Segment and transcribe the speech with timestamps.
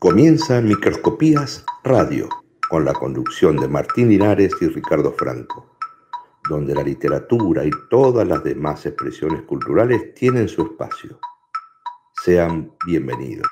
[0.00, 2.28] Comienza Microscopías Radio,
[2.68, 5.74] con la conducción de Martín Linares y Ricardo Franco,
[6.48, 11.18] donde la literatura y todas las demás expresiones culturales tienen su espacio.
[12.22, 13.48] Sean bienvenidos.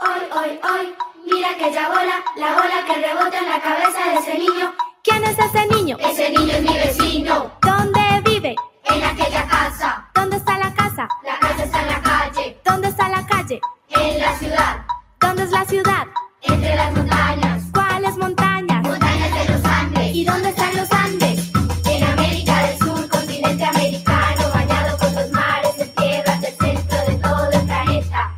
[0.00, 4.16] Hoy, hoy, hoy, mira que ya bola, la bola que rebota en la cabeza de
[4.18, 4.74] ese niño.
[5.02, 5.96] ¿Quién es ese niño?
[5.98, 7.52] Ese niño es mi vecino.
[7.62, 8.54] ¿Dónde vive?
[8.84, 10.10] En aquella casa.
[10.14, 11.08] ¿Dónde está la casa?
[11.24, 12.60] La casa está en la calle.
[12.66, 13.60] ¿Dónde está la calle?
[13.88, 14.85] En la ciudad.
[15.26, 16.06] ¿Dónde es la ciudad?
[16.40, 17.64] Entre las montañas.
[17.74, 18.80] ¿Cuáles montañas?
[18.84, 20.14] Montañas de los Andes.
[20.14, 21.50] ¿Y dónde están los Andes?
[21.84, 27.14] En América del Sur, continente americano, bañado por los mares, en tierras del centro de
[27.16, 28.34] todo el planeta.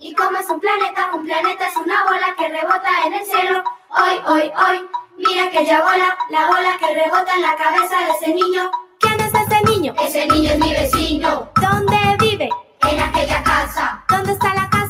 [0.00, 1.10] ¿Y cómo es un planeta?
[1.14, 3.62] Un planeta es una bola que rebota en el cielo.
[3.90, 8.10] Hoy, hoy, hoy, mira que ya bola, la bola que rebota en la cabeza de
[8.10, 8.70] ese niño.
[9.00, 9.94] ¿Quién es ese niño?
[10.02, 11.50] Ese niño es mi vecino.
[11.60, 12.48] ¿Dónde vive?
[12.90, 14.02] En aquella casa.
[14.08, 14.71] ¿Dónde está la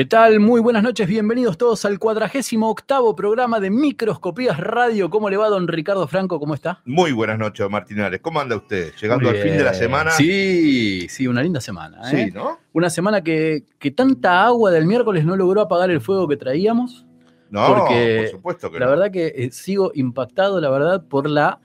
[0.00, 0.40] ¿Qué tal?
[0.40, 5.10] Muy buenas noches, bienvenidos todos al cuadragésimo octavo programa de Microscopías Radio.
[5.10, 6.40] ¿Cómo le va, don Ricardo Franco?
[6.40, 6.80] ¿Cómo está?
[6.86, 8.18] Muy buenas noches, Martinares.
[8.22, 8.94] ¿Cómo anda usted?
[8.98, 10.12] Llegando al fin de la semana.
[10.12, 12.10] Sí, sí, una linda semana.
[12.10, 12.28] ¿eh?
[12.28, 12.60] Sí, ¿no?
[12.72, 17.04] Una semana que, que tanta agua del miércoles no logró apagar el fuego que traíamos.
[17.50, 18.92] No, Porque por supuesto que La no.
[18.92, 21.60] verdad que eh, sigo impactado, la verdad, por la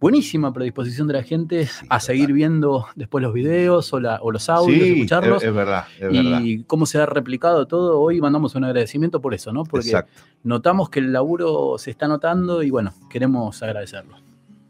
[0.00, 4.30] buenísima predisposición de la gente Sí, a seguir viendo después los videos o, la- o
[4.30, 5.42] los audios, sí, escucharlos.
[5.42, 6.40] es, es verdad, es verdad.
[6.42, 8.00] y cómo se ha replicado todo.
[8.00, 9.64] Hoy mandamos un agradecimiento por eso, ¿no?
[9.64, 14.16] Porque Exacto, notamos que el laburo se está notando y bueno, queremos agradecerlo.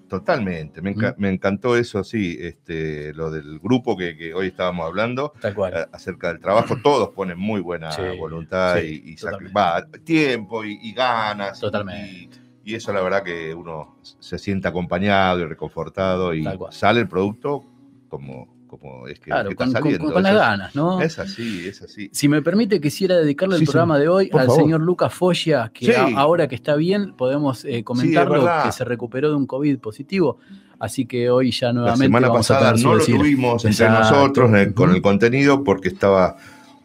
[0.09, 0.81] totalmente.
[0.81, 1.21] Me, enca- Mm.
[1.21, 5.75] me encantó eso, sí, este, lo del grupo que, que hoy estábamos hablando Tal cual.
[5.75, 6.77] a- acerca del trabajo.
[6.83, 9.15] Todos ponen muy buena Sí, voluntad y,
[9.55, 11.61] va, tiempo y, y ganas.
[11.61, 12.11] Totalmente.
[12.11, 17.09] Y, y eso la verdad que uno se siente acompañado y reconfortado y sale el
[17.09, 17.65] producto
[18.09, 20.13] como, como es que, Claro, que con, está con- saliendo.
[20.13, 21.01] con las ganas, ¿no?
[21.01, 22.11] Es así, es así.
[22.13, 23.73] Si me permite, quisiera dedicarle el Sí, sí.
[23.73, 24.63] programa de hoy Por al favor.
[24.63, 25.93] señor Lucas Foya, que Sí.
[25.93, 30.39] a- ahora que está bien podemos eh, comentarlo, que se recuperó de un COVID positivo.
[30.79, 33.17] Así que hoy ya La nuevamente semana vamos a pasada no lo decir.
[33.17, 34.15] tuvimos entre Exacto.
[34.15, 36.37] nosotros eh, con el contenido porque estaba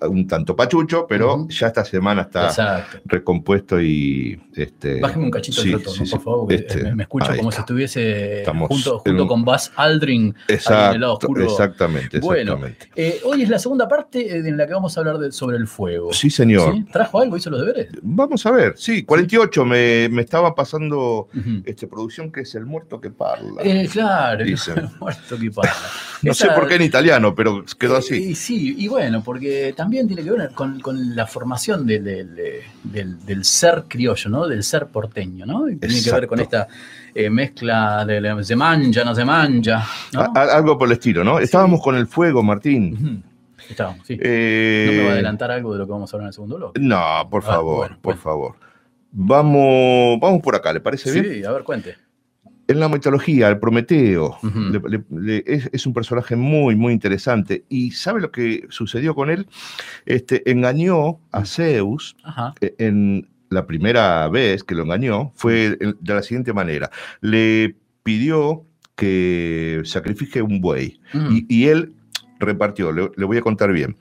[0.08, 3.00] un tanto pachucho, pero ya esta semana está Exacto.
[3.06, 6.12] recompuesto y este Bájeme un cachito sí, el retorno, sí, sí.
[6.12, 7.52] por favor, porque Este, me, me escucho como está.
[7.52, 10.36] si estuviese Estamos junto, junto un- con Buzz Aldrin.
[10.48, 11.44] Exacto, en el lado oscuro.
[11.46, 12.90] exactamente, Bueno, exactamente.
[12.96, 15.58] Eh, hoy es la segunda parte eh, en la que vamos a hablar de- sobre
[15.58, 16.12] el fuego.
[16.14, 16.74] Sí, señor.
[16.74, 16.86] ¿Sí?
[16.92, 17.38] ¿Trajo algo?
[17.38, 17.88] ¿Hizo los deberes?
[18.02, 21.62] Vamos a ver, sí, 48 me, me estaba pasando Ujú.
[21.66, 23.62] este, producción que es el muerto que parla.
[23.64, 24.78] Eh, claro, Dicen.
[24.78, 25.74] el muerto que parla.
[26.22, 28.16] no sé por qué en italiano, pero quedó Eh, así.
[28.32, 32.36] Y sí, y bueno, porque también tiene que ver con, con la formación del, del-
[32.84, 34.48] del- del ser criollo, ¿no?
[34.48, 35.70] Del ser porteño, ¿no?
[35.70, 36.68] Y tiene que ver con esta
[37.14, 40.22] eh, mezcla de se mancha, no se mancha, ¿no?
[40.22, 41.40] A- a- algo por el estilo, ¿no?
[41.40, 43.24] Estábamos con el fuego, Martín.
[43.70, 44.18] Estábamos, sí.
[44.22, 46.34] Eh, ¿No me va a adelantar algo de lo que vamos a hablar en el
[46.34, 46.82] segundo bloque?
[46.82, 48.22] No, por Ah, favor, bueno, por bueno.
[48.22, 48.56] favor.
[49.12, 51.34] Vamos, vamos por acá, ¿le parece bien?
[51.34, 51.96] Sí, a ver, cuente.
[52.68, 54.60] En la mitología, el Prometeo Ujú.
[54.60, 57.66] le- le- le- es, es un personaje muy, muy interesante.
[57.70, 59.48] ¿Y sabe lo que sucedió con él?
[60.06, 62.54] Este, engañó a Zeus Ajá.
[62.62, 66.90] eh, en la primera vez que lo engañó, fue de la siguiente manera.
[67.22, 68.66] Le pidió
[68.96, 71.32] que sacrifique un buey Mm.
[71.32, 71.94] y, y él
[72.40, 73.96] repartió, le, voy a contar bien,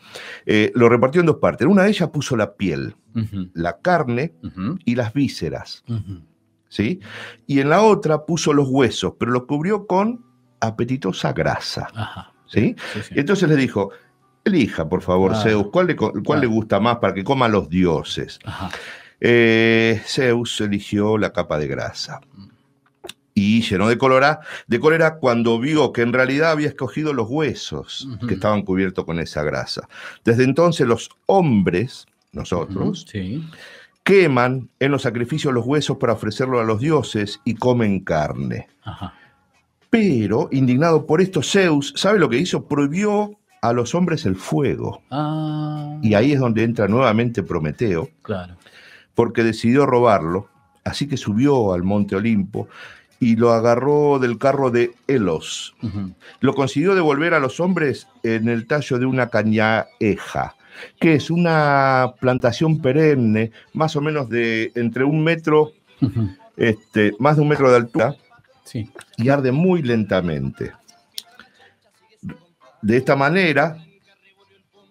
[0.47, 1.65] Eh, lo repartió en dos partes.
[1.65, 2.95] En una de ellas puso la piel,
[3.55, 4.33] la carne
[4.85, 5.85] y las vísceras.
[6.73, 7.01] ¿Sí?
[7.47, 10.25] Y en la otra puso los huesos, pero lo cubrió con
[10.59, 12.33] apetitosa grasa, Ajá.
[12.47, 12.75] ¿sí?
[12.95, 13.15] Sí, sí.
[13.17, 13.91] Y entonces le dijo,
[14.43, 15.37] elija, por favor.
[15.37, 16.41] Zeus, ¿cuál le, co- cuál Claro.
[16.41, 18.39] le gusta más para que coman los dioses?
[18.45, 18.71] Ajá.
[19.21, 22.21] Eh, Zeus eligió la capa de grasa.
[23.35, 28.07] Y llenó de cólera, de cólera cuando vio que en realidad había escogido los huesos
[28.29, 29.89] que estaban cubiertos con esa grasa.
[30.25, 33.07] Desde entonces los hombres, nosotros.
[34.05, 38.69] Queman en los sacrificios los huesos para ofrecerlo a los dioses y comen carne.
[38.83, 39.15] Ajá.
[39.91, 42.67] Pero, indignado por esto, Zeus, ¿sabe lo que hizo?
[42.67, 45.03] Prohibió a los hombres el fuego.
[45.11, 48.57] Ah, Y ahí es donde entra nuevamente Prometeo, claro.
[49.15, 50.49] porque decidió robarlo,
[50.85, 52.69] así que subió al monte Olimpo
[53.21, 55.77] y lo agarró del carro de Elos.
[55.83, 56.13] Ujú.
[56.41, 60.57] Lo consiguió devolver a los hombres en el tallo de una cañaeja,
[61.01, 65.73] que es una plantación perenne, más o menos de entre un metro,
[66.57, 68.17] este, más de un metro de altura,
[68.65, 68.89] Sí.
[69.17, 70.73] y arde muy lentamente.
[72.81, 73.77] De esta manera,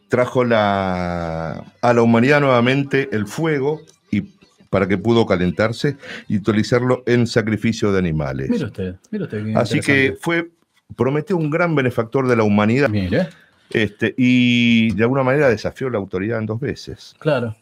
[0.08, 3.82] trajo la, a la humanidad nuevamente el fuego
[4.12, 4.22] y
[4.70, 5.98] para que pudo calentarse
[6.28, 8.50] y utilizarlo en sacrificio de animales.
[8.50, 9.56] Mire usted, mire usted.
[9.56, 10.50] Así que fue,
[10.96, 13.30] prometió un gran benefactor de la humanidad Mire,
[13.74, 17.16] este, y de alguna manera desafió la autoridad en dos veces.
[17.20, 17.56] claro.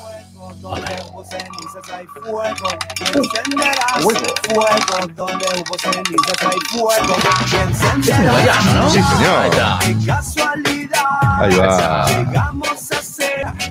[8.90, 9.52] Sí, señor.
[11.40, 12.06] Ahí va.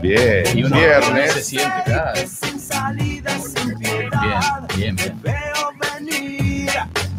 [0.03, 0.59] Bien.
[0.59, 1.47] Y uno se Viernes.
[1.47, 2.21] siente, claro.
[2.29, 4.69] sin salida, sin piedad.
[4.75, 5.23] Bien, bien, bien.
[5.23, 6.71] Te veo venir.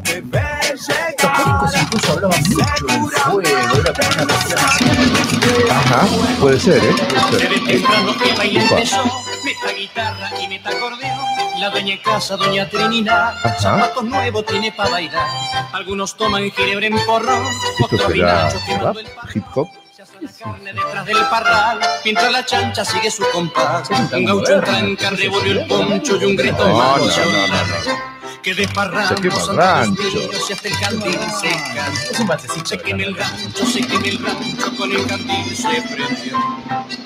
[0.03, 1.37] Te veo Estos llegar.
[1.37, 4.85] chicos incluso hablaban mucho del fuego, era como una cuestión así.
[5.69, 6.07] Ajá.
[6.39, 6.95] Puede ser, ¿eh?
[7.29, 7.49] Puede ser.
[7.49, 8.75] Desde temprano el baile Upa.
[8.75, 9.03] empezó,
[9.43, 11.17] meta guitarra y meta acordeón.
[11.59, 13.59] La dueña de casa, doña Trinidad, Ajá.
[13.59, 15.27] zapatos nuevos tiene para bailar.
[15.73, 19.67] Algunos toman ginebra en otros el hip hop.
[20.21, 23.89] La carne detrás del parral, mientras la chancha sigue su compás.
[23.89, 26.97] Un gaucho tranca, ¿qué es revolvió el poncho y un grito No, más.
[26.97, 28.17] no, no, no, no.
[28.41, 28.91] Que quema el
[30.49, 32.01] y hasta candil se canta.
[32.11, 32.65] Es un batecito.
[32.65, 36.37] Se quema el rancho, se quema el rancho, con el candil se prendió.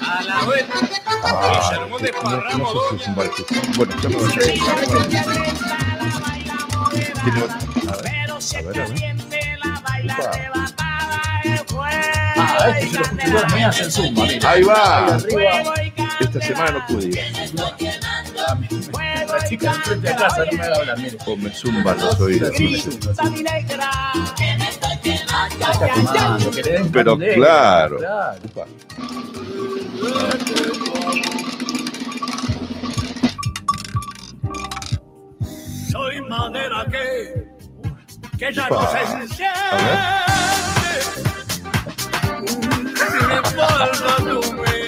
[0.01, 0.75] A la vuelta,
[1.23, 3.33] Ah, se armó no, de no parramo, sé si es un baile.
[3.75, 4.31] Bueno, ya me voy a
[7.23, 7.57] Tiene otro.
[7.91, 9.21] A ver, a ver, a ver.
[11.69, 12.20] Upa.
[12.69, 14.47] Este.
[14.47, 15.17] Ahí va.
[16.19, 17.19] Esta semana no pude ir.
[19.27, 21.17] La chica enfrente de casa no me va a hablar, mire.
[21.25, 22.51] O me zumban los oídos.
[26.91, 27.97] Pero claro.
[35.91, 37.47] Soy madera que,
[38.37, 40.11] que ya no se enciende.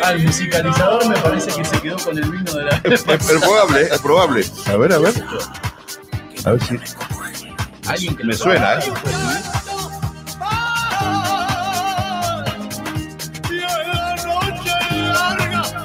[0.09, 2.81] El musicalizador me parece que se quedó con el vino de la.
[2.83, 4.45] Es, es probable, es probable.
[4.67, 5.13] A ver, a ver.
[6.45, 6.79] A ver si.
[7.87, 8.75] Alguien que Me suena.
[8.75, 8.79] ¿eh?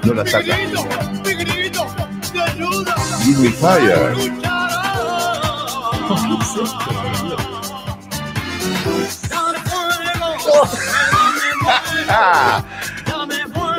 [0.04, 0.56] No la saca.
[3.24, 4.14] Give me fire.
[6.10, 6.97] Ah,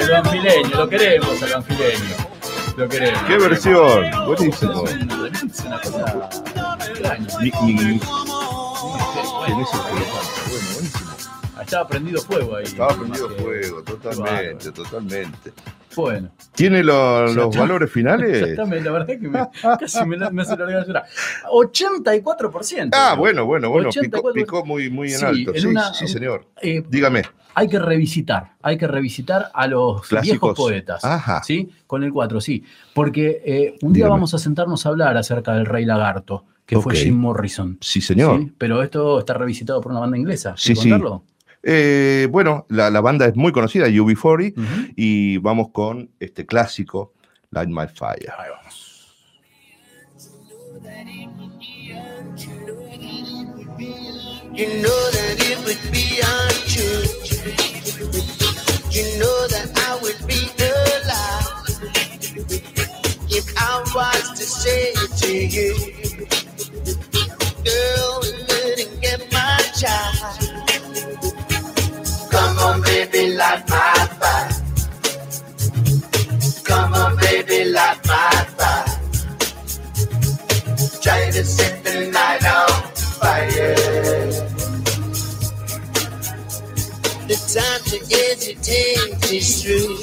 [0.02, 2.16] El banfileño, lo queremos, el banfileño.
[2.78, 3.22] Lo queremos.
[3.24, 4.12] ¡Qué versión!
[4.26, 4.86] Buenísimo.
[4.86, 6.30] Es una, es una cosa
[6.90, 7.28] extraña.
[7.40, 8.00] Mi, mi,
[9.46, 10.32] ¿Quién es el que lo canta?
[10.48, 11.10] Bueno, buenísimo.
[11.62, 12.64] Estaba prendido fuego ahí.
[12.66, 15.54] Estaba prendido fuego, totalmente, totalmente.
[15.96, 17.60] Bueno, ¿Tiene lo- Ya los está.
[17.60, 18.42] valores finales?
[18.42, 19.48] exactamente, la verdad que me,
[19.80, 21.06] casi me, la- me hace largar a llorar.
[21.52, 22.90] 84%.
[22.94, 23.90] Ah, bueno, bueno, bueno.
[23.90, 24.34] Picó, 84.
[24.34, 25.54] picó muy, muy en Sí, alto.
[25.56, 26.46] en Sí, una- sí, señor.
[26.62, 27.24] Eh, Dígame.
[27.60, 30.24] Hay que revisitar, hay que revisitar a los Clásicos.
[30.24, 31.04] viejos poetas.
[31.04, 31.44] Ajá.
[31.44, 31.70] ¿sí?
[31.88, 32.64] Con el 4, sí.
[32.94, 34.12] Porque eh, un día Dígame.
[34.12, 36.96] vamos a sentarnos a hablar acerca del Rey Lagarto, que fue.
[36.96, 37.78] Jim Morrison.
[37.82, 38.40] Sí, señor.
[38.40, 38.52] ¿sí?
[38.58, 40.54] Pero esto está revisitado por una banda inglesa.
[40.56, 40.90] Sí, ¿Quiere sí.
[40.90, 41.24] contarlo?
[41.62, 44.94] Eh, bueno, la, la banda es muy conocida, UB40, Ujú.
[44.96, 47.12] y vamos con este clásico,
[47.52, 48.32] Light My Fire.
[48.38, 48.86] Ahí vamos.
[54.54, 56.59] You know that it would be untrue.
[59.00, 61.70] you know that I will be alive
[63.30, 65.74] if I was to say it to you.
[67.64, 70.18] Girl, we didn't get my child.
[72.30, 74.52] Come on, baby, light my fire.
[76.66, 79.00] Come on, baby, light my fire.
[81.02, 82.68] Try to set the night on
[83.16, 83.76] fire.
[87.30, 87.79] The time
[88.30, 89.98] hesitate is true.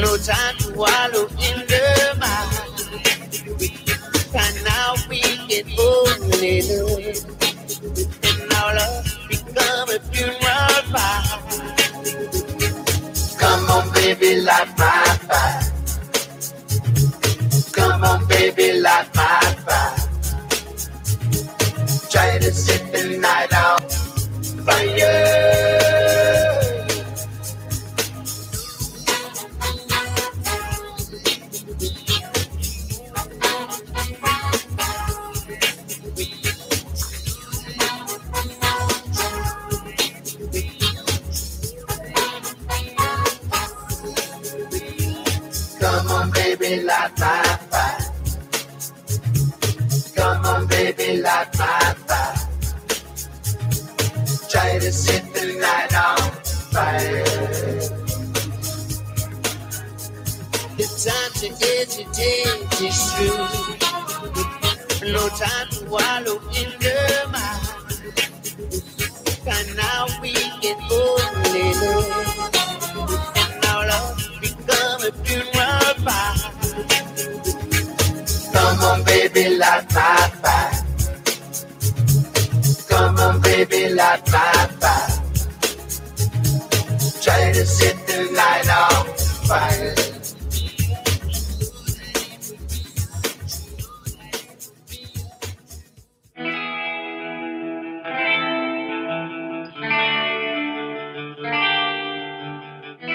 [0.00, 1.84] No time to wallow in the
[2.18, 2.50] mud.
[4.34, 7.22] And now we get only love.
[8.26, 11.38] And now love become a funeral fire.
[13.38, 15.62] Come on, baby, light my fire.
[17.72, 19.96] Come on, baby, light my fire.
[22.10, 23.80] Try to set the night on
[24.64, 25.65] fire.
[46.06, 47.98] Come on, baby, light my fire.
[50.14, 52.48] Come on, baby, light my fire.
[54.48, 56.30] Try to set the night on
[56.70, 57.24] fire.
[60.78, 63.48] It's time to hesitate is true.
[65.12, 66.98] No time to wallow in the
[67.32, 67.62] mud.
[69.48, 72.35] And now we get only love.
[78.96, 80.84] On, baby, light my fire.
[82.88, 85.22] Come on, baby, light my fire.
[87.22, 89.06] Try to set the night on
[89.48, 89.94] fire.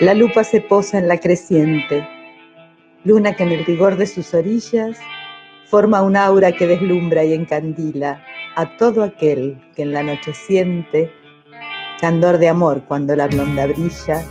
[0.02, 2.08] La lupa se posa en la creciente,
[3.04, 4.98] luna que en el rigor de sus orillas
[5.72, 8.22] forma un aura que deslumbra y encandila
[8.58, 11.10] a todo aquel que en la noche siente
[12.02, 14.22] candor de amor cuando la blonda brilla,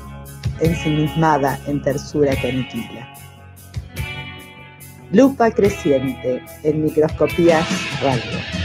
[0.60, 3.08] ensimismada en tersura que aniquila.
[5.12, 7.66] Lupa creciente en microscopías
[8.02, 8.59] radio.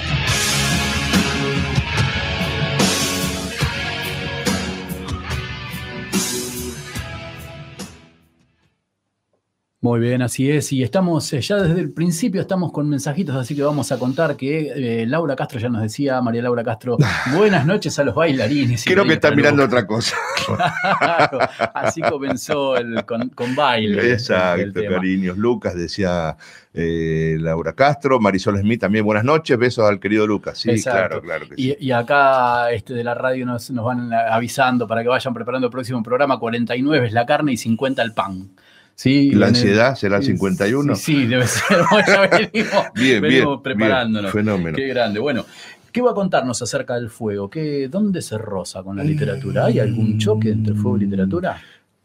[9.85, 10.73] Muy bien, así es.
[10.73, 14.35] Y estamos, eh, ya desde el principio estamos con mensajitos, así que vamos a contar
[14.35, 16.97] que eh, Laura Castro ya nos decía, María Laura Castro,
[17.37, 18.83] buenas noches a los bailarines.
[18.83, 20.17] Creo que está mirando otra cosa.
[20.47, 21.37] Claro,
[21.75, 24.13] así comenzó el, con, con baile.
[24.13, 25.37] Exacto, cariños.
[25.37, 26.35] Lucas decía
[26.73, 30.57] eh, Laura Castro, Marisol Smith también, buenas noches, besos al querido Lucas.
[30.57, 30.99] Sí, Exacto.
[30.99, 31.75] claro, claro que sí.
[31.79, 35.67] Y, y acá este, de la radio nos, nos van avisando para que vayan preparando
[35.67, 36.39] el próximo programa.
[36.39, 38.49] 49 es la carne y 50 el pan.
[38.95, 39.31] ¿Sí?
[39.31, 40.95] ¿La el- ansiedad será el 51?
[40.95, 41.77] Sí, sí, debe ser.
[41.91, 42.21] Bueno, ya
[42.51, 44.33] venimos, Bien, venimos bien, preparándonos.
[44.33, 44.75] bien, fenómeno.
[44.77, 45.19] Qué grande.
[45.19, 45.45] Bueno,
[45.91, 47.49] ¿qué va a contarnos acerca del fuego?
[47.49, 49.65] ¿Qué, ¿Dónde se roza con la literatura?
[49.65, 51.61] ¿Hay algún choque entre fuego y literatura?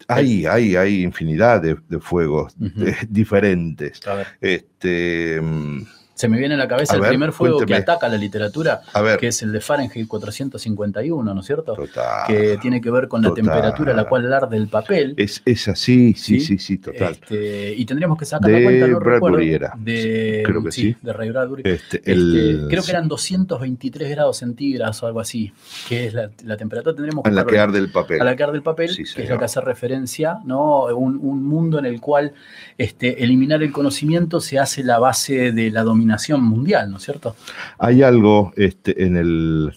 [0.09, 4.01] Hay, hay, hay infinidad de, de fuegos eh, diferentes.
[4.07, 5.83] A ver, Este, mm,
[6.21, 7.77] se me viene a la cabeza A el ver, primer fuego cuénteme.
[7.79, 11.75] que ataca la literatura, a ver, que es el de Fahrenheit 451, ¿no es cierto?
[11.75, 12.27] total.
[12.27, 13.45] que tiene que ver con la total.
[13.45, 15.15] temperatura a la cual arde el papel.
[15.17, 16.47] Es, es así, sí, ¿Sí?
[16.47, 17.13] sí, sí, total.
[17.13, 19.73] Este, y tendríamos que sacar la De cuenta, no recuerdo, era.
[19.79, 20.95] De, Creo que sí.
[21.01, 21.63] de Ray Bradbury.
[21.65, 25.53] Este, Este, creo que eran 223 grados centígrados o algo así,
[25.89, 26.95] que es la, la temperatura.
[26.95, 28.21] Tendremos en la que arde el papel.
[28.21, 30.85] a la que arde el papel, Sí, que es lo que hace referencia, ¿no?
[30.87, 32.33] Un, un mundo en el cual
[32.77, 36.10] este, eliminar el conocimiento se hace la base de la dominación
[36.43, 37.37] mundial, ¿no es cierto?
[37.79, 39.73] Hay algo este, en el,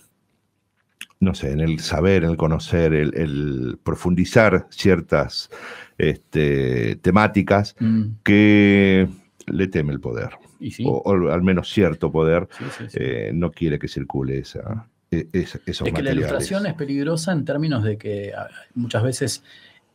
[1.19, 5.49] no sé, en el saber, en el conocer, el, el profundizar ciertas
[5.97, 9.07] este, temáticas Mm, que
[9.47, 12.97] le teme el poder, y sí, o, o al menos cierto poder sí, sí, sí.
[12.99, 15.59] eh, no quiere que circule esa, e- Es
[15.93, 18.33] que la ilustración es peligrosa en términos de que
[18.73, 19.43] muchas veces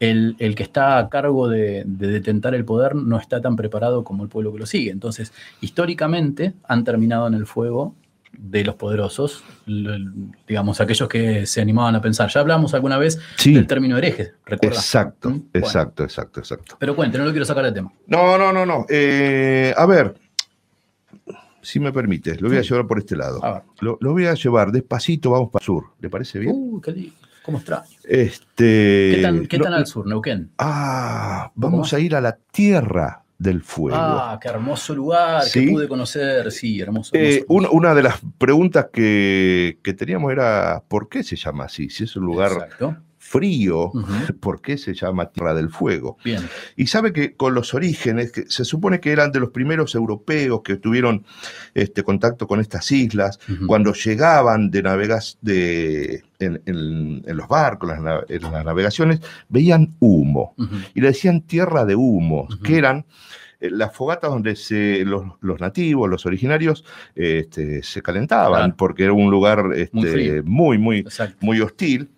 [0.01, 4.05] el, el que está a cargo de, de detentar el poder no está tan preparado
[4.05, 4.91] como el pueblo que lo sigue.
[4.91, 7.95] Entonces, históricamente han terminado en el fuego
[8.33, 9.43] de los poderosos,
[10.47, 12.29] digamos, aquellos que se animaban a pensar.
[12.31, 14.77] Ya hablamos alguna vez Sí, del término hereje, ¿recuerda?
[14.77, 15.43] exacto, ¿Mm?
[15.53, 15.67] Bueno.
[15.67, 16.77] exacto, exacto, exacto.
[16.79, 17.93] Pero cuente, no lo quiero sacar del tema.
[18.07, 18.87] No, no, no, no.
[18.89, 20.15] eh, a ver,
[21.63, 23.45] si me permites, lo voy a llevar por este lado.
[23.45, 23.63] A ver.
[23.81, 25.85] Lo, lo voy a llevar despacito, vamos para el sur.
[26.01, 26.55] ¿Le parece bien?
[26.57, 27.13] Uh, qué li-
[27.49, 27.85] cómo extraño.
[28.05, 30.51] Este, ¿Qué tan, qué no- tan al sur, Neuquén?
[30.59, 33.97] Ah, ¿Un poco vamos a ir a la tierra del fuego.
[33.99, 35.65] Ah, qué hermoso lugar Sí.
[35.65, 36.53] que pude conocer.
[36.53, 37.15] Sí, hermoso.
[37.15, 37.77] Eh, hermoso, un- hermoso.
[37.79, 41.89] una de las preguntas que, que teníamos era, ¿por qué se llama así?
[41.89, 42.97] Si es un lugar Exacto.
[43.29, 44.07] Frío, Ujú.
[44.41, 46.17] ¿por qué se llama Tierra del Fuego?
[46.25, 46.43] Bien.
[46.77, 50.63] Y sabe que con los orígenes, que se supone que eran de los primeros europeos
[50.63, 51.25] que tuvieron
[51.75, 57.91] este, contacto con estas islas, cuando llegaban de navegas de, en, en- en los barcos,
[58.29, 60.55] en las navegaciones, veían humo
[60.95, 62.63] y le decían tierra de humos, Ujú.
[62.63, 63.05] que eran
[63.61, 68.75] eh, las fogatas donde se, los, los nativos, los originarios, este, se calentaban, Claro.
[68.77, 70.43] porque era un lugar este, Muy frío.
[70.45, 71.05] muy, muy,
[71.41, 72.09] muy hostil,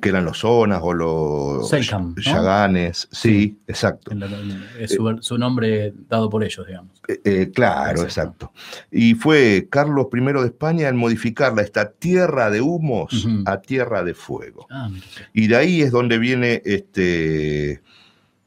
[0.00, 2.22] que eran los zonas o los Selkam, ¿no?
[2.22, 4.14] yaganes, sí, exacto.
[4.14, 6.90] La- en- Es su, su nombre dado por ellos, digamos.
[7.06, 8.46] Eh, eh, claro, Exacto.
[8.46, 8.52] exacto.
[8.90, 14.14] Y fue Carlos I de España en modificarla, esta tierra de humos a tierra de
[14.14, 14.66] fuego.
[14.70, 14.88] Ah.
[15.34, 17.82] Y de ahí es donde viene este,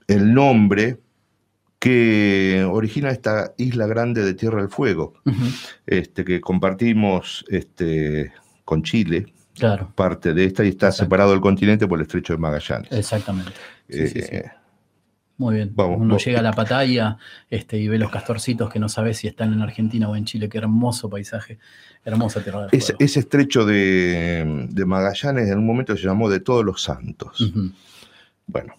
[0.08, 0.98] el nombre
[1.80, 5.14] que origina esta isla grande de Tierra del Fuego,
[5.86, 8.34] este, que compartimos este,
[8.66, 12.40] con Chile, Claro, parte de esta, y está separado del continente por el estrecho de
[12.40, 12.92] Magallanes.
[12.92, 13.52] exactamente.
[13.90, 14.36] Sí, sí, sí.
[14.36, 14.52] Eh,
[15.38, 15.72] Muy bien.
[15.76, 17.18] Vamos, Uno vos- llega a la Pataya
[17.50, 20.50] este, y ve los castorcitos que no sabe si están en Argentina o en Chile.
[20.50, 21.60] Qué hermoso paisaje.
[22.04, 26.64] Hermosa tierra ese, ese estrecho de, de Magallanes en un momento se llamó de todos
[26.66, 27.52] los santos.
[28.48, 28.74] Bueno.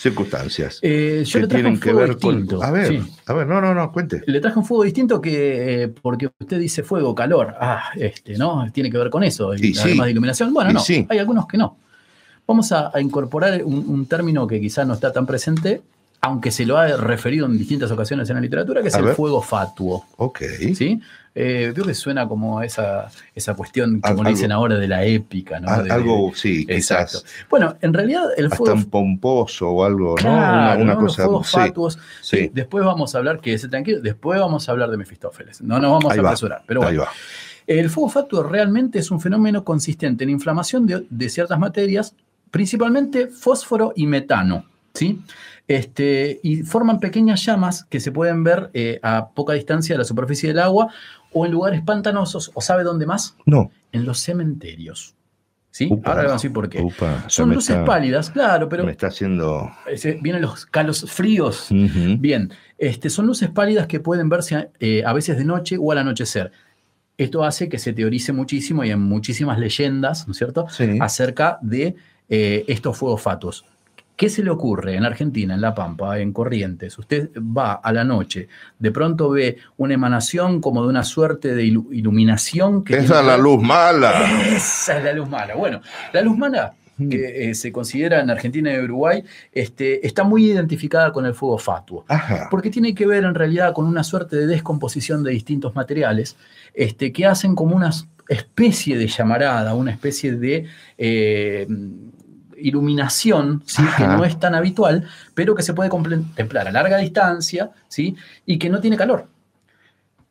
[0.00, 2.36] Circunstancias Eh, yo que le traje tienen un que fuego ver con...
[2.36, 2.62] distinto.
[2.62, 3.02] A ver, sí.
[3.26, 4.22] a ver, no, no, no, cuente.
[4.26, 8.64] Le traje un fuego distinto que, eh, porque usted dice fuego, calor, ah, este, ¿no?
[8.72, 9.80] Tiene que ver con eso, y Y sí.
[9.82, 10.52] además de iluminación.
[10.54, 11.06] Bueno, Y no, sí.
[11.08, 11.76] hay algunos que no.
[12.46, 15.82] Vamos a, a incorporar un, un término que quizás no está tan presente,
[16.22, 19.04] aunque se lo ha referido en distintas ocasiones en la literatura, que es A el
[19.06, 19.14] ver.
[19.14, 20.04] fuego fatuo.
[20.16, 20.40] Ok.
[20.74, 21.00] ¿Sí?
[21.34, 25.60] Eh, creo que suena como esa, esa cuestión, como le dicen ahora, de la épica,
[25.60, 25.68] ¿no?
[25.68, 27.20] Al- De- algo, sí, Exacto.
[27.22, 30.14] quizás Bueno, en realidad el hasta fuego un pomposo o algo, ¿no?
[30.16, 31.00] Claro, una, una ¿no?
[31.02, 31.24] Los cosa.
[31.24, 31.98] fuegos sí, fatuos.
[32.20, 32.50] sí.
[32.52, 35.62] Después vamos a hablar, quédese tranquilo, después vamos a hablar de Mefistófeles.
[35.62, 36.62] No nos vamos Ahí a apresurar.
[36.66, 37.08] Pero ahí bueno, va.
[37.68, 42.12] el fuego fatuo realmente es un fenómeno consistente en inflamación de, de ciertas materias,
[42.50, 44.64] principalmente fósforo y metano.
[44.94, 45.20] ¿sí?
[45.74, 50.04] Este, y forman pequeñas llamas que se pueden ver eh, a poca distancia de la
[50.04, 50.88] superficie del agua
[51.32, 53.36] o en lugares pantanosos, o sabe dónde más?
[53.46, 53.70] No.
[53.92, 55.14] En los cementerios.
[55.70, 55.86] ¿Sí?
[55.88, 56.82] Upa, Ahora vamos a decir por qué.
[56.82, 59.70] upa, Son luces está- pálidas, claro, pero Me está haciendo.
[59.86, 61.68] ese- vienen los calos fríos.
[61.70, 65.98] Bien, este, son luces pálidas que pueden verse eh, a veces de noche o al
[65.98, 66.50] anochecer.
[67.16, 70.98] Esto hace que se teorice muchísimo y hay muchísimas leyendas, ¿no es cierto?, Sí.
[71.00, 71.94] acerca de
[72.28, 73.64] eh, estos fuegos fatuos.
[74.20, 76.98] ¿Qué se le ocurre en Argentina, en La Pampa, en Corrientes?
[76.98, 81.64] Usted va a la noche, de pronto ve una emanación como de una suerte de
[81.64, 82.98] ilu- iluminación que...
[82.98, 84.12] Esa es la luz mala.
[84.54, 85.54] esa es la luz mala.
[85.54, 85.80] Bueno,
[86.12, 86.74] la luz mala,
[87.08, 91.56] que eh, se considera en Argentina y Uruguay, este, está muy identificada con el fuego
[91.56, 92.04] fatuo.
[92.06, 92.48] Ajá.
[92.50, 96.36] Porque tiene que ver en realidad con una suerte de descomposición de distintos materiales
[96.74, 97.90] este, que hacen como una
[98.28, 100.66] especie de llamarada, una especie de
[100.98, 101.66] eh,
[102.60, 103.82] iluminación ¿sí?
[103.96, 108.16] que no es tan habitual, pero que se puede contemplar a larga distancia ¿sí?
[108.46, 109.26] y que no tiene calor.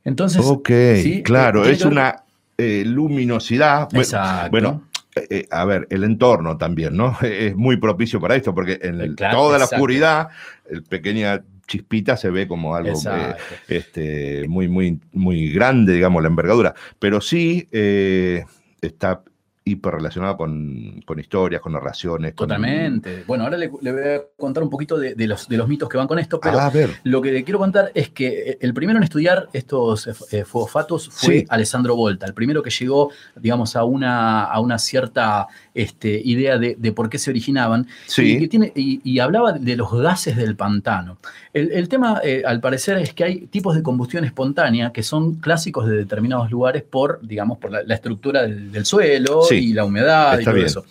[0.03, 0.69] Entonces, Ok,
[1.01, 2.23] sí, claro, es una
[2.57, 3.87] eh, luminosidad.
[3.91, 4.51] Bueno, Exacto.
[4.51, 4.83] Bueno,
[5.15, 7.17] eh, eh, a ver, el entorno también, ¿no?
[7.21, 10.29] Es muy propicio para esto, porque en el- Claro, toda la oscuridad,
[10.69, 13.35] el pequeña chispita se ve como algo eh,
[13.67, 16.73] este, muy, muy, muy grande, digamos, la envergadura.
[16.97, 18.43] Pero sí eh,
[18.81, 19.21] está
[19.69, 22.33] hiper relacionado con, con historias, con narraciones.
[22.33, 23.23] con- Totalmente.
[23.27, 25.87] Bueno, ahora le, le voy a contar un poquito de, de los, de los mitos
[25.89, 26.89] que van con esto, pero Ah, a ver.
[27.03, 31.09] lo que le quiero contar es que el primero en estudiar estos eh, fuegos fatos
[31.09, 31.45] fue Sí.
[31.49, 36.75] Alessandro Volta, el primero que llegó, digamos, a una, a una cierta este, idea de,
[36.77, 38.33] de por qué se originaban Sí.
[38.35, 41.17] y, que tiene, y, y hablaba de los gases del pantano.
[41.53, 45.35] El, el tema, eh, al parecer, es que hay tipos de combustión espontánea que son
[45.35, 49.73] clásicos de determinados lugares por, digamos, por la, la estructura del, del suelo Sí, y
[49.73, 50.65] la humedad y está todo bien.
[50.65, 50.85] eso.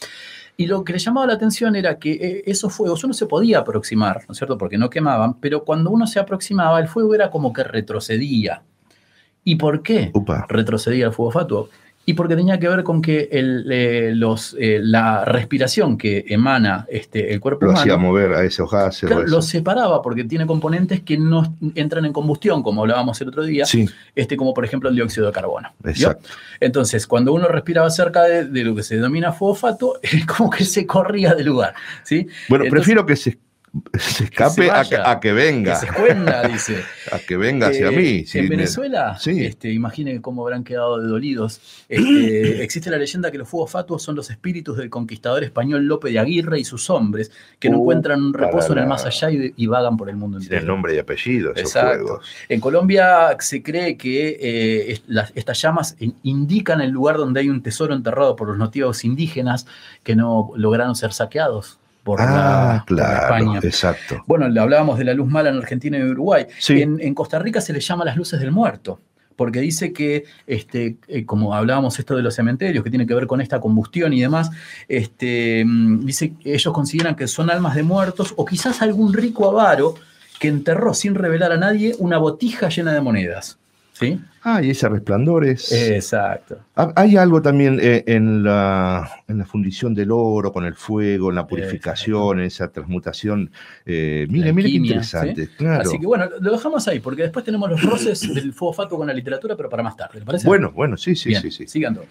[0.57, 3.61] Y lo que le llamaba la atención era que eh, esos fuegos uno se podía
[3.61, 4.59] aproximar, ¿no es cierto?
[4.59, 8.63] Porque no quemaban, pero cuando uno se aproximaba, el fuego era como que retrocedía.
[9.45, 10.13] ¿Y por qué
[10.49, 11.69] retrocedía el fuego fatuo?
[12.09, 16.87] Y porque tenía que ver con que el, eh, los, eh, la respiración que emana
[16.89, 19.05] este, el cuerpo Lo humano hacía mover a esos gases.
[19.05, 23.29] o claro, lo separaba porque tiene componentes que no entran en combustión, como hablábamos el
[23.29, 25.69] otro día, Sí, este, como por ejemplo el dióxido de carbono.
[25.83, 25.91] ¿vio?
[25.91, 26.31] exacto.
[26.61, 30.49] Entonces, cuando uno respiraba cerca de, de lo que se denomina fuego fatuo, es como
[30.49, 31.75] que se corría del lugar.
[32.05, 32.27] ¿sí?
[32.49, 33.39] Bueno, Entonces- prefiero que se
[33.99, 36.77] se escape se a, que, vaya, a que venga, Que se escuenda, dice.
[37.13, 38.25] a que venga hacia Eh, mí.
[38.27, 39.45] si en ne- Venezuela, Sí.
[39.45, 41.61] este, imagine cómo habrán quedado de dolidos.
[41.89, 46.11] Este, existe la leyenda que los fuegos fatuos son los espíritus del conquistador español Lope
[46.11, 49.31] de Aguirre y sus hombres, que no Uh, encuentran un reposo en el más allá
[49.31, 50.65] y, y vagan por el mundo entero.
[50.67, 52.21] nombre y apellido esos Exacto.
[52.49, 57.49] En Colombia se cree que eh, las- estas llamas in- indican el lugar donde hay
[57.49, 59.67] un tesoro enterrado por los nativos indígenas
[60.03, 63.61] que no lograron ser saqueados por, Ah, la claro, España.
[63.63, 64.23] exacto.
[64.27, 66.47] Bueno, le hablábamos de la luz mala en Argentina y Uruguay.
[66.59, 66.81] Sí.
[66.83, 69.01] En, en Costa Rica se le llama las luces del muerto,
[69.37, 73.27] porque dice que, este, eh, como hablábamos esto de los cementerios, que tiene que ver
[73.27, 74.51] con esta combustión y demás,
[74.89, 79.95] este, mm, dice ellos consideran que son almas de muertos o quizás algún rico avaro
[80.41, 83.59] que enterró sin revelar a nadie una botija llena de monedas.
[83.99, 84.21] ¿Sí?
[84.45, 85.73] Ah, y ese resplandor es.
[85.73, 86.59] Exacto.
[86.77, 91.31] Ha- Hay algo también eh, en, la, en la fundición del oro, con el fuego,
[91.31, 93.51] en la purificación, en esa transmutación.
[93.85, 95.47] Eh, mire, mire qué interesante.
[95.47, 95.53] ¿sí?
[95.59, 95.83] Claro.
[95.83, 99.09] Así que bueno, lo dejamos ahí, porque después tenemos los roces del fuego fatuo con
[99.09, 100.21] la literatura, pero para más tarde.
[100.21, 100.47] ¿Le parece?
[100.47, 101.67] Bueno, bueno, sí, sí, Bien, sí, sí.
[101.67, 102.07] Sigan todos.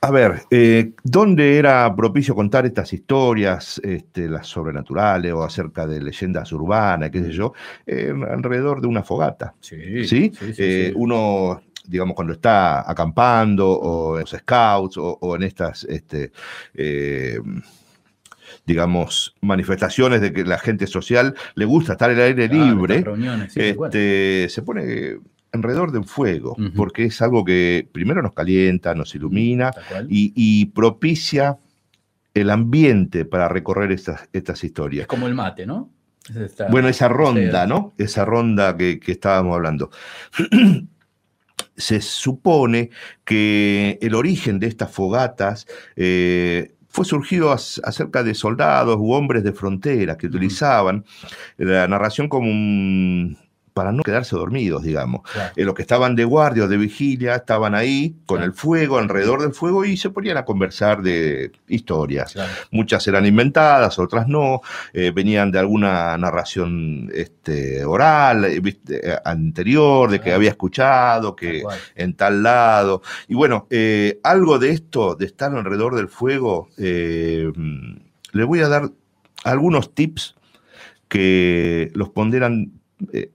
[0.00, 6.00] A ver, eh, ¿dónde era propicio contar estas historias, este, las sobrenaturales o acerca de
[6.00, 7.52] leyendas urbanas, qué sé yo?
[7.86, 9.54] Eh, alrededor de una fogata.
[9.60, 10.32] Sí, ¿sí?
[10.38, 10.92] sí, sí, Eh, sí.
[10.96, 16.32] Uno, digamos, cuando está acampando o en los scouts o, o en estas, este,
[18.66, 23.56] digamos, manifestaciones de que la gente social le gusta estar al aire Claro, libre, reuniones,
[23.56, 25.18] este, se pone
[25.56, 29.70] alrededor de un fuego, porque es algo que primero nos calienta, nos ilumina
[30.08, 31.58] y, y propicia
[32.34, 35.06] el ambiente para recorrer estas, estas Es historias.
[35.06, 35.90] como el mate, ¿no?
[36.28, 37.66] Es esta- Bueno, esa ronda.
[37.66, 37.94] ¿no?
[37.98, 39.90] Esa ronda que, que estábamos hablando.
[41.76, 42.90] Se supone
[43.24, 49.52] que el origen de estas fogatas eh, fue surgido acerca de soldados u hombres de
[49.52, 51.04] frontera que utilizaban
[51.58, 53.36] la narración como un
[53.76, 55.20] para no quedarse dormidos, digamos.
[55.30, 55.52] Claro.
[55.54, 58.50] Eh, los que estaban de guardia o de vigilia estaban ahí con Claro.
[58.50, 62.32] el fuego, alrededor del fuego, y se ponían a conversar de historias.
[62.32, 62.50] Claro.
[62.70, 64.62] Muchas eran inventadas, otras no,
[64.94, 71.62] eh, venían de alguna narración este, oral, eh, viste, anterior, de que había escuchado, que
[71.96, 73.02] en tal lado.
[73.28, 73.68] Y bueno,
[74.22, 77.52] algo de esto, de estar alrededor del fuego, le
[78.32, 78.88] voy a dar
[79.44, 80.34] algunos tips
[81.08, 82.72] que los ponderan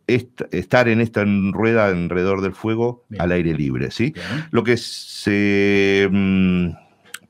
[0.07, 3.21] est- estar en esta rueda alrededor del fuego Bien.
[3.21, 4.11] al aire libre, ¿sí?
[4.11, 4.25] Bien.
[4.51, 6.07] Lo que se...
[6.11, 6.69] mm,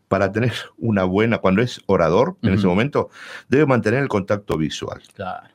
[0.07, 3.09] para tener una buena, cuando es orador, en ese momento,
[3.47, 5.01] debe mantener el contacto visual.
[5.13, 5.47] Claro.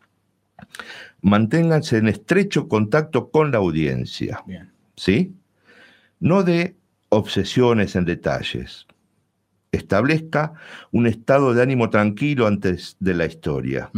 [1.21, 4.73] Manténganse en estrecho contacto con la audiencia, Bien.
[4.97, 5.35] ¿sí?
[6.21, 6.75] No de
[7.11, 8.87] obsesiones en detalles.
[9.73, 10.55] Establezca
[10.91, 13.91] un estado de ánimo tranquilo antes de la historia.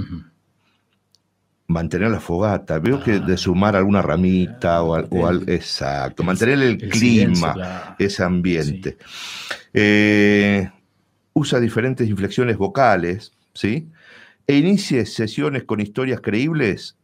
[1.68, 2.78] Mantener la fogata.
[2.78, 3.36] Veo que de Claro.
[3.36, 6.22] sumar alguna ramita o, al- o al- El- Exacto.
[6.24, 7.52] Mantener el, el clima.
[7.52, 7.94] claro.
[7.98, 8.96] ese ambiente.
[9.74, 10.70] Eh,
[11.34, 13.86] usa diferentes inflexiones vocales, ¿sí?
[14.46, 16.96] E inicie sesiones con historias creíbles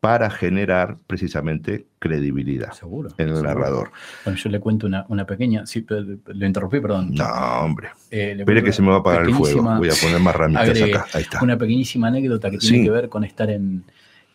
[0.00, 3.08] para generar precisamente credibilidad Seguro.
[3.16, 3.48] en el seguro.
[3.54, 3.90] narrador.
[4.24, 5.64] Bueno, yo le cuento una, una pequeña.
[5.66, 7.14] Sí, lo interrumpí, perdón.
[7.14, 7.24] No,
[7.62, 7.88] hombre.
[8.10, 9.62] Eh, Espere que se me va a apagar el fuego.
[9.78, 11.06] Voy a poner más ramitas acá.
[11.14, 11.42] Ahí está.
[11.42, 12.84] Una pequeñísima anécdota que tiene Sí.
[12.84, 13.82] que ver con estar en,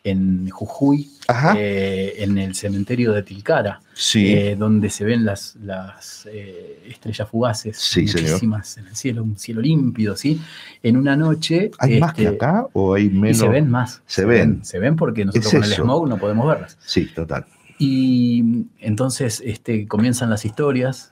[0.03, 1.09] en Jujuy,
[1.57, 4.33] eh, en el cementerio de Tilcara, sí.
[4.33, 8.29] eh, donde se ven las, las eh, estrellas fugaces, Sí, señor.
[8.29, 10.39] muchísimas en el cielo, un cielo límpido, ¿sí?
[10.81, 11.69] En una noche.
[11.79, 13.37] ¿Hay más que este, acá o hay Y menos?
[13.39, 14.01] se ven más.
[14.05, 14.63] Se ven.
[14.63, 16.77] Se ven porque nosotros Es con el smog no podemos verlas.
[16.85, 17.45] Sí, total.
[17.77, 21.11] Y entonces este, comienzan las historias.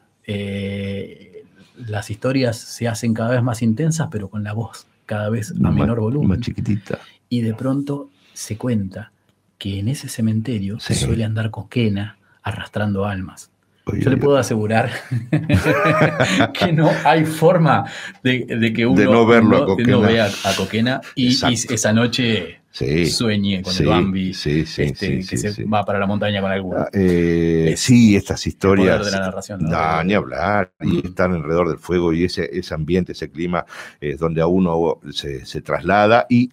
[1.78, 5.54] las historias se hacen cada vez más intensas, pero con la voz cada vez a
[5.56, 6.30] Más- menor volumen.
[6.30, 7.00] Más chiquitita.
[7.30, 9.12] Y de pronto se cuenta
[9.58, 10.94] que en ese cementerio Sí.
[10.94, 13.50] suele andar coquena arrastrando almas.
[13.86, 14.92] Oye, Yo le puedo asegurar
[16.54, 17.86] que no hay forma
[18.24, 23.08] de, de que uno no verlo a no- vea a Coquena y, esa noche Sí.
[23.08, 26.42] sueñe con Sí, el Bambi sí, sí, este, sí, que se va para la montaña
[26.42, 26.82] con alguno.
[26.82, 29.04] Ah, eh, Es sí, estas El historias.
[29.04, 29.64] de la narración.
[29.64, 30.04] ¿no?
[30.04, 30.72] Ni hablar.
[30.82, 31.02] Y Mm.
[31.08, 33.66] estar alrededor del fuego y ese, ese ambiente, ese clima
[34.00, 36.52] es donde a uno se, se traslada y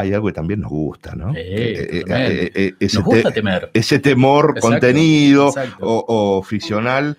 [0.00, 1.32] hay algo que también nos gusta, ¿no?
[1.34, 3.70] Sí, Eh, eh, eh, ese, Nos gusta te- temer.
[3.74, 5.84] ese temor Exacto, contenido exacto.
[5.84, 7.16] o, o ficcional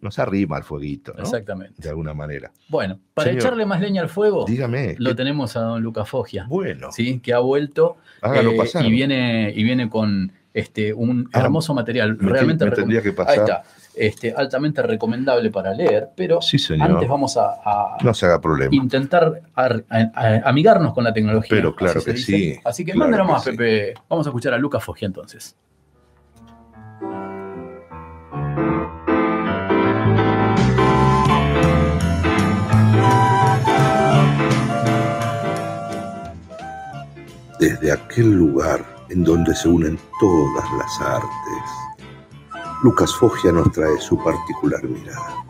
[0.00, 1.22] nos arrima al fueguito, ¿no?
[1.22, 1.80] Exactamente.
[1.82, 2.52] De alguna manera.
[2.68, 3.40] Bueno, para Señor.
[3.42, 4.94] echarle más leña al fuego, Dígame.
[4.98, 7.20] lo ¿qué- tenemos a don Luca Foggia, bueno, ¿sí?
[7.20, 8.84] que ha vuelto pasar.
[8.84, 12.16] y, viene, y viene con este, un Ah, hermoso material.
[12.20, 13.38] me, Realmente me tendría que Ahí pasar.
[13.38, 13.62] está.
[13.96, 16.90] Este, altamente recomendable para leer, pero Sí, señor.
[16.90, 18.74] antes vamos a, a No se haga problema.
[18.74, 21.48] intentar ar- a- a- amigarnos con la tecnología.
[21.50, 22.24] Pero claro que dice.
[22.32, 23.50] sí, Así que claro mándenos que más, sí.
[23.52, 23.94] Pepe.
[24.08, 25.56] Vamos a escuchar a Lucas Foggia entonces.
[37.58, 41.30] Desde aquel lugar en donde se unen todas las artes,
[42.84, 45.42] Lucas Foggia nos trae su particular mirada.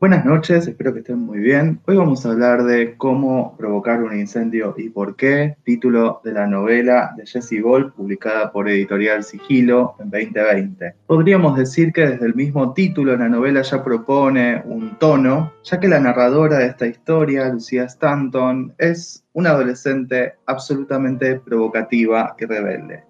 [0.00, 1.80] Buenas noches, espero que estén muy bien.
[1.88, 6.46] Hoy vamos a hablar de cómo provocar un incendio y por qué, título de la
[6.46, 10.94] novela de Jesse Gold, publicada por Editorial Sigilo en 2020.
[11.04, 15.88] Podríamos decir que desde el mismo título la novela ya propone un tono, ya que
[15.88, 23.07] la narradora de esta historia, Lucía Stanton, es una adolescente absolutamente provocativa y rebelde.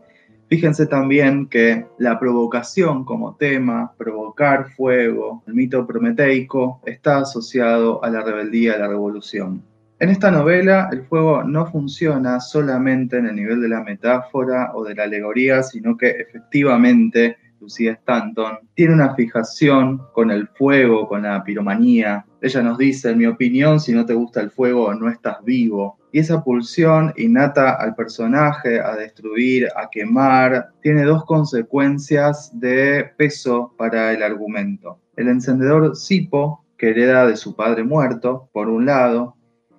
[0.48, 8.08] Fíjense también que la provocación como tema, provocar fuego, el mito prometeico, está asociado a
[8.08, 9.62] la rebeldía, a la revolución.
[10.00, 14.84] En esta novela el fuego no funciona solamente en el nivel de la metáfora o
[14.84, 21.22] de la alegoría, sino que efectivamente Lucía Stanton tiene una fijación con el fuego, con
[21.22, 22.24] la piromanía.
[22.40, 25.97] Ella nos dice, en mi opinión, si no te gusta el fuego, no estás vivo.
[26.12, 33.74] Y esa pulsión innata al personaje a destruir, a quemar, tiene dos consecuencias de peso
[33.76, 34.98] para el argumento.
[35.16, 39.36] El encendedor Sipo, que hereda de su padre muerto, por un lado,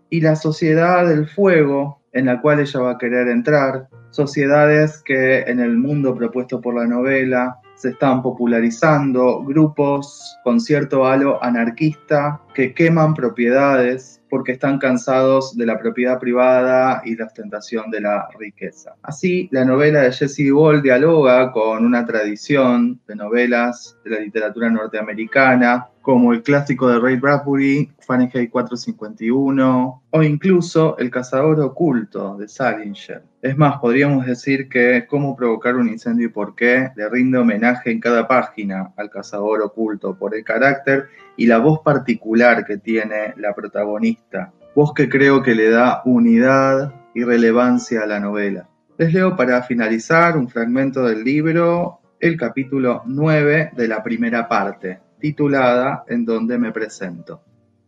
[0.10, 5.42] y la sociedad del fuego en la cual ella va a querer entrar, sociedades que
[5.42, 12.42] en el mundo propuesto por la novela se están popularizando, grupos con cierto halo anarquista
[12.54, 18.28] que queman propiedades porque están cansados de la propiedad privada y la ostentación de la
[18.38, 18.96] riqueza.
[19.02, 24.70] Así, la novela de Jesse Gold dialoga con una tradición de novelas de la literatura
[24.70, 32.48] norteamericana, como el clásico de Ray Bradbury, Fahrenheit 451, o incluso El cazador oculto de
[32.48, 33.22] Salinger.
[33.43, 37.91] Es más, podríamos decir que Cómo provocar un incendio y por qué le rinde homenaje
[37.91, 43.36] en cada página al cazador oculto por el carácter y la voz particular que tiene
[43.38, 48.67] la protagonista, voz que creo que le da unidad y relevancia a la novela.
[48.98, 55.02] Les leo para finalizar un fragmento del libro, el capítulo 9 de la primera parte,
[55.19, 57.43] titulada En donde me presento.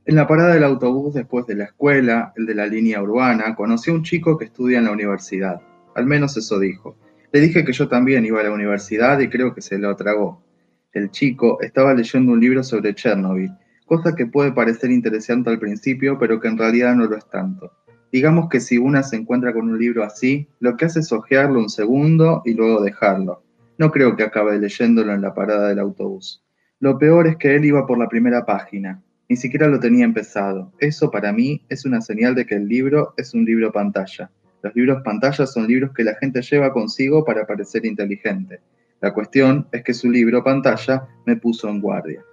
[0.05, 3.91] En la parada del autobús después de la escuela, el de la línea urbana, conocí
[3.91, 5.61] a un chico que estudia en la universidad.
[5.95, 6.97] Al menos eso dijo.
[7.31, 10.43] Le dije que yo también iba a la universidad y creo que se lo tragó.
[10.91, 13.51] El chico estaba leyendo un libro sobre Chernobyl,
[13.85, 17.71] cosa que puede parecer interesante al principio, pero que en realidad no lo es tanto.
[18.11, 21.59] Digamos que si una se encuentra con un libro así, lo que hace es hojearlo
[21.59, 23.43] un segundo y luego dejarlo.
[23.77, 26.43] No creo que acabe leyéndolo en la parada del autobús.
[26.81, 28.99] Lo peor es que él iba por la primera página.
[29.29, 30.73] Ni siquiera lo tenía empezado.
[30.79, 34.31] Eso para mí es una señal de que el libro es un libro pantalla.
[34.63, 38.61] Los libros pantalla son libros que la gente lleva consigo para parecer inteligente.
[38.99, 42.23] La cuestión es que su libro pantalla me puso en guardia.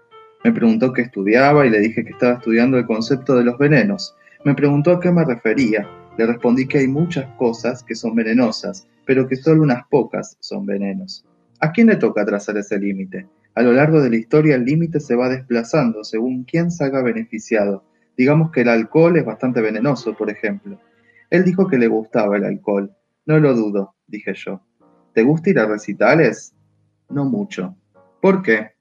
[0.42, 4.16] Me preguntó qué estudiaba y le dije que estaba estudiando el concepto de los venenos.
[4.46, 5.86] Me preguntó a qué me refería.
[6.16, 10.64] Le respondí que hay muchas cosas que son venenosas, pero que solo unas pocas son
[10.64, 11.26] venenos.
[11.60, 13.26] ¿A quién le toca trazar ese límite?
[13.58, 17.82] A lo largo de la historia el límite se va desplazando según quién salga beneficiado.
[18.16, 20.78] Digamos que el alcohol es bastante venenoso, por ejemplo.
[21.28, 22.94] Él dijo que le gustaba el alcohol.
[23.26, 24.62] No lo dudo, dije yo.
[25.12, 26.54] ¿Te gusta ir a recitales?
[27.10, 27.74] No mucho.
[28.22, 28.74] ¿Por qué?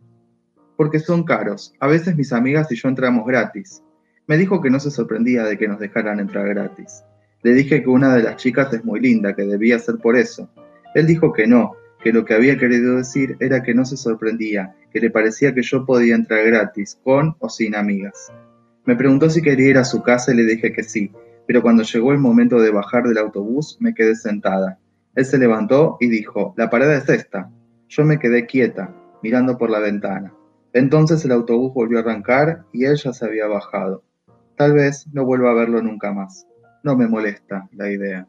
[0.76, 1.74] Porque son caros.
[1.80, 3.82] A veces mis amigas y yo entramos gratis.
[4.28, 7.04] Me dijo que no se sorprendía de que nos dejaran entrar gratis.
[7.42, 10.48] Le dije que una de las chicas es muy linda, que debía ser por eso.
[10.94, 11.74] Él dijo que no,
[12.08, 15.62] que lo que había querido decir era que no se sorprendía, que le parecía que
[15.62, 18.32] yo podía entrar gratis, con o sin amigas.
[18.86, 21.12] Me preguntó si quería ir a su casa y le dije que sí,
[21.46, 24.80] pero cuando llegó el momento de bajar del autobús me quedé sentada.
[25.16, 27.52] Él se levantó y dijo, la parada es esta.
[27.90, 30.34] Yo me quedé quieta, mirando por la ventana.
[30.72, 34.02] Entonces el autobús volvió a arrancar y él ya se había bajado.
[34.56, 36.48] Tal vez no vuelva a verlo nunca más.
[36.84, 38.26] No me molesta la idea.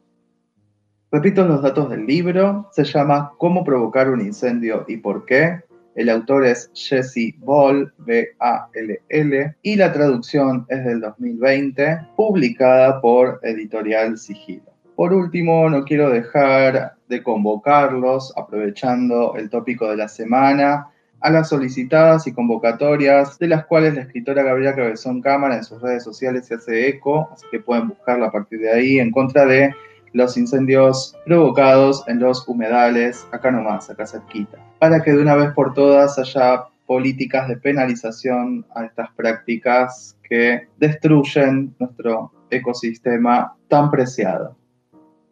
[1.10, 2.68] Repito los datos del libro.
[2.72, 5.60] Se llama Cómo provocar un incendio y por qué.
[5.94, 14.18] El autor es Jesse Ball, B-A-L-L, y la traducción es del 2020, publicada por Editorial
[14.18, 14.70] Sigilo.
[14.96, 20.88] Por último, no quiero dejar de convocarlos, aprovechando el tópico de la semana,
[21.20, 25.80] a las solicitadas y convocatorias de las cuales la escritora Gabriela Cabezón Cámara en sus
[25.80, 29.46] redes sociales se hace eco, así que pueden buscarla a partir de ahí, en contra
[29.46, 29.74] de
[30.12, 35.52] los incendios provocados en los humedales, acá nomás, acá cerquita, para que de una vez
[35.52, 44.56] por todas haya políticas de penalización a estas prácticas que destruyen nuestro ecosistema tan preciado.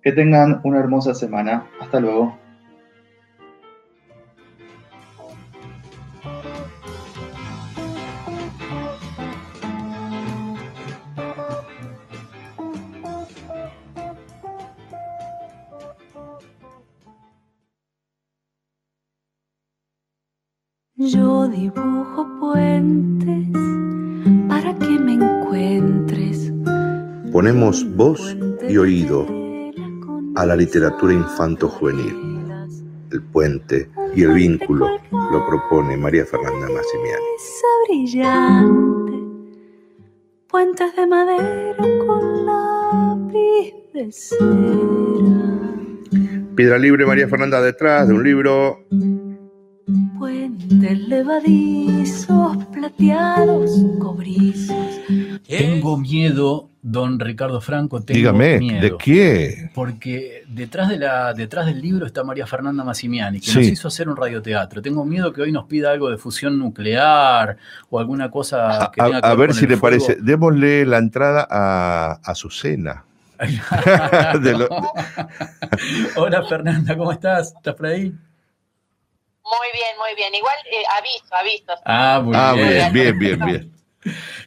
[0.02, 1.66] Que tengan una hermosa semana.
[1.80, 2.38] Hasta luego.
[21.08, 23.48] Yo dibujo puentes
[24.48, 26.52] para que me encuentres.
[27.30, 28.36] Ponemos voz
[28.68, 29.24] y oído
[30.34, 32.16] a la literatura infanto-juvenil.
[33.12, 37.24] El puente y el vínculo lo propone María Fernanda Massimiani.
[37.36, 39.12] Esa brillante,
[40.48, 45.46] puentes de madera con lápiz de cera.
[46.56, 48.80] Piedra libre María Fernanda detrás de un libro
[50.18, 54.76] Puentes levadizos, plateados, cobrizos.
[55.46, 58.81] Tengo miedo, don Ricardo Franco, tengo Dígame, miedo.
[58.81, 59.70] ¿de qué?
[59.74, 63.59] Porque detrás, de la, detrás del libro está María Fernanda Massimiani, que Sí.
[63.59, 64.81] nos hizo hacer un radioteatro.
[64.81, 67.57] Tengo miedo que hoy nos pida algo de fusión nuclear
[67.90, 69.98] o alguna cosa que A, tenga que a ver con si el le fuego.
[69.98, 70.22] parece.
[70.22, 73.05] Démosle la entrada a Azucena.
[74.42, 74.68] De lo-
[76.16, 77.52] Hola Fernanda, ¿cómo estás?
[77.55, 78.14] ¿Estás por ahí?
[79.46, 80.35] Muy bien, muy bien.
[80.35, 81.72] Igual eh, aviso, aviso.
[81.85, 82.92] Ah, muy ah, bien.
[82.92, 83.72] bien, bien, bien, bien.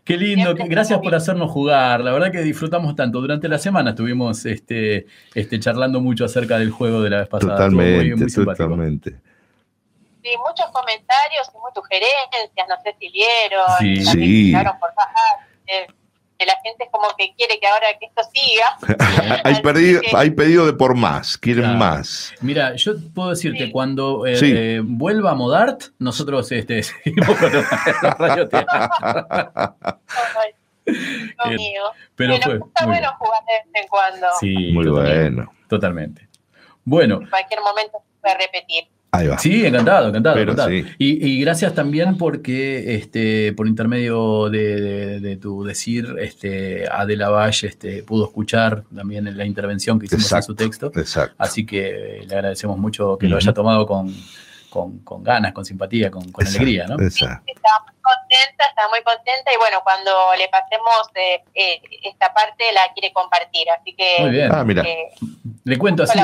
[0.05, 2.01] Qué lindo, que- gracias por hacernos jugar.
[2.01, 3.19] La verdad que disfrutamos tanto.
[3.21, 7.69] Durante la semana estuvimos este, este, charlando mucho acerca del juego de la vez pasada.
[7.69, 8.63] Muy- Totalmente, muy simpático.
[8.69, 9.09] totalmente.
[10.21, 13.65] Sí, muchos comentarios y muchas sugerencias, no sé si vieron.
[13.79, 14.03] Sí.
[14.05, 14.45] Sí.
[14.47, 15.88] llegaron por bajar, eh,
[16.39, 19.41] que la gente es como que quiere que ahora que esto siga.
[19.43, 21.78] hay, pedido, que- hay pedido de por más, quieren Claro.
[21.80, 22.34] más.
[22.41, 24.54] Mira, yo puedo decirte, cuando eh, Sí.
[24.56, 27.65] eh, vuelva Modart, nosotros este, seguimos con los,
[28.02, 28.89] los radioteatros.
[31.38, 31.86] conmigo.
[32.15, 34.28] Pero Bueno, fue está bueno jugar de vez en cuando.
[34.39, 35.54] Sí, Muy totalmente, bueno.
[35.67, 36.28] Totalmente.
[36.84, 38.84] Bueno, En cualquier momento se puede repetir.
[39.11, 39.39] Ahí va.
[39.39, 40.35] Sí, encantado, encantado.
[40.35, 40.69] Pero encantado.
[40.69, 40.85] sí.
[40.99, 47.29] Y, y gracias también porque este, por intermedio de, de- de tu decir, este, Adela
[47.29, 50.91] Valle este, pudo escuchar también la intervención que hicimos en su texto.
[50.95, 51.35] Exacto.
[51.39, 54.13] Así que le agradecemos mucho que lo haya tomado con,
[54.69, 57.01] con- con ganas, con simpatía, con, con Exacto, alegría, ¿no?
[57.03, 57.43] exacto.
[57.47, 62.63] Estaba muy contenta, estaba muy contenta y bueno, cuando le pasemos eh, eh, esta parte
[62.75, 63.65] la quiere compartir.
[63.71, 64.51] Así que Muy bien.
[64.53, 64.83] Ah, mira.
[65.69, 66.19] Eh, Le cuento así,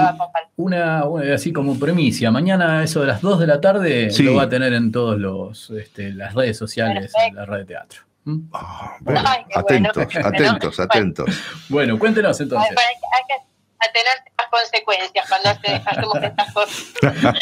[0.58, 2.32] una, una- así como premicia.
[2.32, 4.24] Mañana, eso de las 2 de la tarde, Sí.
[4.24, 8.02] lo va a tener en todas este, las redes sociales, en la red de teatro.
[8.26, 8.40] ¿Mm?
[8.54, 9.90] Ah, bueno, Ay, qué bueno.
[9.96, 11.30] atentos, atentos, atentos.
[11.70, 12.70] Bueno, cuéntenos entonces.
[12.72, 13.46] hay que- hay que
[13.88, 16.94] atenerse a las consecuencias cuando hace- hacemos estas cosas.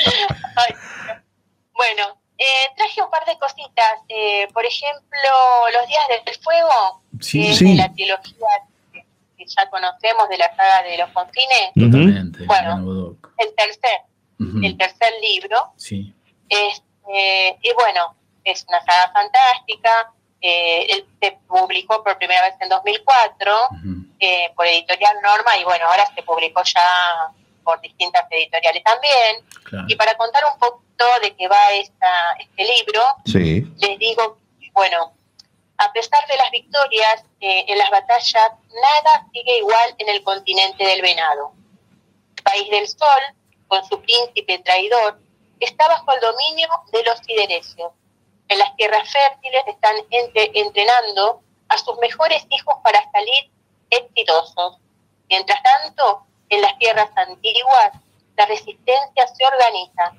[0.57, 0.75] Ay,
[1.73, 3.93] bueno, eh, traje un par de cositas.
[4.09, 5.29] Eh, por ejemplo,
[5.73, 7.65] Los Días del Fuego, Sí, que es Sí.
[7.69, 8.47] de la trilogía
[9.43, 11.71] que, ya conocemos de la saga de los confines.
[11.75, 12.45] Totalmente.
[12.45, 13.17] Bueno.
[13.37, 14.01] El tercer,
[14.39, 15.73] Ujú, el tercer libro.
[15.77, 16.13] Sí.
[16.49, 20.11] Este, y bueno, es una saga fantástica.
[20.41, 24.05] Eh, él se publicó por primera vez en 2004 ujú.
[24.19, 27.31] eh, por Editorial Norma y bueno, ahora se publicó ya
[27.63, 29.45] por distintas editoriales también.
[29.63, 29.85] Claro.
[29.87, 34.37] Y para contar un poquito de qué va esta, este libro, Sí, les digo,
[34.73, 35.13] bueno,
[35.83, 40.85] a pesar de las victorias eh, en las batallas, nada sigue igual en el continente
[40.85, 41.53] del venado.
[42.37, 43.23] El país del sol,
[43.67, 45.19] con su príncipe traidor,
[45.59, 47.91] está bajo el dominio de los siderecios.
[48.47, 53.51] En las tierras fértiles están entre- entrenando a sus mejores hijos para salir
[53.89, 54.77] exitosos.
[55.29, 57.91] Mientras tanto, en las tierras antiguas,
[58.35, 60.13] la resistencia se organiza,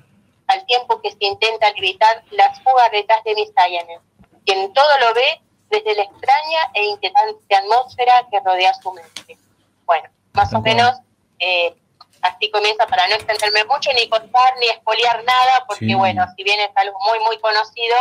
[0.47, 3.99] al tiempo que se intenta evitar las jugarretas de Misayanes,
[4.45, 9.37] quien todo lo ve desde la extraña e inquietante atmósfera que rodea su mente.
[9.85, 10.91] Bueno, más o menos
[11.39, 11.75] eh,
[12.21, 15.93] así comienza para no extenderme mucho, ni contar, ni espolear nada, porque Sí.
[15.93, 17.95] bueno, si bien es algo muy, muy conocido,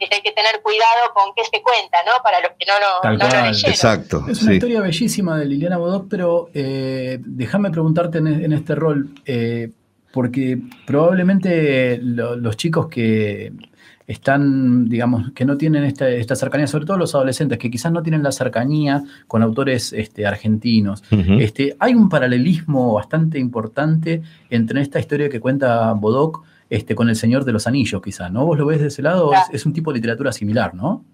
[0.00, 2.20] eh, hay que tener cuidado con qué se cuenta, ¿no?
[2.22, 3.46] Para los que no lo, Tal no lo cual.
[3.52, 3.70] leyeron.
[3.72, 4.16] exacto.
[4.28, 4.54] Es una Sí.
[4.54, 9.70] historia bellísima de Liliana Bodoc, pero eh, déjame preguntarte en, en este rol, eh,
[10.12, 13.52] porque probablemente lo- los chicos que
[14.06, 18.02] están, digamos, que no tienen esta, esta cercanía, sobre todo los adolescentes, que quizás no
[18.02, 25.00] tienen la cercanía con autores este, argentinos, este, hay un paralelismo bastante importante entre esta
[25.00, 28.44] historia que cuenta Bodoc este, con El Señor de los Anillos, quizás, ¿no?
[28.46, 29.32] ¿Vos lo ves de ese lado?
[29.32, 29.52] Es, Claro.
[29.54, 31.04] es un tipo de literatura similar, ¿no?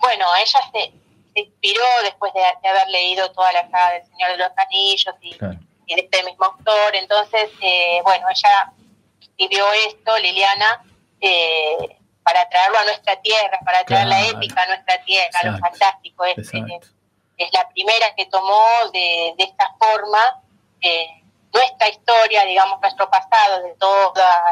[0.00, 0.92] Bueno, ella se,
[1.34, 5.14] se inspiró después de, de haber leído toda la saga del Señor de los Anillos
[5.20, 5.58] y, Claro.
[5.86, 6.94] y de este mismo autor.
[7.00, 8.72] Entonces, eh, bueno, ella
[9.20, 10.82] escribió esto, Liliana,
[11.20, 15.70] eh, para traerlo a nuestra tierra, para traer la épica a nuestra tierra, lo Exacto.
[15.78, 16.24] fantástico.
[16.24, 16.88] Es, Exacto.
[17.38, 20.42] es la primera que tomó de, de esta forma
[20.80, 24.42] eh, nuestra historia, digamos, nuestro pasado de toda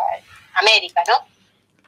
[0.54, 1.14] América, ¿no?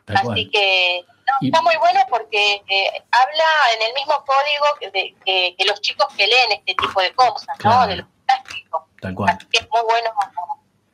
[0.04, 0.48] Tal Así cual.
[0.52, 3.44] que no, Y- está muy bueno porque eh, habla
[3.76, 7.12] en el mismo código que, de- que- que los chicos que leen este tipo de
[7.14, 7.86] cosas, ¿no?
[7.86, 8.88] De lo fantástico.
[9.00, 9.30] Tal cual.
[9.36, 10.12] Así que es muy bueno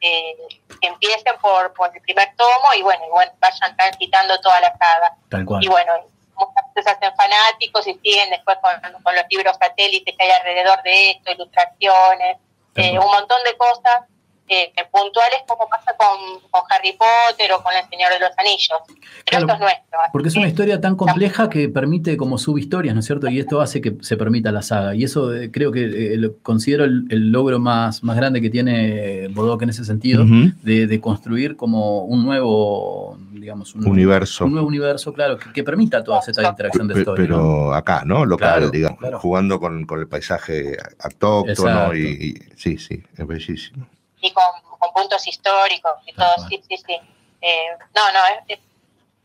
[0.02, 0.36] eh,
[0.80, 5.16] que empiecen por, por el primer tomo y bueno, bueno, vayan transitando toda la saga.
[5.30, 5.64] Tal cual.
[5.64, 5.92] Y bueno,
[6.34, 8.72] muchas veces hacen fanáticos y siguen después con,
[9.02, 12.38] con los libros satélites que hay alrededor de esto, ilustraciones,
[12.74, 14.02] eh, un montón de cosas
[14.48, 18.78] eh, puntuales como pasa con, con Harry Potter o con El Señor de los Anillos.
[18.88, 19.44] Pero Claro.
[19.46, 20.00] esto es nuestro.
[20.00, 23.28] así Porque es una historia tan compleja que permite como subhistorias, ¿no es cierto?
[23.28, 24.94] Y esto hace que se permita la saga.
[24.94, 25.84] Y eso eh, creo que
[26.14, 30.24] eh, lo considero el, el logro más, más grande que tiene Bodoc en ese sentido,
[30.62, 34.44] de, de construir como un nuevo, digamos, un, Universo.
[34.44, 37.24] un nuevo universo, claro, que, que permita toda esta interacción de historia.
[37.24, 37.72] pero ¿no?
[37.72, 38.24] acá, ¿no?
[38.26, 39.18] Local, Claro, digamos, claro.
[39.20, 43.86] jugando con, con el paisaje autóctono y- sí, sí, es bellísimo.
[44.22, 44.44] Y con,
[44.78, 46.96] con puntos históricos y todo, sí, sí, sí.
[47.42, 47.64] Eh,
[47.94, 48.60] no, no, es, es,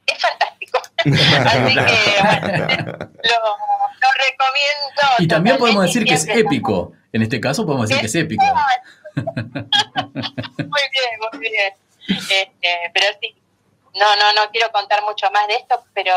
[0.08, 0.80] es fantástico.
[0.98, 3.40] Así que, bueno, lo,
[4.02, 5.04] lo recomiendo.
[5.20, 6.94] Y también podemos decir que es épico.
[7.14, 8.44] En este caso podemos decir que es épico.
[9.16, 11.74] Muy bien, muy bien.
[12.08, 13.36] Este, pero sí,
[13.96, 16.14] no, no, no quiero contar mucho más de esto, pero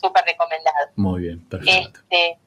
[0.00, 0.88] súper recomendado.
[0.96, 2.00] Muy bien, perfecto.
[2.00, 2.38] Este,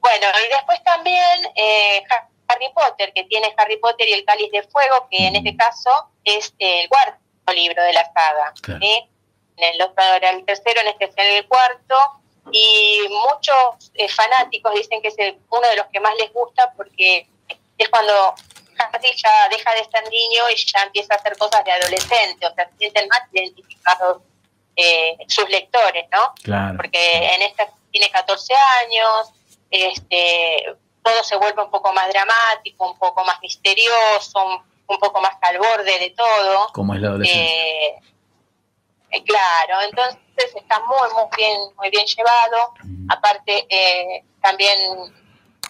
[0.00, 2.02] bueno, y después también eh,
[2.50, 5.90] Harry Potter, que tiene Harry Potter y el Cáliz de Fuego, que en este caso
[6.24, 7.18] es el cuarto
[7.54, 8.52] libro de la saga.
[8.62, 8.80] Claro.
[8.80, 9.08] ¿sí?
[9.56, 11.96] En el otro era el tercero, en este es el cuarto.
[12.52, 16.72] Y muchos eh, fanáticos dicen que es el- uno de los que más les gusta
[16.76, 17.26] porque
[17.78, 18.34] es cuando
[18.78, 22.54] Harry ya deja de ser niño y ya empieza a hacer cosas de adolescente, o
[22.54, 24.22] sea, se sienten más identificados
[24.76, 26.32] eh, sus lectores, ¿no?
[26.42, 26.76] Claro.
[26.78, 29.30] porque en esta tiene 14 años,
[29.70, 35.20] este, todo se vuelve un poco más dramático, un poco más misterioso, un, un poco
[35.20, 36.68] más al borde de todo.
[36.72, 37.44] Como es la adolescencia.
[37.54, 38.00] Eh,
[39.12, 40.20] eh, claro, entonces
[40.54, 42.74] está muy, muy bien, muy bien llevado.
[43.08, 44.78] Aparte, eh, también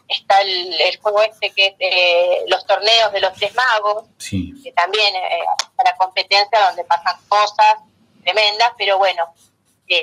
[0.09, 4.53] está el, el juego este que es eh, los torneos de los tres magos, Sí.
[4.63, 7.77] que también está la competencia donde pasan cosas
[8.25, 9.33] tremendas, pero bueno,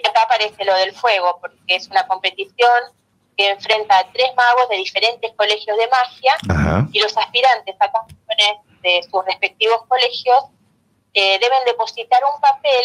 [0.05, 2.82] acá aparece lo del fuego, porque es una competición
[3.38, 6.88] que enfrenta a tres magos de diferentes colegios de magia Ajá.
[6.92, 10.46] y los aspirantes a campeones de sus respectivos colegios
[11.14, 12.84] eh, deben depositar un papel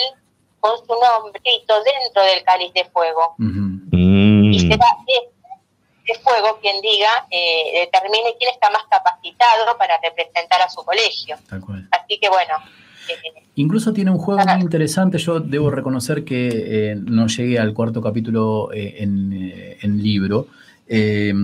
[0.60, 3.34] con su nombre escrito dentro del cáliz de fuego.
[3.38, 4.52] Mm.
[4.52, 5.32] Y será este
[6.04, 11.36] de fuego quien diga, eh, determine quién está más capacitado para representar a su colegio.
[11.90, 12.54] Así que bueno,
[13.56, 15.18] Incluso tiene un juego muy interesante.
[15.18, 16.48] Yo debo reconocer que
[16.92, 20.46] eh, no llegué al cuarto capítulo eh, en, eh, en libro.
[20.88, 21.34] Eh,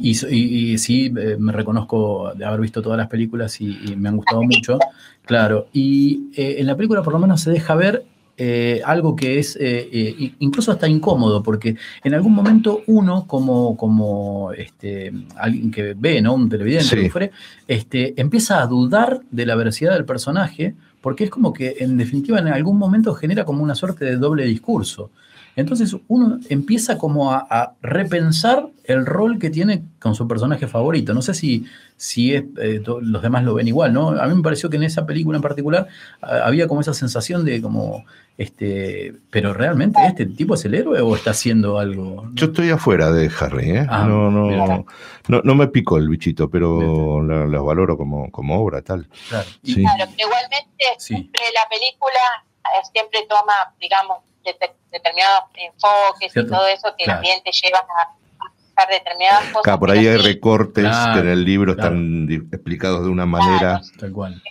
[0.00, 3.96] y, y- y- y sí, me reconozco de haber visto todas las películas y, y
[3.96, 4.78] me han gustado mucho.
[5.24, 5.68] Claro.
[5.72, 8.04] Y en la película por lo menos se deja ver
[8.40, 11.74] eh, algo que es eh, eh, incluso hasta incómodo, porque
[12.04, 16.34] en algún momento uno, como, como este, alguien que ve, ¿no?
[16.34, 16.96] Un televidente, Sí.
[16.96, 17.30] lo que fuere,
[17.66, 22.38] este, empieza a dudar de la veracidad del personaje, porque es como que en definitiva
[22.38, 25.10] en algún momento genera como una suerte de doble discurso.
[25.58, 31.12] Entonces uno empieza como a, a repensar el rol que tiene con su personaje favorito.
[31.14, 34.10] No sé si, si es, eh, to- los demás lo ven igual, ¿no?
[34.10, 35.88] A mí me pareció que en esa película en particular
[36.20, 38.04] había como esa sensación de como,
[38.38, 42.28] este, pero realmente este tipo es el héroe o está haciendo algo.
[42.34, 43.86] Yo estoy afuera de Harry, ¿eh?
[43.90, 44.84] Ah, no, no,
[45.28, 49.08] no, no me picó el bichito, pero la- los valoro como, como obra, tal.
[49.28, 49.48] Claro.
[49.64, 49.74] Sí.
[49.82, 54.18] claro, pero igualmente siempre la película eh, siempre toma, digamos,
[54.58, 57.18] det- determinados enfoques Cierto, y todo eso que claro.
[57.20, 58.14] también te llevan a
[58.46, 59.60] buscar determinadas cosas.
[59.60, 61.90] Acá, por ahí hay sí, recortes Claro, que en el libro claro.
[61.90, 63.80] están explicados de una manera.
[63.98, 64.42] Tal cual.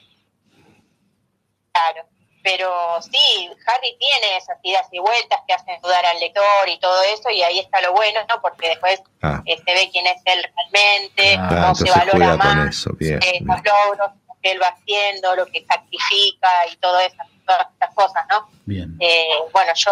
[1.72, 2.08] Claro,
[2.44, 2.72] pero
[3.02, 7.30] sí, Harry tiene esas idas y vueltas que hacen dudar al lector y todo eso,
[7.30, 8.42] y ahí está lo bueno, ¿no?
[8.42, 9.42] Porque después Ah.
[9.46, 13.20] eh, se ve quién es él realmente, Ah, cómo se valora más, eso, bien.
[13.22, 14.10] eh, los logros
[14.42, 17.18] que él va haciendo, lo que sacrifica y todo eso,
[17.48, 18.48] todas estas cosas, ¿no?
[18.66, 18.96] Bien.
[19.00, 19.92] Eh, bueno, yo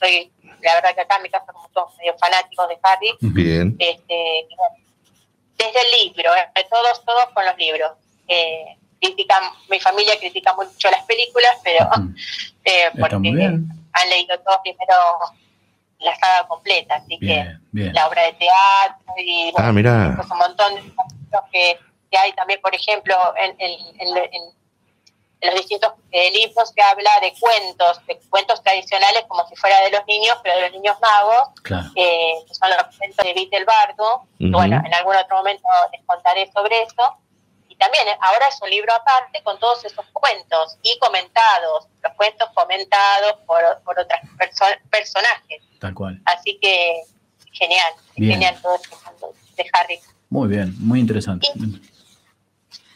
[0.00, 3.76] soy, la verdad que acá en mi casa somos todos medio fanáticos de Harry, Bien.
[3.78, 4.76] este, bueno,
[5.56, 7.92] desde el libro, eh, todos, todos con los libros.
[8.26, 11.88] Eh, critican, mi familia critica mucho las películas, pero
[12.64, 13.16] eh, porque
[13.92, 14.94] han leído todos primero
[16.00, 17.92] la saga completa, así Bien, que bien.
[17.94, 20.12] la obra de teatro y bueno, Ah, mirá.
[20.16, 21.78] pues un montón de capítulos que,
[22.10, 23.96] que hay también, por ejemplo, en- en-
[24.30, 24.57] en
[25.40, 29.90] los distintos eh, libros se habla de cuentos, de cuentos tradicionales como si fuera de
[29.90, 31.88] los niños, pero de los niños magos, Claro.
[31.94, 34.24] eh, que son los cuentos de Vite el Bardo.
[34.38, 37.16] Bueno, en algún otro momento les contaré sobre eso.
[37.68, 42.12] Y también eh, ahora es un libro aparte con todos esos cuentos y comentados, los
[42.16, 44.18] cuentos comentados por, por otros
[44.90, 45.62] personajes.
[45.78, 46.20] Tal cual.
[46.24, 47.02] Así que
[47.52, 48.32] genial, Bien.
[48.32, 50.00] genial todo este mundo de Harry.
[50.30, 51.46] Muy bien, muy interesante.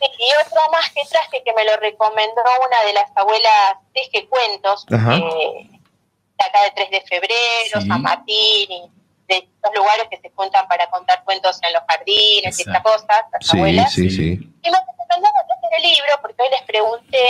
[0.03, 4.28] Sí, Y otro más que traje que me lo recomendó una de las abuelas Teje
[4.28, 7.86] Cuentos, eh, de acá de 3 de febrero, Sí.
[7.88, 8.90] San Martín, y
[9.28, 13.07] de estos lugares que se juntan para contar cuentos en los jardines y estas cosas,
[13.32, 13.92] las Sí, abuelas.
[13.92, 14.32] sí, sí.
[14.62, 17.24] Y me recomendaron este libro porque hoy les pregunté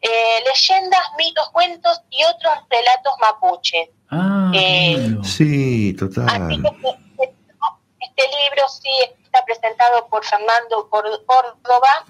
[0.00, 3.88] eh, leyendas, mitos, cuentos y otros relatos mapuches.
[4.10, 5.16] Ah, Eh.
[5.24, 6.48] Sí, Así total.
[6.48, 7.34] que este,
[8.00, 8.88] este libro sí
[9.28, 12.06] está presentado por Fernando Córdoba,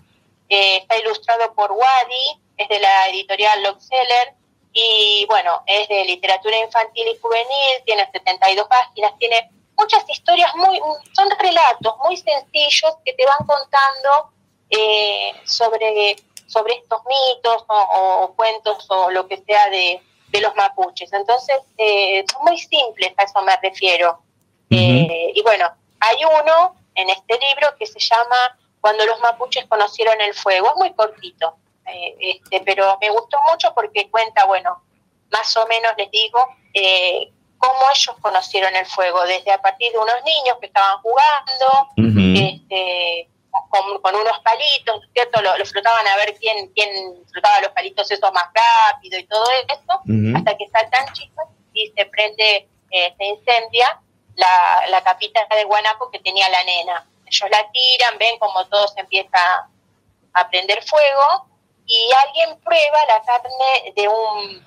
[0.48, 4.34] eh, está ilustrado por Wadi, es de la editorial Lockseller
[4.72, 10.80] y bueno, es de literatura infantil y juvenil, tiene 72 páginas, tiene muchas historias muy,
[11.12, 14.32] son relatos muy sencillos que te van contando
[14.70, 16.16] eh, sobre,
[16.46, 21.12] sobre estos mitos o, o cuentos o lo que sea de, de los mapuches.
[21.12, 24.20] Entonces, eh, son muy simples, a eso me refiero.
[24.70, 25.66] Eh, y bueno,
[26.00, 30.68] hay uno en este libro que se llama Cuando los mapuches conocieron el fuego.
[30.68, 34.82] Es muy cortito, eh, este, pero me gustó mucho porque cuenta, bueno,
[35.30, 36.44] más o menos les digo,
[36.74, 41.88] eh, cómo ellos conocieron el fuego, desde a partir de unos niños que estaban jugando,
[41.96, 43.28] este,
[43.68, 45.40] con, con unos palitos, ¿cierto?
[45.40, 46.90] Lo, lo flotaban a ver quién, quién
[47.32, 52.06] flotaba los palitos esos más rápido y todo eso, hasta que saltan chicos y se
[52.06, 54.00] prende, eh, se incendia
[54.38, 57.06] la, la capita de guanaco que tenía la nena.
[57.26, 59.68] Ellos la tiran, ven como todo se empieza
[60.32, 61.46] a prender fuego
[61.84, 64.66] y alguien prueba la carne de un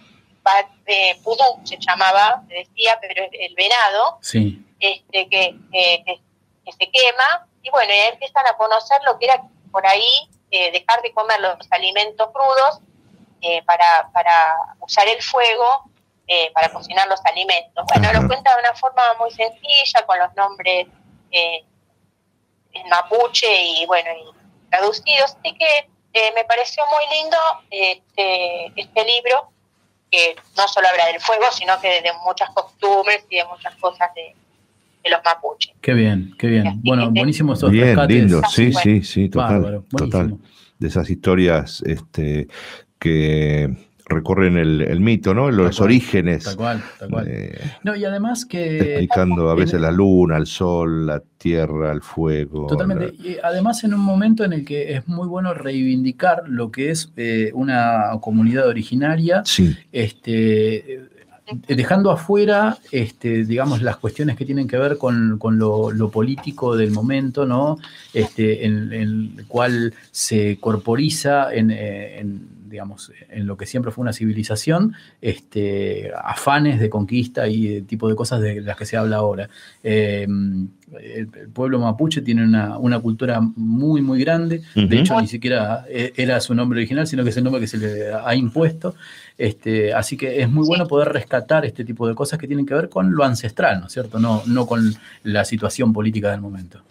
[0.88, 4.66] eh, pudú, se llamaba, se decía, pero el venado, Sí.
[4.80, 6.22] este, que, que- que-
[6.66, 9.42] que se quema, y bueno, y ahí empiezan a conocer lo que era
[9.72, 12.80] por ahí eh, dejar de comer los alimentos crudos
[13.42, 15.86] eh, para, para usar el fuego
[16.34, 17.84] eh, para cocinar los alimentos.
[17.92, 18.22] Bueno, Ajá.
[18.22, 20.88] lo cuenta de una forma muy sencilla, con los nombres
[21.30, 21.66] eh,
[22.72, 27.38] en mapuche y bueno, y traducidos, así que eh, me pareció muy lindo
[27.70, 29.52] este, este libro,
[30.10, 34.14] que no solo habla del fuego, sino que de muchas costumbres y de muchas cosas
[34.16, 34.34] de,
[35.04, 35.74] de los mapuches.
[35.82, 36.82] Qué bien, qué bien.
[36.82, 38.16] Bueno, buenísimo esos Bien, rescates.
[38.16, 38.42] lindo.
[38.50, 39.62] Sí, sí, sí, total.
[39.62, 40.38] Bárbaro, total.
[40.80, 42.48] De esas historias este,
[43.00, 43.70] que
[44.12, 45.50] recorren el, el mito, ¿no?
[45.50, 46.44] Los orígenes.
[46.44, 47.26] Tal cual, tal cual.
[47.28, 48.78] eh, No, y además que.
[48.78, 52.68] explicando a veces en- la luna, el sol, la tierra, el fuego.
[52.68, 53.14] Totalmente.
[53.18, 56.92] la- Y además en un momento en el que es muy bueno reivindicar lo que
[56.92, 61.02] es eh, una comunidad originaria, Sí, este, eh,
[61.68, 66.78] dejando afuera, este, digamos, las cuestiones que tienen que ver con, con lo, lo político
[66.78, 67.78] del momento, ¿no?
[68.14, 69.02] Este, en, en
[69.40, 76.12] el cual se corporiza en, en, digamos, en lo que siempre fue una civilización, este,
[76.24, 79.50] afanes de conquista y el tipo de cosas de las que se habla ahora.
[79.84, 80.26] Eh,
[81.00, 84.62] el, el pueblo mapuche tiene una, una cultura muy, muy grande.
[84.76, 87.68] De hecho, ni siquiera eh, era su nombre original, sino que es el nombre que
[87.68, 88.96] se le ha impuesto.
[89.38, 92.74] Este, así que es muy bueno poder rescatar este tipo de cosas que tienen que
[92.74, 94.20] ver con lo ancestral, ¿no es cierto?
[94.20, 94.94] No, no con
[95.24, 96.82] la situación política del momento.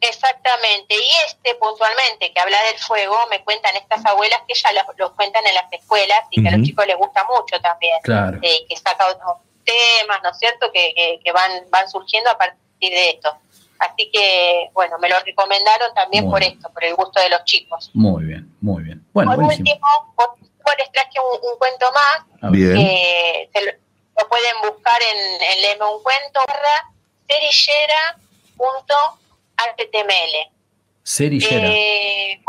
[0.00, 4.82] Exactamente, y este puntualmente que habla del fuego, me cuentan estas abuelas que ya lo,
[4.96, 8.38] lo cuentan en las escuelas y que a los chicos les gusta mucho también, Claro.
[8.42, 12.38] eh, que saca otros temas, ¿no es cierto?, que, que, que van, van surgiendo a
[12.38, 13.34] partir de esto.
[13.78, 16.52] Así que, bueno, me lo recomendaron también Muy por bien.
[16.52, 17.90] esto, por el gusto de los chicos.
[17.94, 19.04] Muy bien, muy bien.
[19.12, 19.70] Bueno, por buenísimo.
[19.72, 22.50] último, por les traje un, un cuento más.
[22.52, 22.76] Bien.
[23.52, 23.72] se lo,
[24.18, 26.90] lo pueden buscar en, en Léeme un cuento, barra
[29.56, 30.52] cerillera.html.
[31.04, 31.68] Cerillera.
[31.70, 32.40] Eh,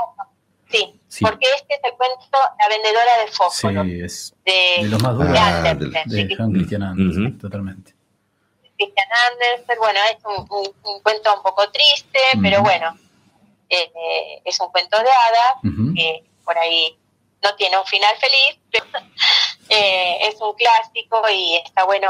[0.71, 1.23] sí, Sí.
[1.23, 5.13] porque este es el cuento La vendedora de fósforos Sí, es de, de los más
[5.13, 7.37] duros de Ah, de Christian Andersen, Ujú.
[7.37, 7.93] totalmente.
[8.77, 9.77] Christian Andersen.
[9.79, 12.97] Bueno, es un, un- un cuento un poco triste, pero bueno,
[13.69, 16.97] eh, eh, es un cuento de hadas que por ahí
[17.43, 18.85] no tiene un final feliz, pero
[19.69, 22.09] eh, es un clásico y está bueno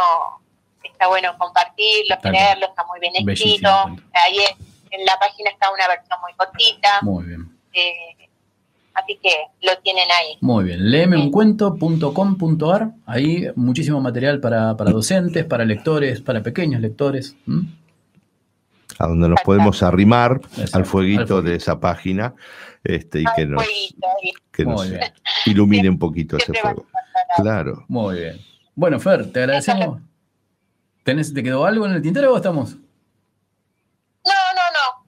[0.84, 3.70] está bueno compartirlo, Tal leerlo, está muy bien escrito.
[4.14, 6.99] Ahí en, en la página está una versión muy cortita.
[7.01, 7.49] Muy bien.
[7.73, 8.17] Eh,
[8.97, 9.29] Así que
[9.61, 10.38] lo tienen ahí.
[10.41, 17.35] Muy bien, leemeuncuento.com.ar, ahí muchísimo material para, para docentes, para lectores, para pequeños lectores.
[17.47, 17.67] ¿m?
[18.97, 21.41] A donde nos podemos arrimar Exacto, al fueguito al fueguito.
[21.43, 22.33] de esa página
[22.83, 24.07] este, y que nos, fueguito,
[24.51, 24.63] que
[25.51, 26.88] ilumine un poquito ese fuego.
[27.35, 27.85] Claro.
[27.88, 28.41] Muy bien.
[28.73, 30.01] Bueno, Fer, te agradecemos.
[31.03, 32.77] ¿Tenés, ¿Te quedó algo en el tintero o estamos?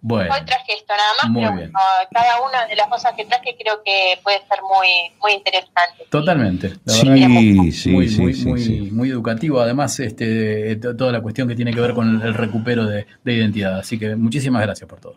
[0.02, 0.26] No, no, no.
[0.30, 1.72] Bueno, Hoy traje esto nada más, Muy pero bien.
[2.12, 6.06] cada una de las cosas que traje creo que puede ser muy, muy interesante.
[6.10, 6.70] totalmente.
[6.86, 8.90] La Sí, verdad sí, muy, sí, muy, sí, muy, sí.
[8.92, 9.60] muy educativo.
[9.60, 13.34] Además, este, to- toda la cuestión que tiene que ver con el recupero de, de
[13.34, 13.78] identidad.
[13.80, 15.16] Así que muchísimas gracias por todo.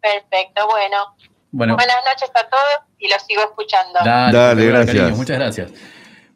[0.00, 0.96] Perfecto, bueno.
[1.50, 3.98] Bueno, Buenas noches a todos y los sigo escuchando.
[4.04, 4.96] dale, gracias.
[4.96, 5.72] cariño, muchas gracias.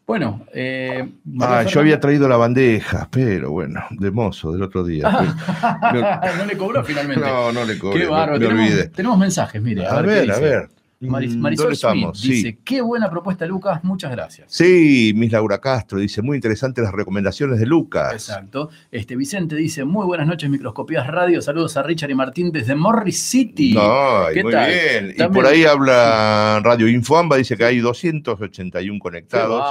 [0.05, 5.09] Bueno, eh, Ah, yo había traído la bandeja, pero bueno, de mozo del otro día.
[6.37, 7.25] no le cobró finalmente.
[7.25, 8.33] No, no le cobré, Qué me- bárbaro.
[8.33, 8.87] me tenemos, olvidé.
[8.89, 9.85] tenemos mensajes, mire.
[9.85, 10.69] A, A ver, a ver.
[11.09, 11.73] Maris- Mm, Marisol
[12.13, 14.47] dice, qué buena propuesta, Lucas, muchas gracias.
[14.51, 18.13] Sí, Miss Laura Castro dice, muy interesantes las recomendaciones de Lucas.
[18.13, 18.69] Exacto.
[18.91, 21.41] Este Vicente dice, muy buenas noches, Microscopías Radio.
[21.41, 23.73] Saludos a Richard y Martín desde Morris City.
[23.73, 24.69] No, ¿Qué muy tal?
[24.69, 25.13] bien.
[25.17, 29.63] Y por ahí habla Radio Infoamba, dice que hay 281 Qué conectados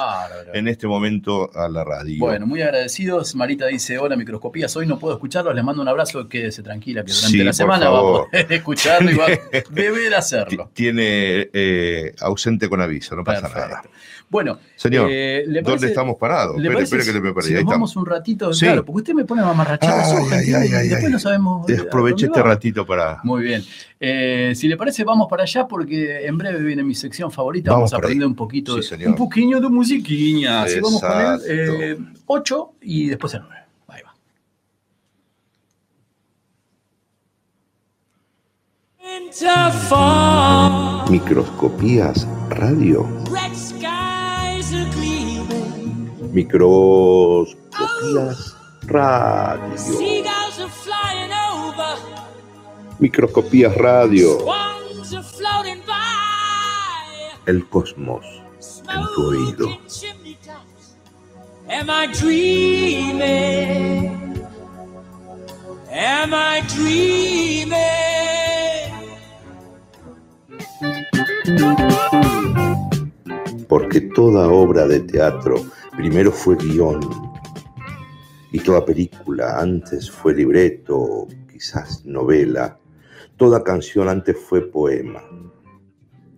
[0.54, 2.16] en este momento a la radio.
[2.18, 3.34] Bueno, muy agradecidos.
[3.34, 7.12] Marita dice, hola Microscopías, hoy no puedo escucharlos, les mando un abrazo, quédese tranquila que
[7.12, 8.30] durante Sí, la semana va a favor.
[8.30, 10.70] poder escucharlo y va a deber hacerlo.
[10.74, 11.21] Tiene
[11.52, 13.68] eh, ausente con aviso, no pasa Perfecto.
[13.68, 13.82] nada.
[14.30, 16.56] Bueno, Señor, eh, ¿le ¿dónde estamos parados?
[16.58, 17.48] ¿le parece espere que te me perdí.
[17.48, 18.64] Si nos vamos un ratito, Sí.
[18.64, 19.44] claro, porque usted me pone a
[20.84, 21.68] y después no sabemos.
[21.70, 22.46] a Aproveché este va.
[22.46, 23.20] ratito para.
[23.24, 23.62] Muy bien.
[24.00, 27.72] Eh, si le parece, vamos para allá porque en breve viene mi sección favorita.
[27.72, 28.00] Vamos Vamos, a ahí.
[28.00, 30.62] aprender un poquito, Sí, de- un poquillo de musiquiña.
[30.62, 31.44] Así vamos Exacto.
[31.46, 33.62] el 8 y después el 9.
[33.88, 34.14] Ahí va.
[38.98, 39.21] Winter fall,
[41.08, 43.08] Microscopías Radio.
[46.32, 47.56] Microscopías
[48.82, 49.56] Radio.
[52.98, 54.38] Microscopías Radio.
[57.46, 58.26] El cosmos
[58.94, 59.66] en tu oído.
[61.70, 64.10] Am I dreaming?
[65.90, 68.51] Am I dreaming?
[73.68, 75.56] Porque toda obra de teatro
[75.96, 77.00] primero fue guion
[78.52, 82.78] y toda película antes fue libreto, quizás novela.
[83.36, 85.22] Toda canción antes fue poema.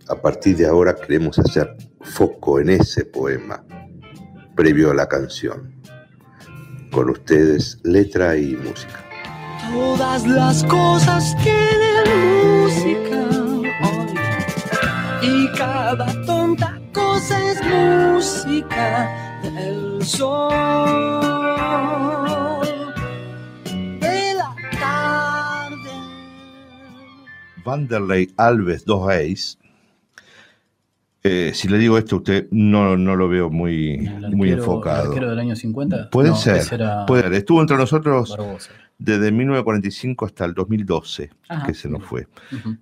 [0.07, 3.65] A partir de ahora queremos hacer foco en ese poema,
[4.55, 5.73] previo a la canción.
[6.91, 9.03] Con ustedes, letra y música.
[9.71, 12.14] Todas las cosas tienen
[20.05, 20.51] sol.
[23.99, 25.89] De la tarde.
[27.63, 29.57] Vanderlei Alves 2 Ace.
[31.27, 35.01] Eh, si le digo esto, usted no, no lo veo muy, El muy arquero- enfocado.
[35.03, 36.11] ¿El arquero del año 50?
[36.11, 36.61] Puede No, ser,
[37.07, 37.33] puede ser.
[37.33, 38.69] Estuvo entre nosotros Barbosa.
[38.99, 42.27] desde 1945 hasta el 2012, Ajá, que se nos fue.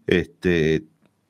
[0.05, 0.83] Este,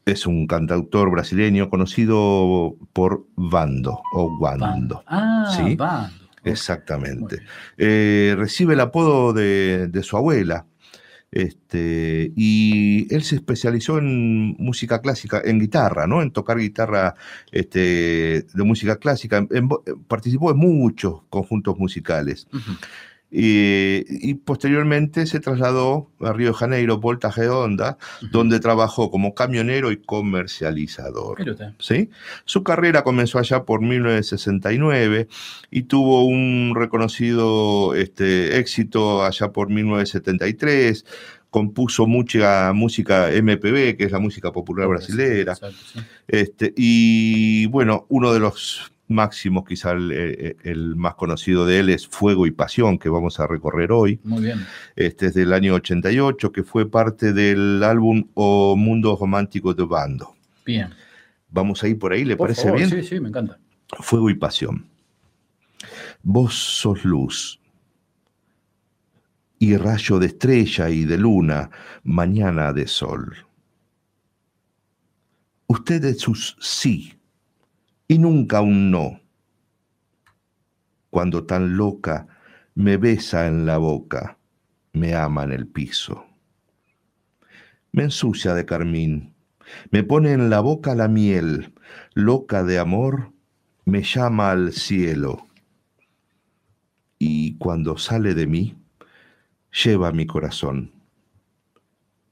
[0.06, 5.04] es un cantautor brasileño conocido por Vando o Wando.
[5.08, 5.76] Ah, ¿Sí?
[5.76, 6.14] Bando.
[6.44, 7.40] Exactamente.
[7.78, 10.66] Eh, recibe el apodo de, de su abuela.
[11.32, 16.22] Este, y él se especializó en música clásica, en guitarra, ¿no?
[16.22, 17.16] En tocar guitarra
[17.52, 19.38] este, de música clásica.
[19.38, 19.70] En- en-
[20.08, 22.48] participó en muchos conjuntos musicales.
[23.36, 27.98] Y, y posteriormente se trasladó a Río de Janeiro, Volta Redonda,
[28.32, 31.44] donde trabajó como camionero y comercializador.
[31.80, 32.12] ¿sí?
[32.46, 35.28] Su carrera comenzó allá por 1969
[35.72, 41.04] y tuvo un reconocido este, éxito allá por 1973.
[41.50, 45.54] Compuso mucha música MPB, que es la música popular brasilera.
[45.54, 46.00] Exacto, sí.
[46.28, 51.90] Este, y bueno, uno de los máximos, quizá el, eh, el más conocido de él
[51.90, 54.20] es Fuego y Pasión, que vamos a recorrer hoy.
[54.24, 54.66] Muy bien.
[54.96, 60.36] Este es del año 88, que fue parte del álbum O Mundo Romántico de Bando.
[60.66, 60.90] Bien.
[61.50, 62.90] Vamos a ir por ahí, ¿le Por parece favor, bien?
[62.90, 63.58] Sí, sí, me encanta.
[64.00, 64.86] Fuego y pasión.
[66.22, 67.60] Vos sos luz.
[69.60, 71.70] Y rayo de estrella y de luna,
[72.04, 73.38] mañana de sol.
[75.68, 77.14] Usted es sus sí
[78.14, 79.22] y nunca un no.
[81.10, 82.28] Cuando tan loca
[82.76, 84.38] me besa en la boca,
[84.92, 86.24] me ama en el piso.
[87.92, 89.34] Me ensucia de carmín,
[89.90, 91.74] Me pone en la boca la miel,
[92.14, 93.32] loca de amor,
[93.86, 95.48] me llama al cielo.
[97.18, 98.76] Y cuando sale de mí,
[99.84, 100.92] lleva mi corazón.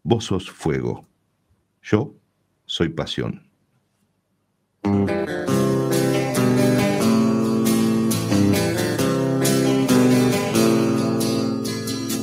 [0.03, 1.07] Vos sos fuego,
[1.81, 2.13] yo
[2.65, 3.49] soy pasión.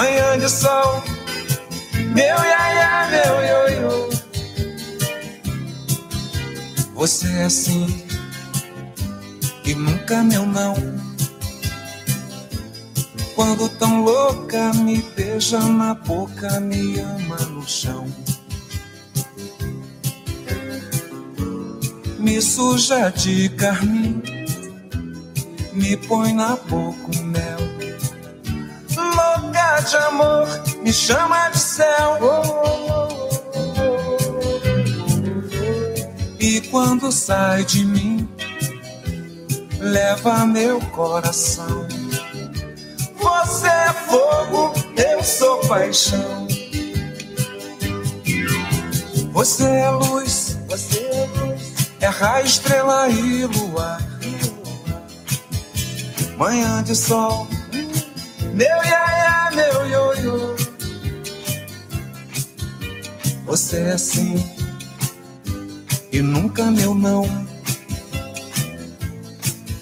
[0.00, 1.04] Manhã de sol,
[2.14, 4.10] meu iaia, meu ioiô.
[6.94, 8.02] Você é assim
[9.62, 10.74] e nunca meu não.
[13.34, 18.06] Quando tão louca me beija na boca, me ama no chão.
[22.18, 24.22] Me suja de carmim,
[25.74, 27.79] me põe na boca o mel.
[29.88, 30.46] De amor,
[30.82, 32.18] me chama de céu.
[36.38, 38.28] E quando sai de mim,
[39.78, 41.86] leva meu coração.
[43.16, 46.46] Você é fogo, eu sou paixão.
[49.32, 53.98] Você é luz, você é luz, é raio, estrela e luar.
[56.36, 57.46] Manhã de sol,
[58.54, 59.19] meu iaia,
[63.50, 64.36] Você é assim
[66.12, 67.24] e nunca meu não.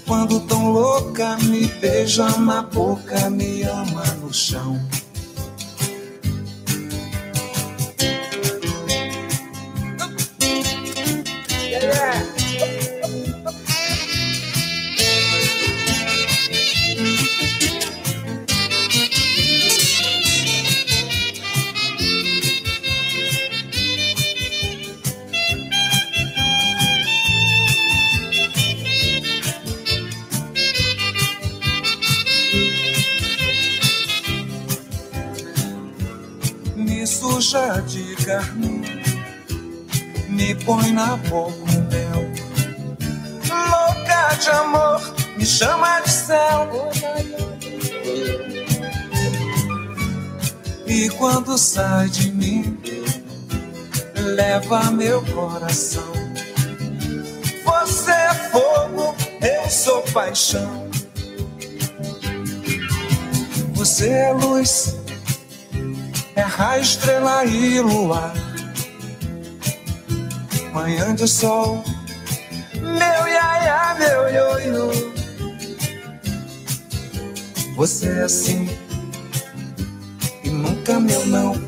[0.06, 4.80] Quando tão louca me beija na boca, me ama no chão.
[55.08, 56.12] Meu coração.
[57.64, 60.90] Você é fogo, eu sou paixão.
[63.72, 64.96] Você é luz,
[66.36, 68.34] é raio, estrela e luar.
[70.74, 71.82] Manhã de sol,
[72.74, 74.90] meu iaia, meu ioiô.
[77.76, 78.68] Você é assim
[80.44, 81.67] e nunca meu não.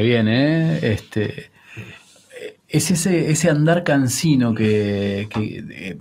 [0.00, 0.78] Qué bien, ¿eh?
[0.94, 1.50] Este,
[2.66, 5.98] es ese, ese andar cansino que, que, eh,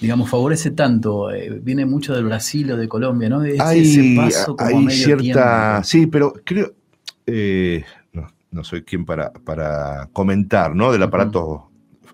[0.00, 1.30] digamos, favorece tanto.
[1.30, 3.44] eh, viene mucho del Brasil o de Colombia, ¿no?
[3.44, 5.82] Ese, hay, ese paso como a hay medio cierta.
[5.82, 5.84] tiempo.
[5.84, 6.72] Sí, pero creo.
[7.26, 7.84] eh,
[8.14, 10.90] no, no soy quien para, para comentar, ¿no?
[10.90, 11.71] Del aparato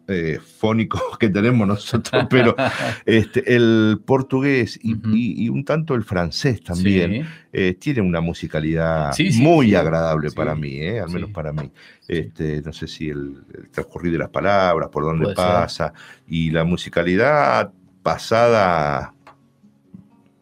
[0.09, 2.57] eh, fónico que tenemos nosotros, pero
[3.07, 7.29] este, el portugués y, y- y un tanto el francés también Sí.
[7.53, 11.01] eh, tiene una musicalidad Sí, sí, muy agradable para mí, ¿eh?
[11.01, 11.71] al menos para mí.
[12.07, 15.45] Este, no sé si el, el transcurrir de las palabras, por dónde Puede ser.
[15.45, 15.93] pasa,
[16.27, 17.71] y la musicalidad
[18.03, 19.15] pasada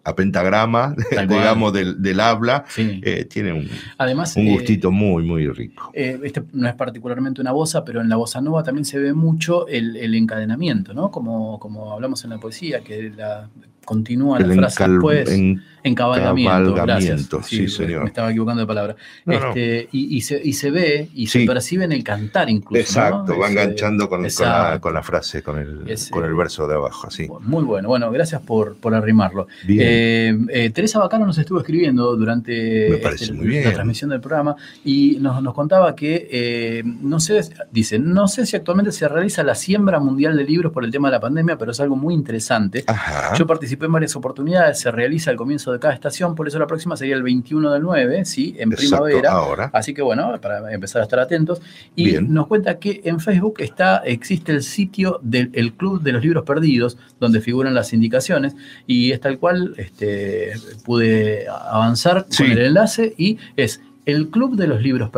[0.07, 0.95] a pentagrama,
[1.29, 3.01] digamos, del, del habla, Sí.
[3.05, 5.91] eh, tiene un, Además, un eh, gustito muy, muy rico.
[5.93, 9.13] Eh, este no es particularmente una bossa, pero en la bossa nova también se ve
[9.13, 11.11] mucho el, el encadenamiento, ¿no?
[11.11, 13.49] Como, como hablamos en la poesía, que la,
[13.87, 15.31] continúa la El frase encal- después.
[15.31, 17.47] en- encabalgamiento, cabalgamiento, gracias.
[17.49, 18.03] sí, señor.
[18.03, 18.97] Me estaba equivocando de palabra.
[19.25, 19.49] No, no.
[19.51, 21.41] Este, Y, y se, y se ve y Sí.
[21.43, 22.81] se percibe en el cantar incluso.
[22.81, 23.39] Exacto, ¿no?
[23.39, 24.81] va Ese- enganchando con, con la, Exacto.
[24.81, 27.29] con la frase, con el, Ese- con el verso de abajo, sí.
[27.41, 29.47] Muy bueno, bueno, gracias por, por arrimarlo.
[29.69, 32.91] Eh, eh, Teresa Bacano nos estuvo escribiendo durante
[33.39, 33.65] bien.
[33.65, 38.45] la transmisión del programa y nos, nos contaba que, eh, no sé, dice, no sé
[38.47, 41.57] si actualmente se realiza la siembra mundial de libros por el tema de la pandemia,
[41.57, 42.83] pero es algo muy interesante.
[42.89, 43.35] Ajá.
[43.37, 46.67] Yo participé en varias oportunidades, se realiza al comienzo de cada estación, por eso la
[46.67, 48.57] próxima sería el 21 del 9, ¿sí?
[48.59, 49.33] En Exacto, primavera.
[49.33, 49.71] ahora.
[49.75, 51.61] Así que bueno, para empezar a estar atentos.
[51.95, 52.33] Y Bien.
[52.33, 56.45] nos cuenta que en Facebook está, existe el sitio del el Club de los Libros
[56.45, 58.55] Perdidos, donde figuran las indicaciones,
[58.87, 60.53] y es tal cual este,
[60.85, 62.43] pude avanzar Sí.
[62.45, 65.11] con el enlace, y es el club de los libros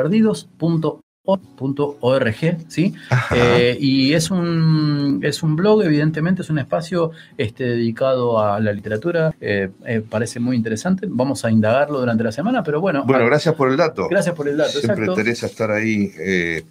[1.37, 2.95] perdidos.org, ¿sí?
[3.35, 8.73] Eh, y es un, es un blog, evidentemente, es un espacio este, dedicado a la
[8.73, 9.35] literatura.
[9.41, 11.07] eh, eh, parece muy interesante.
[11.11, 13.05] Vamos a indagarlo durante la semana, pero bueno.
[13.05, 14.09] Bueno, gracias por el dato.
[14.09, 15.15] Gracias por el dato, Siempre exacto.
[15.15, 16.11] Teresa estar ahí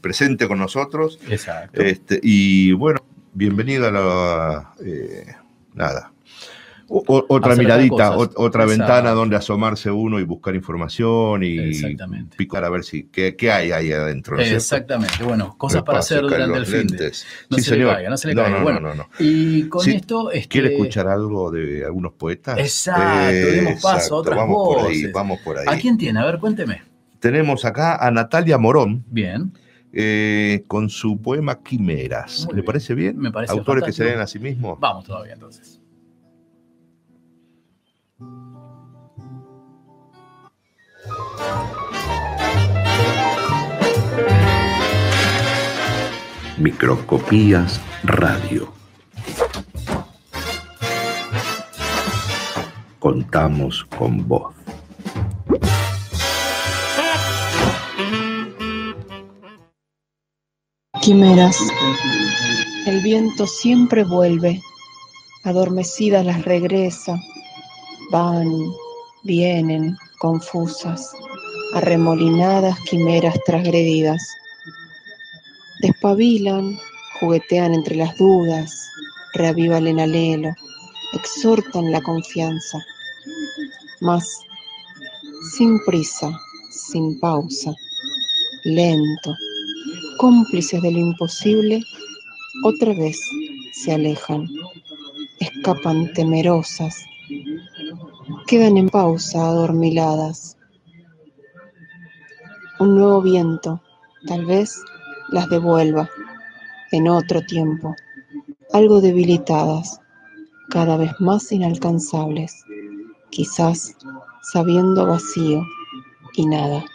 [0.01, 1.19] presente con nosotros.
[1.29, 1.81] Exacto.
[1.81, 2.99] Este, y bueno,
[3.33, 4.73] bienvenida a la.
[5.73, 6.11] nada.
[6.89, 8.33] O- otra miradita, cosas.
[8.37, 8.69] otra Exacto.
[8.85, 11.71] ventana donde asomarse uno y buscar información y
[12.37, 14.37] picar a ver si qué, qué hay ahí adentro.
[14.37, 14.55] ¿no cierto?
[14.57, 15.23] Exactamente.
[15.23, 17.11] Bueno, cosas para hacer durante el fin de.
[17.49, 18.57] No Sí, se le caiga, no se le No, caiga.
[18.57, 19.09] no, bueno, no, no, no.
[19.19, 20.31] y con Sí, esto.
[20.31, 22.57] Este, ¿Quiere escuchar algo de algunos poetas?
[22.57, 25.11] Exacto, demos paso a otras vamos por ahí, voces.
[25.13, 25.65] vamos por ahí.
[25.67, 26.19] ¿A quién tiene?
[26.19, 26.81] A ver, cuénteme.
[27.19, 29.03] Tenemos acá a Natalia Morón.
[29.09, 29.51] Bien.
[29.91, 32.39] eh, con su poema Quimeras.
[32.45, 32.65] Muy ¿Le bien.
[32.65, 33.17] parece bien?
[33.17, 34.79] Me parece Autores que se leen a sí mismos.
[34.79, 35.81] Vamos todavía entonces.
[46.57, 48.73] Microscopías Radio.
[52.99, 54.55] Contamos con vos.
[61.01, 61.57] Quimeras.
[62.87, 64.61] El viento siempre vuelve,
[65.43, 67.15] adormecidas las regresa,
[68.11, 68.51] van,
[69.23, 71.13] vienen, confusas,
[71.73, 74.35] arremolinadas quimeras transgredidas.
[75.81, 76.79] Despabilan,
[77.19, 78.89] juguetean entre las dudas,
[79.33, 80.53] reavivan el anhelo,
[81.13, 82.79] exhortan la confianza.
[84.01, 84.39] Mas,
[85.55, 86.39] sin prisa,
[86.69, 87.73] sin pausa,
[88.63, 89.35] lento,
[90.17, 91.81] cómplices de lo imposible,
[92.63, 93.19] otra vez
[93.71, 94.47] se alejan,
[95.39, 97.05] escapan temerosas,
[98.47, 100.56] quedan en pausa adormiladas.
[102.79, 103.81] Un nuevo viento
[104.27, 104.79] tal vez
[105.29, 106.09] las devuelva
[106.91, 107.95] en otro tiempo,
[108.71, 109.99] algo debilitadas,
[110.69, 112.63] cada vez más inalcanzables,
[113.29, 113.95] quizás
[114.41, 115.63] sabiendo vacío
[116.35, 116.85] y nada.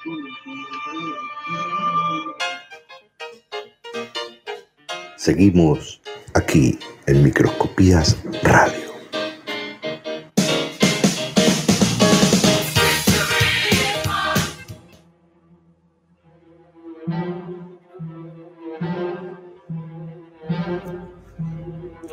[5.16, 6.00] Seguimos
[6.34, 8.81] aquí en Microscopías Radio.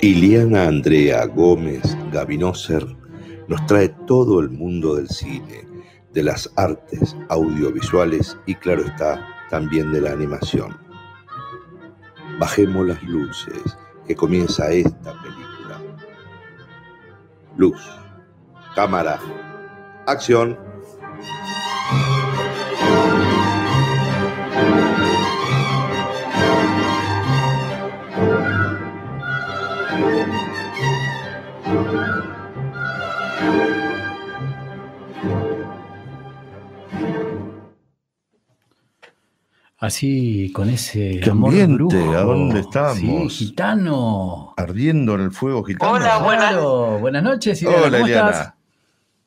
[0.10, 2.84] Iliana Andrea Gómez Gavinoser
[3.48, 5.68] nos trae todo el mundo del cine,
[6.14, 10.76] de las artes audiovisuales y claro está, también de la animación.
[12.40, 15.80] Bajemos las luces, que comienza esta película.
[17.56, 17.80] Luz,
[18.74, 19.20] cámara,
[20.08, 20.58] acción.
[39.78, 41.74] Así, con ese ¿Qué amor ambiente?
[41.76, 42.12] brujo.
[42.18, 42.98] ¿A dónde estamos?
[43.34, 44.54] Sí, gitano.
[44.58, 45.94] Ardiendo en el fuego gitano.
[45.94, 48.30] Hola, buenas- Claro, buenas noches, Iliana, Hola, ¿cómo Eliana.
[48.32, 48.54] estás?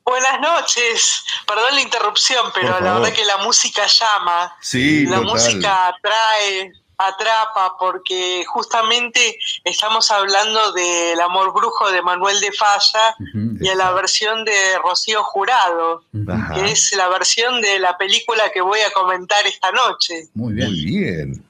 [0.05, 1.23] Buenas noches.
[1.47, 4.53] Perdón la interrupción, pero la verdad que la música llama.
[4.61, 5.31] Sí, la total.
[5.33, 6.71] música atrae,
[7.07, 13.15] atrapa, porque justamente estamos hablando del amor brujo de Manuel de Falla
[13.59, 16.53] y a la versión de Rocío Jurado, Ajá.
[16.53, 20.29] que es la versión de la película que voy a comentar esta noche.
[20.33, 20.69] Muy bien.
[20.69, 21.45] Muy bien.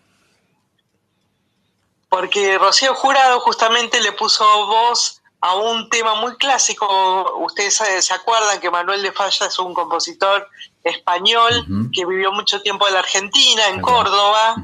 [2.09, 6.87] Porque Rocío Jurado justamente le puso voz a un tema muy clásico.
[7.39, 10.47] Ustedes eh, se acuerdan que Manuel de Falla es un compositor
[10.85, 14.55] español que vivió mucho tiempo en la Argentina, en Córdoba,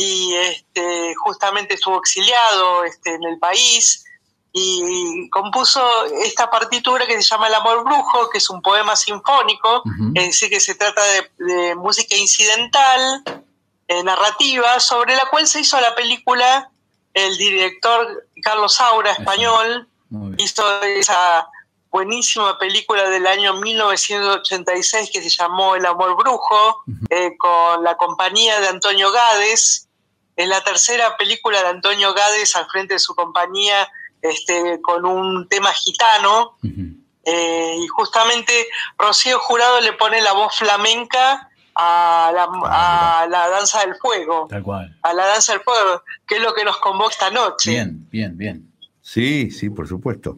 [0.00, 4.04] y este, justamente estuvo exiliado este, en el país
[4.52, 5.82] y compuso
[6.22, 9.82] esta partitura que se llama El amor brujo, que es un poema sinfónico,
[10.14, 11.02] es decir, que se trata
[11.38, 13.24] de, música incidental,
[13.88, 16.70] eh, narrativa, sobre la cual se hizo la película
[17.12, 19.88] el director Carlos Saura, español,
[20.38, 21.48] hizo esa
[21.90, 28.60] buenísima película del año 1986 que se llamó El amor brujo, eh, con la compañía
[28.60, 29.87] de Antonio Gades.
[30.38, 33.90] Es la tercera película de Antonio Gades al frente de su compañía
[34.22, 36.56] este, con un tema gitano.
[37.24, 38.52] Eh, y justamente
[38.96, 44.46] Rocío Jurado le pone la voz flamenca a la, ah, a la danza del fuego.
[44.48, 44.96] Tal cual.
[45.02, 47.72] A la danza del fuego, que es lo que nos convoca esta noche.
[47.72, 48.72] Bien, bien, bien.
[49.02, 50.36] Sí, sí, por supuesto.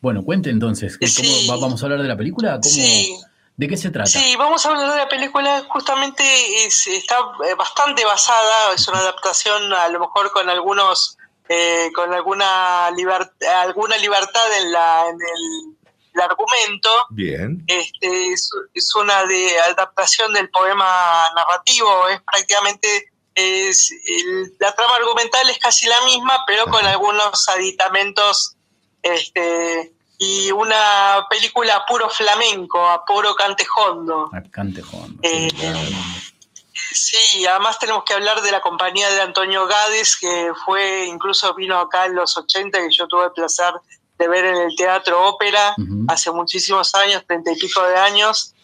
[0.00, 2.58] Bueno, cuente entonces, ¿cómo, ¿vamos a hablar de la película?
[2.60, 3.16] ¿Cómo, Sí.
[3.62, 4.10] ¿De qué se trata?
[4.10, 6.24] Sí, vamos a hablar de la película, justamente
[6.64, 7.16] es- está
[7.48, 11.16] eh, bastante basada, es una adaptación a lo mejor con algunos,
[11.48, 13.30] eh, con alguna, liber-
[13.62, 15.76] alguna libertad en, la, en el,
[16.14, 16.90] el argumento.
[17.10, 17.62] Bien.
[17.68, 24.96] Este, es, es una de adaptación del poema narrativo, es prácticamente, es, el- la trama
[24.96, 28.56] argumental es casi la misma, pero con algunos aditamentos
[29.04, 29.92] este,
[30.24, 34.30] y una película a puro flamenco, a puro cantejondo.
[34.52, 35.18] Cantejón.
[35.20, 35.48] Eh,
[36.92, 41.76] sí, además tenemos que hablar de la compañía de Antonio Gades, que fue, incluso vino
[41.76, 43.74] acá en los 80, que yo tuve el placer
[44.16, 45.74] de ver en el Teatro Ópera
[46.06, 48.54] hace muchísimos años, treinta y pico de años,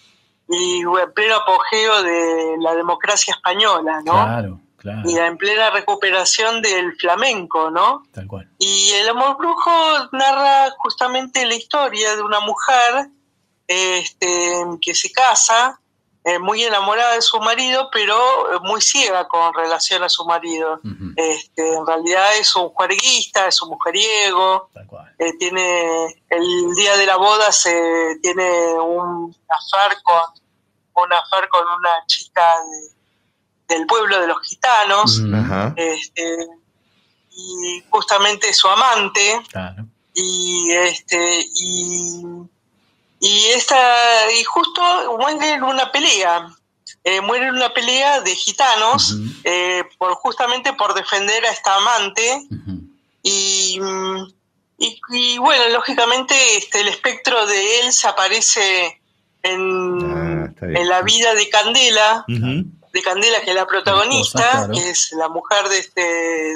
[0.49, 4.13] y en pleno apogeo de la democracia española, ¿no?
[4.13, 8.03] Claro, claro, Y en plena recuperación del flamenco, ¿no?
[8.13, 8.51] tal cual.
[8.59, 9.71] Y El amor brujo
[10.13, 13.09] narra justamente la historia de una mujer
[13.67, 15.81] este, que se casa,
[16.25, 18.17] eh, muy enamorada de su marido, pero
[18.55, 20.81] eh, muy ciega con relación a su marido.
[21.17, 24.71] este, en realidad es un juerguista, es un mujeriego,
[25.19, 30.23] eh, tiene el día de la boda se tiene un affair con
[31.05, 32.98] un affair con una chica de-
[33.69, 35.23] del pueblo de los gitanos.
[35.35, 35.75] Ajá.
[35.77, 36.47] Este,
[37.39, 39.87] y justamente su amante Claro.
[40.15, 42.23] y este y
[43.21, 43.77] y esta
[44.33, 44.83] y justo
[45.19, 46.49] muere en una pelea
[47.05, 52.43] eh, muere en una pelea de gitanos eh, por justamente por defender a esta amante
[53.23, 54.33] y, mm,
[54.79, 59.01] y, y, bueno lógicamente este el espectro de él se aparece
[59.45, 59.99] en,
[60.61, 60.77] bien.
[60.77, 62.25] en la vida de Candela.
[62.99, 64.73] De Candela, que es la protagonista, claro.
[64.73, 66.03] que es la mujer de este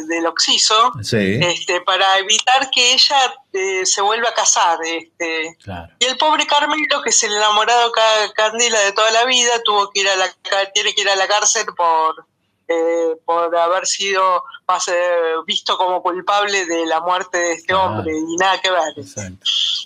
[0.09, 1.38] del Oxiso, Sí.
[1.43, 4.78] este, para evitar que ella eh, se vuelva a casar.
[4.84, 5.57] Este.
[5.99, 9.90] Y el pobre Carmelo, que es el enamorado ca- Candela de toda la vida, tuvo
[9.90, 10.32] que ir a la
[10.74, 12.26] tiene que ir a la cárcel por
[12.69, 18.13] eh, por haber sido más, eh, visto como culpable de la muerte de este hombre
[18.17, 18.95] y nada que ver.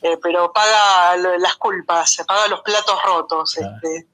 [0.02, 3.56] Eh, pero paga las culpas, paga los platos rotos.
[3.56, 4.06] este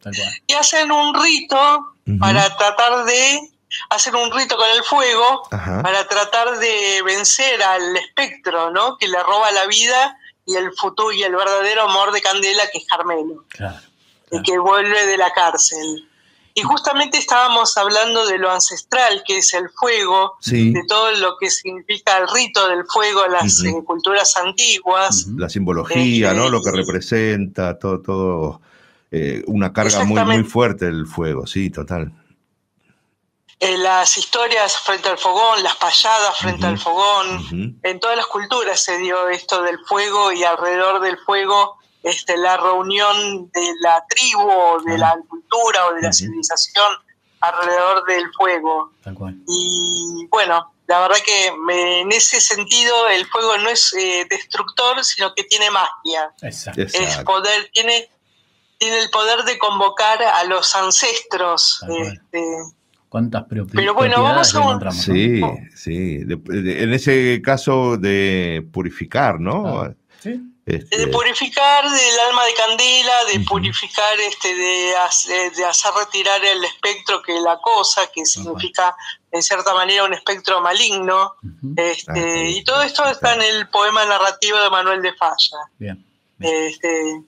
[0.47, 3.53] y hacen un rito para tratar de
[3.91, 5.83] hacer un rito con el fuego Ajá.
[5.83, 8.97] para tratar de vencer al espectro, ¿no?
[8.99, 12.79] Que le roba la vida y el futuro y el verdadero amor de Candela, que
[12.79, 13.45] es Carmelo,
[14.31, 16.09] y que vuelve de la cárcel.
[16.55, 20.71] Y justamente estábamos hablando de lo ancestral, que es el fuego, Sí.
[20.73, 25.27] de todo lo que significa el rito del fuego, las eh, culturas antiguas.
[25.37, 26.49] La simbología, ¿no?
[26.51, 28.61] Lo que representa, todo, todo.
[29.15, 32.13] eh, una carga muy, muy fuerte el fuego, sí, total.
[33.61, 38.83] Eh, las historias frente al fogón, las payadas frente al fogón, en todas las culturas
[38.83, 44.49] se dio esto del fuego y alrededor del fuego este, la reunión de la tribu
[44.49, 46.93] o de la cultura o de la civilización
[47.41, 48.93] alrededor del fuego.
[49.03, 49.37] Tal cual.
[49.49, 55.03] Y bueno, la verdad que me- en ese sentido el fuego no es eh, destructor,
[55.05, 56.31] sino que tiene magia.
[56.43, 56.83] Exacto.
[56.83, 58.09] Es poder, tiene,
[58.79, 61.81] tiene el poder de convocar a los ancestros.
[61.99, 62.45] este,
[63.09, 64.91] ¿Cuántas Pero bueno, vamos a un-.
[64.93, 65.41] Sí,
[65.75, 66.19] sí.
[66.25, 69.83] De- de- en ese caso de purificar, ¿no?
[69.83, 69.93] Ah,
[70.65, 76.45] Este, de purificar del alma de candela, de purificar, este, de, hacer, de hacer retirar
[76.45, 78.95] el espectro que la cosa, que significa
[79.33, 81.35] en cierta manera un espectro maligno.
[81.77, 85.59] este, y todo esto está en el poema narrativo de Manuel de Falla.
[85.79, 86.07] Bien.
[86.39, 87.23] Este,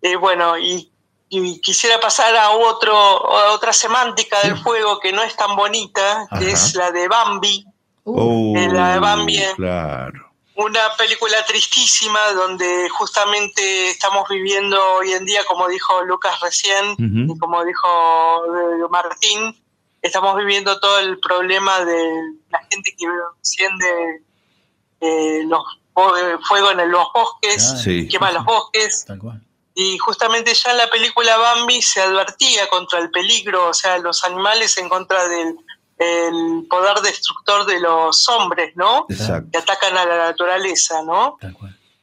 [0.00, 0.90] eh, bueno, y,
[1.28, 6.26] y quisiera pasar a otro, a otra semántica del fuego que no es tan bonita,
[6.38, 7.66] que es la de Bambi.
[8.04, 9.52] oh, eh, la de Bambi, eh.
[9.56, 10.25] Claro.
[10.56, 17.38] Una película tristísima donde justamente estamos viviendo hoy en día, como dijo Lucas recién, y
[17.38, 17.88] como dijo
[18.46, 19.54] eh, Martín,
[20.00, 22.02] estamos viviendo todo el problema de
[22.50, 23.06] la gente que
[23.38, 24.22] enciende
[25.00, 25.62] eh, los
[25.96, 28.08] eh, fuego en los bosques, Sí.
[28.08, 29.04] quema los bosques.
[29.06, 29.42] Tal cual.
[29.74, 34.24] Y justamente ya en la película Bambi se advertía contra el peligro, o sea, los
[34.24, 35.58] animales en contra del
[35.98, 39.06] el poder destructor de los hombres, ¿no?
[39.08, 39.48] Exacto.
[39.52, 41.38] Que atacan a la naturaleza, ¿no?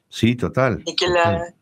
[0.09, 0.81] Sí, total.
[0.85, 1.53] Y que la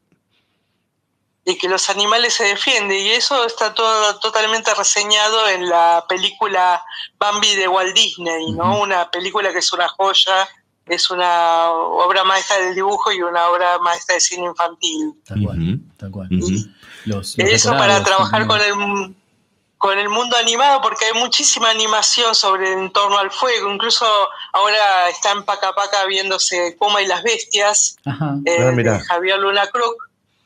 [1.43, 6.83] y que los animales se defienden y eso está todo totalmente reseñado en la película
[7.17, 8.79] Bambi de Walt Disney, ¿no?
[8.81, 10.47] Una película que es una joya,
[10.85, 15.13] es una obra maestra del dibujo y una obra maestra de cine infantil.
[15.25, 15.79] Tal cual.
[15.97, 16.27] Tal cual.
[16.29, 16.69] Los,
[17.05, 19.15] los Eso para trabajar con el
[19.81, 24.05] con el mundo animado porque hay muchísima animación sobre en torno al fuego, incluso
[24.53, 28.35] ahora está en Paca Paca viéndose Puma y las bestias, Ajá.
[28.45, 29.95] eh, Ah, de Javier Luna Cruz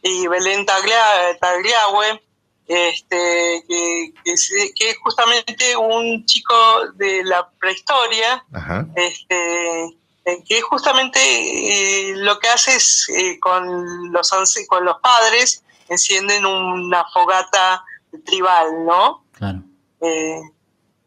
[0.01, 2.23] y Belén Taglia- Tagliahue,
[2.67, 6.55] este, que, que es, que es justamente un chico
[6.93, 8.85] de la prehistoria, Ajá.
[8.95, 9.83] este,
[10.25, 14.31] eh, que justamente eh, lo que hace es eh, con los
[14.69, 17.83] con los padres encienden una fogata
[18.25, 19.24] tribal, ¿no?
[19.37, 19.61] Claro.
[20.01, 20.41] Eh,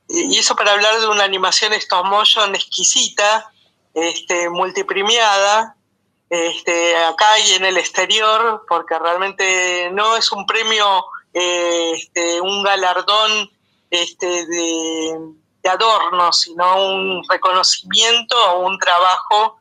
[0.09, 3.51] y eso para hablar de una animación stop motion exquisita,
[3.95, 5.77] este, multipremiada,
[6.31, 11.05] este, acá y en el exterior, porque realmente no es un premio,
[11.35, 13.51] eh, este, un galardón
[13.91, 15.19] este, de,
[15.63, 19.59] de adorno, sino un reconocimiento o un trabajo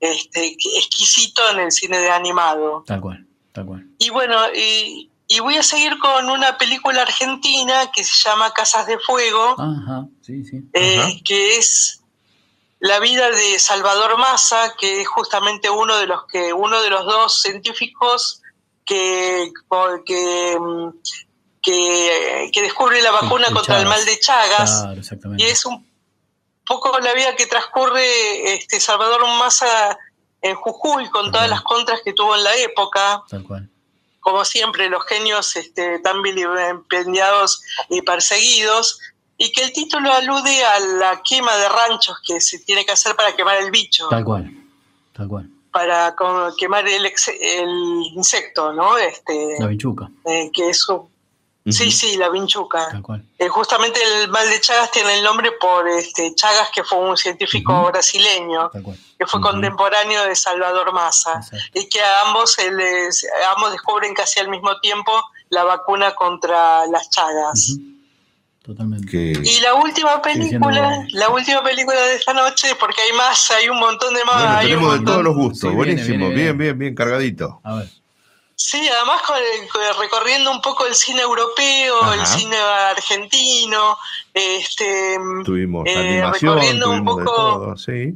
[0.00, 2.84] este, exquisito en el cine de animado.
[2.86, 3.26] Tal cual.
[3.52, 3.86] Tal cual.
[3.98, 8.86] Y bueno, y, y voy a seguir con una película argentina que se llama Casas
[8.86, 10.06] de Fuego, Ajá.
[10.20, 10.68] Sí, sí.
[10.72, 12.02] eh, que es
[12.80, 17.06] la vida de Salvador Massa, que es justamente uno de los que uno de los
[17.06, 18.42] dos científicos
[18.84, 19.50] que
[20.04, 20.90] que, mm,
[21.62, 24.82] que, que descubre la vacuna contra el mal de Chagas.
[24.82, 25.42] Claro, exactamente.
[25.42, 25.88] Y es un
[26.66, 29.96] poco la vida que transcurre este Salvador Massa
[30.42, 33.22] en Jujuy con todas las contras que tuvo en la época.
[33.30, 33.70] Tal cual.
[34.24, 37.60] Como siempre, los genios este, tan vilipendiados
[37.90, 38.98] y perseguidos.
[39.36, 43.14] Y que el título alude a la quema de ranchos que se tiene que hacer
[43.16, 44.50] para quemar el bicho, Tal cual.
[45.12, 45.50] Tal cual.
[45.72, 46.14] para
[46.56, 47.68] quemar el, ex- el
[48.14, 48.96] insecto, ¿no?
[48.96, 50.08] Este, La bichuca.
[50.24, 51.08] eh, que es un-
[51.66, 53.00] Sí, sí, la vinchuca.
[53.38, 57.16] Eh, justamente el mal de Chagas tiene el nombre por este, Chagas, que fue un
[57.16, 58.70] científico brasileño,
[59.18, 61.40] que fue contemporáneo de Salvador Massa,
[61.72, 65.10] y que a ambos, se les- ambos descubren casi al mismo tiempo
[65.48, 67.76] la vacuna contra las Chagas.
[68.62, 69.32] Totalmente.
[69.44, 73.78] Y la última película, la última película de esta noche, porque hay más, hay un
[73.78, 74.36] montón de más.
[74.36, 75.12] Bueno, hay un tenemos de montón.
[75.14, 75.60] todos los gustos.
[75.60, 76.18] Sí, viene, Buenísimo.
[76.28, 77.60] viene, bien, bien, bien cargadito.
[77.62, 77.88] A ver.
[78.56, 83.98] Sí, además con el- recorriendo un poco el cine europeo, el cine argentino,
[84.32, 88.14] este, Tuvimos eh, animación, recorriendo un de poco- todo, sí.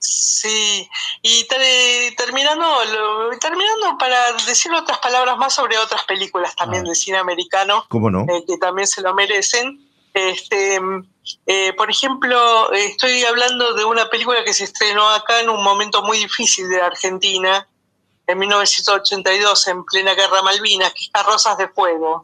[0.00, 0.88] Sí,
[1.22, 6.94] y ter- terminando, lo- terminando para decir otras palabras más sobre otras películas también del
[6.94, 8.20] cine americano, ¿Cómo no?
[8.28, 9.84] eh, que también se lo merecen.
[10.14, 10.80] Este,
[11.46, 16.02] eh, por ejemplo, estoy hablando de una película que se estrenó acá en un momento
[16.02, 17.66] muy difícil de Argentina,
[18.28, 22.22] en 1982, en plena guerra Malvinas, que es Carrozas de Fuego.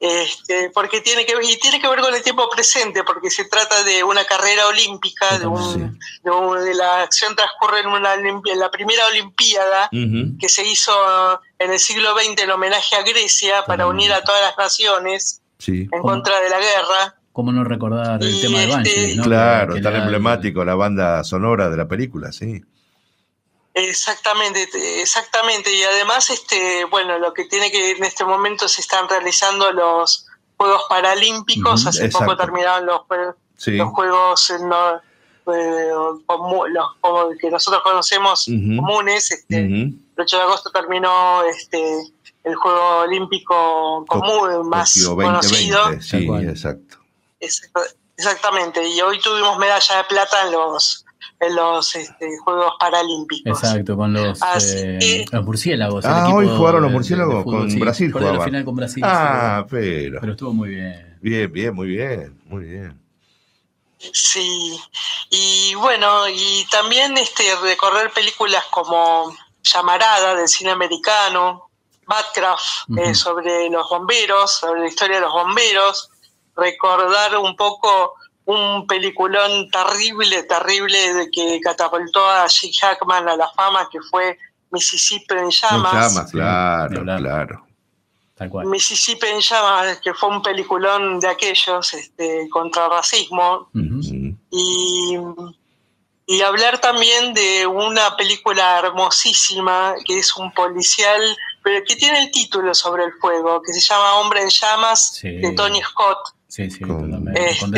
[0.00, 3.46] Este, porque tiene que ver, y tiene que ver con el tiempo presente, porque se
[3.46, 8.14] trata de una carrera olímpica, de, un- de, un- de la acción transcurre en, una,
[8.14, 10.92] en la primera Olimpiada que se hizo
[11.58, 15.88] en el siglo XX en homenaje a Grecia para unir a todas las naciones Sí.
[15.90, 17.16] en contra de la guerra.
[17.32, 19.24] ¿Cómo no recordar el Y tema de este- Banshees, no?
[19.24, 22.62] Claro, Que- que tan emblemático la banda sonora de la película, sí.
[23.78, 25.72] Exactamente, te- exactamente.
[25.72, 30.26] Y además, este, bueno, lo que tiene que en este momento se están realizando los
[30.56, 31.86] Juegos Paralímpicos.
[31.86, 33.02] Hace poco terminaron los,
[33.56, 33.72] Sí.
[33.72, 34.96] los Juegos eh, no,
[35.52, 39.30] eh, los como que nosotros conocemos comunes.
[39.30, 39.56] Este.
[39.58, 41.80] El 8 de agosto terminó este,
[42.44, 45.90] el Juego Olímpico común más conocido.
[45.90, 46.98] 2020, sí, exacto.
[47.40, 48.84] Exact- Exactamente.
[48.84, 51.04] Y hoy tuvimos medalla de plata en los
[51.40, 53.62] en los este, Juegos Paralímpicos.
[53.62, 56.04] Exacto, con los, eh, que- los murciélagos.
[56.04, 57.78] Ah, hoy jugaron los de- de- murciélagos fútbol, con sí.
[57.78, 58.12] Brasil.
[58.12, 58.48] Perdió la jugaban.
[58.48, 59.02] final con Brasil.
[59.06, 60.20] Ah, sí, pero.
[60.20, 61.18] pero estuvo muy bien.
[61.20, 63.00] Bien, bien, muy bien, muy bien.
[64.12, 64.78] Sí,
[65.30, 71.68] y bueno, y también este recorrer películas como Llamarada del cine americano,
[72.06, 76.10] Batcraft eh, sobre los bomberos, sobre la historia de los bomberos,
[76.56, 78.14] recordar un poco
[78.48, 84.38] un peliculón terrible, terrible, de que catapultó a Jim Hackman a la fama, que fue
[84.70, 85.92] Mississippi en llamas.
[85.92, 87.66] Llamas, claro, claro.
[88.34, 88.66] Tal cual.
[88.66, 93.68] Mississippi en llamas, que fue un peliculón de aquellos este, contra el racismo.
[94.50, 95.18] y,
[96.26, 101.20] y hablar también de una película hermosísima, que es un policial,
[101.62, 105.52] pero que tiene el título sobre el fuego, que se llama Hombre en llamas, de
[105.54, 106.37] Tony Scott.
[106.48, 107.44] Sí, sí, Con, totalmente.
[107.50, 107.70] Este, Con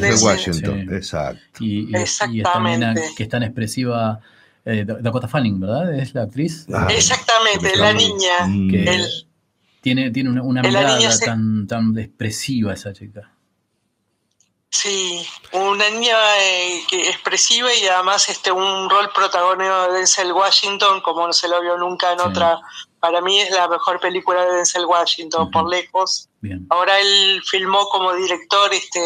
[0.00, 1.40] Denzel Washington, exacto.
[1.64, 3.02] Y, y- y es también Exactamente.
[3.16, 4.20] que es tan expresiva
[4.64, 5.94] eh, Dakota Fanning, ¿verdad?
[5.96, 6.66] Es la actriz.
[6.74, 8.46] Ah, Exactamente, la niña.
[8.48, 8.68] Mm.
[8.70, 9.26] Que El-
[9.80, 13.30] tiene, tiene una, mirada se- tan, tan expresiva esa chica.
[14.68, 21.00] Sí, una niña eh, que expresiva y además este un rol protagonista de Denzel Washington,
[21.00, 22.24] como no se lo vio nunca en Sí.
[22.28, 22.58] otra.
[23.00, 26.28] Para mí es la mejor película de Denzel Washington, por lejos.
[26.40, 26.66] Bien.
[26.70, 29.00] Ahora él filmó como director este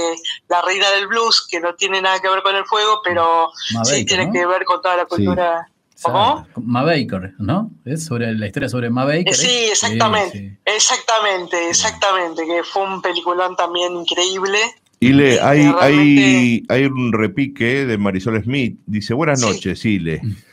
[0.49, 3.85] La Reina del Blues, que no tiene nada que ver con el fuego, pero Ma
[3.85, 4.33] sí tiene ¿no?
[4.33, 5.67] que ver con toda la cultura.
[6.03, 6.47] ¿Cómo?
[6.62, 7.71] Ma Baker, ¿no?
[7.85, 9.29] Es sobre la historia sobre Ma Baker.
[9.29, 9.69] Eh, sí, ¿eh?
[9.73, 14.59] exactamente, Sí, exactamente, exactamente, que fue un peliculón también increíble.
[15.01, 18.79] Ile, hay, realmente- hay, hay un repique de Marisol Smith.
[18.87, 20.21] Dice, buenas noches, Ile.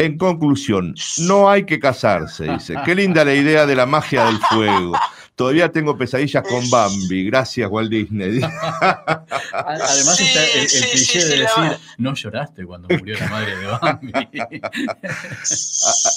[0.00, 2.76] En conclusión, no hay que casarse, dice.
[2.84, 4.92] Qué linda la idea de la magia del fuego.
[5.34, 7.24] Todavía tengo pesadillas con Bambi.
[7.26, 8.40] Gracias, Walt Disney.
[9.52, 13.28] Además Sí, está el, el sí, cliché sí, de decir, no lloraste cuando murió la
[13.28, 14.12] madre de Bambi.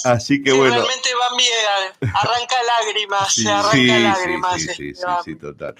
[0.04, 0.74] Así que Sí, bueno.
[0.74, 4.54] realmente Bambi eh, arranca lágrimas, Sí, se arranca sí, sí, lágrimas.
[4.54, 5.74] sí, este, sí, sí, sí, total.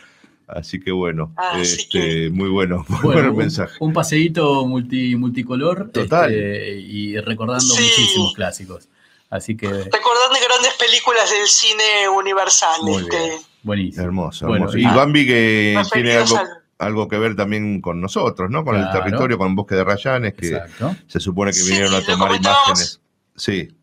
[0.54, 3.74] Así que bueno, Así este, muy bueno, muy Bueno, buen un, mensaje.
[3.80, 6.30] un paseíto multi, multicolor Total.
[6.30, 7.82] este, y recordando Sí.
[7.82, 8.88] muchísimos clásicos.
[9.30, 12.82] Así que Recordando grandes películas del cine universal.
[12.82, 14.04] muy este, bien, buenísimo.
[14.04, 14.78] Hermoso, Bueno, hermoso.
[14.78, 16.48] Y ah, Bambi que tiene algo, al-
[16.78, 18.62] algo que ver también con nosotros, ¿no?
[18.62, 20.94] Con el territorio, con el bosque de Rayanes, que Exacto.
[21.06, 23.00] se supone que Sí, vinieron a tomar imágenes.
[23.36, 23.74] Sí,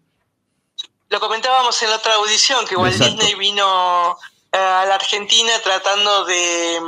[1.09, 3.15] Lo comentábamos en la otra audición, que Walt Exacto.
[3.25, 4.15] Disney vino
[4.51, 6.79] a la Argentina tratando de,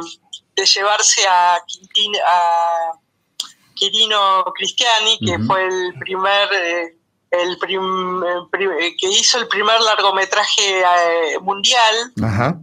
[0.56, 2.92] de llevarse a, Quintín, a
[3.76, 6.50] Quirino Cristiani, que fue el primer...
[6.54, 6.98] eh,
[7.32, 8.22] el prim-
[8.52, 12.60] prim- eh, que hizo el primer largometraje eh, mundial ajá.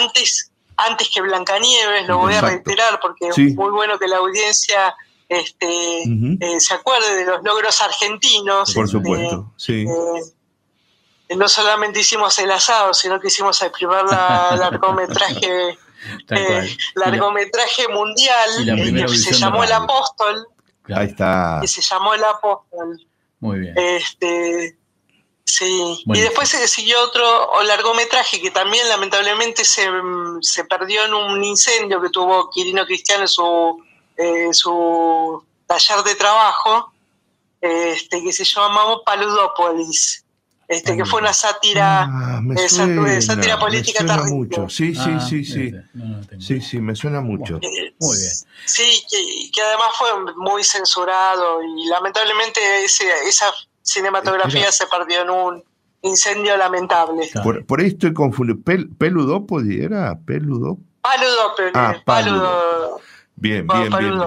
[0.00, 3.46] antes antes que Blancanieves, lo voy a reiterar porque Sí.
[3.46, 4.92] es muy bueno que la audiencia
[5.28, 8.74] este, eh, se acuerde de los logros argentinos.
[8.74, 9.84] Por este, supuesto, sí.
[11.36, 15.78] No solamente hicimos el asado, sino que hicimos el primer la- largometraje eh,
[16.28, 16.66] cual.
[16.68, 19.72] Y la- largometraje mundial y la eh, que se llamó El.
[19.72, 20.46] Apóstol,
[20.82, 21.58] claro, Ahí está.
[21.60, 23.06] que se llamó El Apóstol.
[23.40, 23.74] Muy bien.
[23.76, 24.76] Este,
[25.44, 26.02] sí.
[26.06, 26.14] Buenísimo.
[26.16, 31.44] Y después se siguió otro largometraje que también lamentablemente se, mm, se perdió en un
[31.44, 33.84] incendio que tuvo Quirino Cristiano en su,
[34.16, 36.92] eh, su taller de trabajo,
[37.60, 40.24] este, que se llamaba Paludópolis,
[40.68, 44.34] este, que fue una sátira, Ah, me eh, suena, sátira me política suena terrible.
[44.36, 44.68] mucho.
[44.68, 45.72] Sí, sí, Ah, sí, sí.
[45.94, 46.40] No, no.
[46.40, 47.56] Sí, sí, me suena mucho.
[47.56, 48.30] Eh, Muy bien.
[48.66, 53.46] Sí, que, que además fue muy censurado y lamentablemente ese, esa
[53.82, 55.64] cinematografía se perdió en un
[56.02, 57.28] incendio lamentable.
[57.30, 57.44] Claro.
[57.44, 58.60] Por, por ahí estoy confundido.
[58.62, 60.18] Pel, ¿Peludópodi era?
[60.24, 60.84] ¿Peludópodi?
[61.00, 61.72] Paludópolis.
[61.74, 63.00] Ah, Paludo-
[63.40, 64.18] Bien, bien, bien.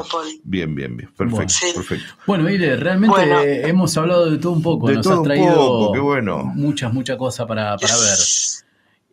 [0.44, 1.10] Bien, bien, bien.
[1.14, 1.50] Perfecto, Bueno.
[1.50, 1.72] Sí.
[1.74, 2.14] perfecto.
[2.26, 3.40] Bueno, Ile, realmente Bueno.
[3.42, 4.88] hemos hablado de todo un poco.
[4.88, 6.44] De Nos todo has un traído poco, qué bueno.
[6.56, 8.18] muchas, muchas cosas para, para ver.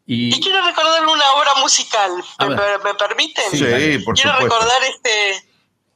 [0.07, 2.11] Y Y quiero recordar una obra musical.
[2.41, 3.45] ¿Me, me permiten?
[3.51, 4.39] Sí, por quiero supuesto.
[4.45, 5.45] recordar este.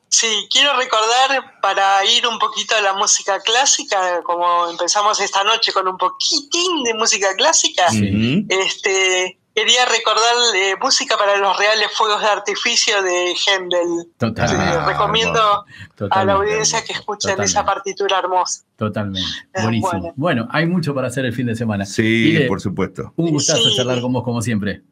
[0.09, 5.73] Sí, quiero recordar para ir un poquito a la música clásica, como empezamos esta noche
[5.73, 7.87] con un poquitín de música clásica.
[7.89, 8.45] Ujú.
[8.51, 14.07] Este, quería recordar eh, música para los reales fuegos de artificio de Händel.
[14.21, 15.65] Eh, Ah, recomiendo
[16.11, 17.45] a la audiencia que escuchen Totalmente.
[17.51, 18.65] esa partitura hermosa.
[18.77, 19.29] Totalmente.
[19.55, 19.91] Eh, Buenísimo.
[19.91, 20.13] bueno.
[20.17, 20.49] Bueno.
[20.51, 21.85] hay mucho para hacer el fin de semana.
[21.85, 23.13] Sí, por supuesto.
[23.17, 23.77] Un gustazo Sí.
[23.77, 24.83] charlar con vos como siempre.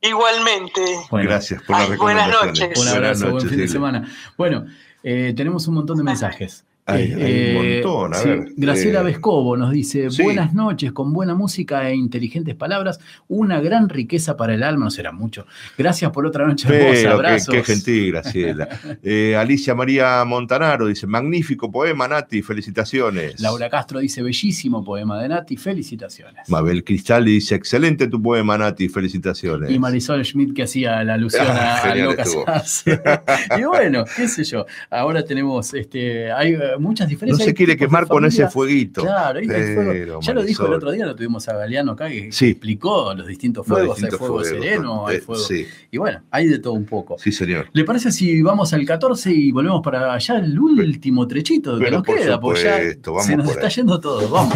[0.00, 0.80] Igualmente.
[1.10, 2.68] Bueno, Gracias por las Ay, buenas noches.
[2.68, 4.08] Un Buenas abrazo, buen fin de semana.
[4.36, 4.64] Bueno,
[5.02, 6.64] eh, tenemos un montón de mensajes.
[6.88, 10.22] Hay- Eh, hay un montón, a sí, ver, Graciela eh, Vescovo nos dice, sí.
[10.22, 12.98] buenas noches, con buena música e inteligentes palabras,
[13.28, 15.46] una gran riqueza para el alma, no será mucho.
[15.76, 17.54] Gracias por otra noche hermosa, qué, abrazos.
[17.54, 18.68] qué gentil, Graciela.
[19.02, 23.40] Eh, Alicia María Montanaro dice, magnífico poema, Nati, felicitaciones.
[23.40, 26.48] Laura Castro dice, bellísimo poema de Nati, felicitaciones.
[26.48, 29.70] Mabel Cristal dice, excelente tu poema, Nati, felicitaciones.
[29.70, 33.00] Y Marisol Schmidt que hacía la alusión Ah, a, a casarse.
[33.58, 34.66] y bueno, qué sé yo.
[34.90, 37.44] Ahora tenemos, este, hay muchas No diferencias.
[37.44, 39.02] se Hay quiere quemar con ese fueguito.
[39.02, 40.20] Claro, ahí hay fuego.
[40.20, 42.48] Ya lo dijo el otro día, lo tuvimos a Galeano acá, que Sí.
[42.50, 43.96] explicó los distintos Los fuegos.
[43.96, 45.42] distintos hay fuego fuegos, sereno, hay eh, fuego.
[45.42, 45.66] sí.
[45.90, 47.16] Y bueno, hay de todo un poco.
[47.18, 47.66] Sí, señor.
[47.72, 51.96] ¿Le parece si vamos al 14 y volvemos para allá el último trechito que Pero
[51.98, 52.40] nos por queda?
[52.40, 53.72] Porque ya vamos se nos por está ahí.
[53.74, 54.28] yendo todo.
[54.28, 54.54] Vamos.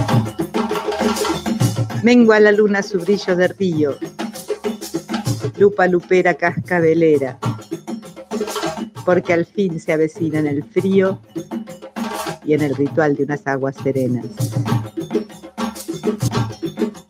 [2.02, 3.96] Mengua la luna su brillo de río.
[5.58, 7.38] Lupa lupera cascabelera.
[9.04, 11.20] Porque al fin se avecina en el frío
[12.44, 14.26] y en el ritual de unas aguas serenas.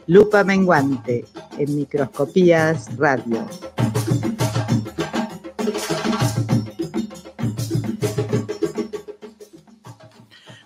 [0.06, 1.24] Lupa menguante
[1.58, 3.46] en microscopías radio.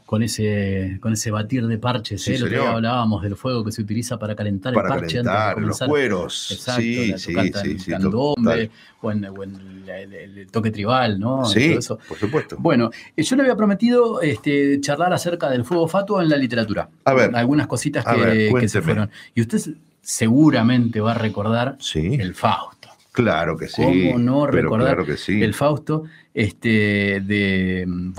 [0.07, 2.37] Con ese, con ese batir de parches, Sí, ¿eh?
[2.39, 2.67] Día señor.
[2.69, 5.79] hablábamos del fuego que se utiliza para calentar Para el parche calentar, antes de los
[5.79, 5.89] comenzar.
[5.89, 6.51] cueros.
[6.53, 8.71] Exacto, Sí, la tocata sí, en sí, candombe,
[9.03, 11.45] o en, o en la- el, el toque tribal, ¿no?
[11.45, 11.99] Sí, todo eso.
[12.09, 12.57] por supuesto.
[12.61, 16.89] Bueno, eh, yo le había prometido este, charlar acerca del fuego fatuo en la literatura.
[17.05, 17.35] A ver.
[17.35, 19.11] Algunas cositas que, ver, que se fueron.
[19.35, 19.61] Y usted
[20.03, 22.89] seguramente va a recordar el Fausto.
[23.11, 23.83] Claro que sí.
[23.83, 25.43] ¿Cómo no pero recordar Claro que sí.
[25.43, 26.05] el Fausto
[26.37, 28.13] este, de mm?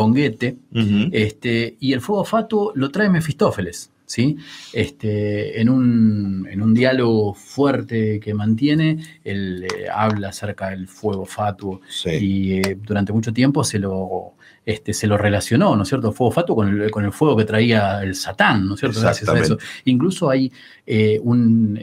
[0.72, 1.10] Ujú.
[1.12, 4.38] Este, y el fuego fatuo lo trae Mefistófeles, ¿sí?
[4.74, 11.28] Este, en, un, en un diálogo fuerte que mantiene, él eh, habla acerca del fuego
[11.28, 12.10] fatuo Sí.
[12.10, 14.34] y eh, durante mucho tiempo se lo,
[14.66, 16.08] este, se lo relacionó, ¿no es cierto?
[16.08, 19.00] El fuego fatuo con el, con el fuego que traía el Satán, ¿no es cierto?
[19.00, 19.60] Gracias a eso.
[19.86, 20.52] Incluso hay
[20.88, 21.80] eh, un,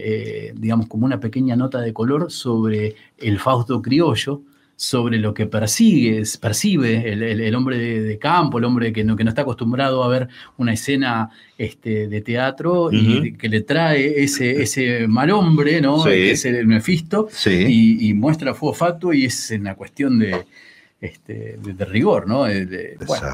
[0.56, 4.42] digamos, como una pequeña nota de color sobre el Fausto criollo,
[4.76, 9.04] sobre lo que persigue, percibe el, el- el hombre de, de campo, el hombre que
[9.04, 13.60] no, que no está acostumbrado a ver una escena este, de teatro y que le
[13.60, 16.02] trae ese, ese mal hombre, ¿no?
[16.02, 16.10] Sí.
[16.10, 17.64] Que es el Mefisto, Sí.
[17.68, 20.44] y, y muestra fuego fatuo y es una cuestión de,
[21.00, 22.44] este, de, de rigor, ¿no?
[22.44, 23.26] De- bueno,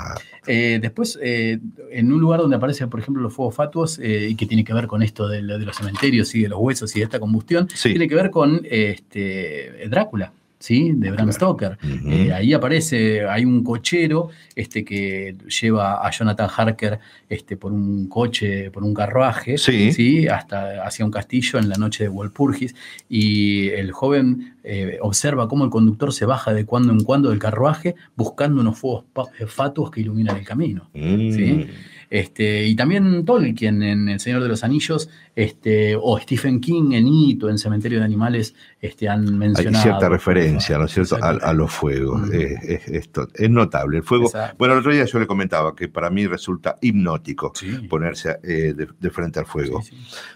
[0.47, 1.59] eh, después, eh,
[1.91, 4.75] en un lugar donde aparecen, por ejemplo, los fuegos fatuos, eh, y que tiene que
[4.75, 7.19] ver con esto de, lo- de los cementerios y de los huesos y de esta
[7.19, 7.91] combustión, Sí.
[7.91, 10.33] tiene que ver con este, Drácula.
[10.61, 10.93] ¿Sí?
[10.95, 11.79] De Bram Stoker.
[12.07, 16.99] Eh, ahí aparece, hay un cochero este, que lleva a Jonathan Harker
[17.31, 20.29] este, por un coche, por un carruaje, Sí.
[20.29, 22.75] hasta hacia un castillo en la noche de Walpurgis,
[23.09, 27.39] y el joven eh, observa cómo el conductor se baja de cuando en cuando del
[27.39, 29.05] carruaje buscando unos fuegos
[29.39, 30.91] eh, fatuos que iluminan el camino.
[30.93, 31.31] Mm.
[31.33, 31.67] ¿sí?
[32.11, 37.07] Este, y también Tolkien en El Señor de los Anillos, este, o Stephen King en
[37.07, 39.81] Hito, en Cementerio de Animales, este, han Hay mencionado.
[39.85, 42.29] cierta referencia, ¿no es cierto?, a, a los fuegos.
[42.31, 43.99] Es, es- es notable.
[43.99, 44.27] El fuego.
[44.27, 44.57] Exacto.
[44.59, 47.53] Bueno, el otro día yo le comentaba que para mí resulta hipnótico
[47.89, 49.81] ponerse eh, de, de frente al fuego.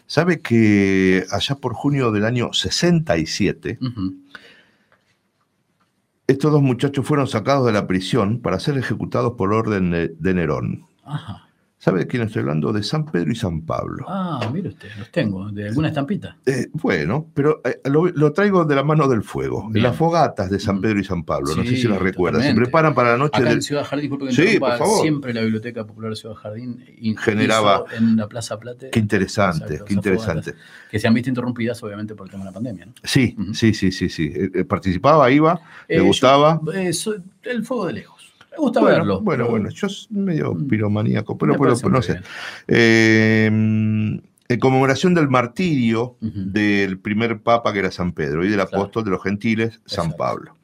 [0.07, 4.15] ¿Sabe que allá por junio del año 67, Ujú.
[6.29, 10.35] estos dos muchachos fueron sacados de la prisión para ser ejecutados por orden de, de
[10.35, 10.87] Nerón?
[11.05, 11.44] Ajá.
[11.85, 12.73] ¿Sabe de quién estoy hablando?
[12.73, 14.07] De San Pedro y San Pablo.
[14.09, 15.51] Ah, mire usted, los tengo.
[15.53, 16.39] ¿De alguna estampita?
[16.47, 19.69] Eh, bueno, pero eh, lo, lo traigo de la mano del fuego.
[19.69, 19.83] Bien.
[19.83, 22.41] Las fogatas de San Pedro y San Pablo, no sé si las recuerdan.
[22.43, 23.59] Se preparan para la noche Acá del...
[23.59, 25.03] en Ciudad Jardín, disculpe que Sí, por favor.
[25.03, 26.83] siempre la Biblioteca Popular de Ciudad Jardín
[27.19, 28.89] Generaba- en la Plaza Plate.
[28.91, 30.53] Qué interesante, Exacto, qué interesante.
[30.53, 32.87] fogatas, Que se han visto interrumpidas, obviamente, por el tema de la pandemia.
[32.87, 32.93] ¿no?
[33.03, 34.33] Sí, sí, sí, sí, sí.
[34.35, 36.61] Eh, Participaba, iba, le gustaba.
[36.93, 38.14] soy- el fuego de lejos.
[38.57, 39.21] Me gusta bueno, verlo.
[39.21, 42.21] Bueno, bueno, yo soy medio piromaníaco, pero, Me pero- no sé.
[42.69, 49.05] Eh, en conmemoración del martirio del primer papa que era San Pedro y del apóstol
[49.05, 50.55] de los gentiles, San Pablo.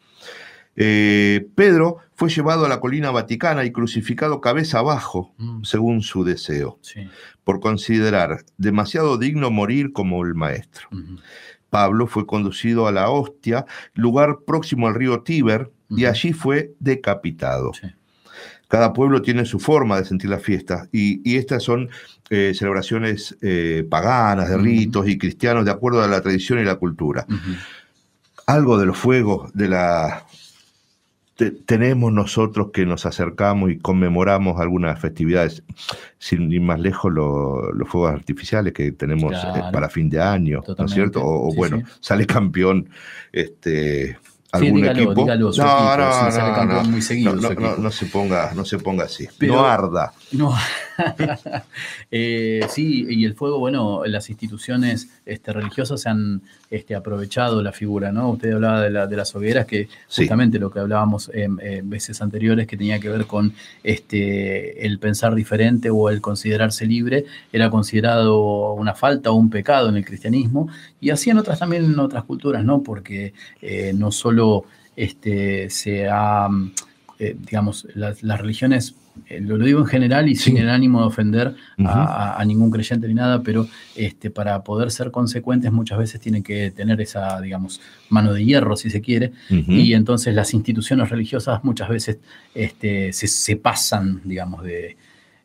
[0.76, 5.64] Eh, Pedro fue llevado a la colina vaticana y crucificado cabeza abajo, Mm.
[5.64, 7.08] según su deseo, Sí.
[7.44, 10.88] por considerar demasiado digno morir como el maestro.
[11.70, 13.64] Pablo fue conducido a la hostia,
[13.94, 17.72] lugar próximo al río Tíber, y allí fue decapitado.
[18.68, 21.88] Cada pueblo tiene su forma de sentir la fiesta y, y estas son
[22.30, 26.76] eh, celebraciones eh, paganas, de ritos y cristianos de acuerdo a la tradición y la
[26.76, 27.26] cultura.
[28.46, 30.24] Algo de los fuegos, de la...
[31.36, 35.62] te- tenemos nosotros que nos acercamos y conmemoramos algunas festividades,
[36.18, 40.60] sin ir más lejos lo- los fuegos artificiales que tenemos eh, para fin de año,
[40.78, 41.22] ¿no es cierto?
[41.24, 41.92] O, o Sí, bueno, sí.
[42.00, 42.88] sale campeón
[43.32, 44.16] este,
[44.52, 45.14] Sí, algún dígalo, equipo.
[45.14, 46.84] dígalo, su no, equipo, no, sí, sale no, no.
[46.90, 49.26] muy seguido No, no, no, no se ponga, no se ponga así.
[49.38, 50.12] Pero- no arda.
[50.32, 50.54] No.
[52.10, 57.72] Eh, sí, y el fuego, bueno, las instituciones este, religiosas se han este, aprovechado la
[57.72, 58.30] figura, ¿no?
[58.30, 60.22] Usted hablaba de, la- de las hogueras, que Sí.
[60.22, 63.52] justamente lo que hablábamos en en veces anteriores, que tenía que ver con
[63.82, 69.88] este, el pensar diferente o el considerarse libre, era considerado una falta o un pecado
[69.88, 70.68] en el cristianismo,
[71.00, 72.82] y así en otras también en otras culturas, ¿no?
[72.82, 73.32] Porque
[73.62, 74.39] eh, no solo
[74.96, 76.72] este, se ha, mm,
[77.18, 78.94] eh, digamos, las, las religiones
[79.28, 81.54] eh, lo, digo en general y sin el ánimo de ofender
[81.86, 82.04] a,
[82.36, 86.42] a- a ningún creyente ni nada, pero este, para poder ser consecuentes muchas veces tienen
[86.42, 89.32] que tener esa, digamos, mano de hierro, si se quiere,
[89.78, 92.18] y entonces las instituciones religiosas muchas veces
[92.54, 94.96] este, se, se pasan, digamos, de,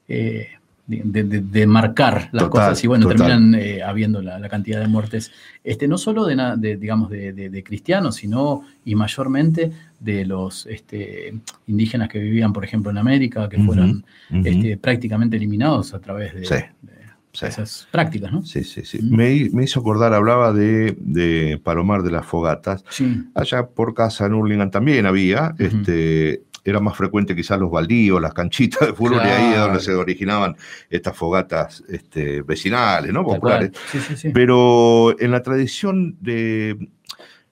[0.08, 0.48] eh,
[0.88, 3.28] de, de- de- de marcar las Total, cosas y bueno, total.
[3.28, 5.32] terminan eh, habiendo la, la cantidad de muertes,
[5.64, 11.34] este, no solo de, digamos, de, cristianos, sino y mayormente de los este,
[11.68, 14.06] indígenas que vivían, por ejemplo, en América, que fueron
[14.44, 18.44] este, prácticamente eliminados a través de, Sí, esas prácticas, ¿no?
[18.46, 19.00] Sí, sí, sí.
[19.02, 22.86] Me, me hizo acordar, hablaba de, de Palomar de las Fogatas.
[22.90, 23.24] Sí.
[23.34, 28.34] Allá por casa en Hurlingham también había, este, era más frecuente quizás los baldíos, las
[28.34, 30.58] canchitas de fútbol, y ahí es donde se originaban
[30.90, 33.24] estas fogatas este, vecinales, ¿no?
[33.24, 33.72] Populares.
[33.92, 34.30] Sí, sí, sí.
[34.34, 36.90] Pero en la tradición de,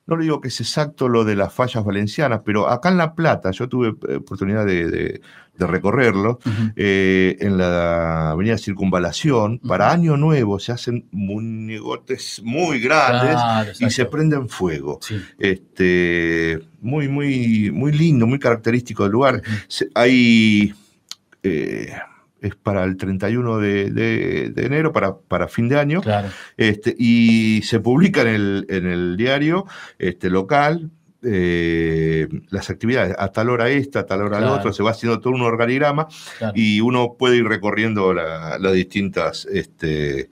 [0.05, 3.15] no le digo que es exacto lo de las fallas valencianas, pero acá en La
[3.15, 5.21] Plata, yo tuve eh, oportunidad de, de-
[5.55, 6.39] de recorrerlo,
[6.75, 13.89] eh, en la avenida Circunvalación, para Año Nuevo se hacen monigotes muy grandes Claro, y
[13.91, 14.99] se prenden fuego.
[15.37, 19.41] Este, muy, muy, muy lindo, muy característico del lugar.
[19.67, 20.73] Se- hay...
[21.43, 21.93] eh,
[22.43, 26.01] es para el 31 de, de- de enero, para, para fin de año.
[26.57, 29.65] Este, y se publica en el, en el diario
[29.97, 30.91] este, local
[31.25, 34.53] eh, las actividades, a tal hora esta, a tal hora la Claro.
[34.59, 36.07] otra, se va haciendo todo un organigrama
[36.37, 36.53] Claro.
[36.55, 40.29] y uno puede ir recorriendo la- las distintas este,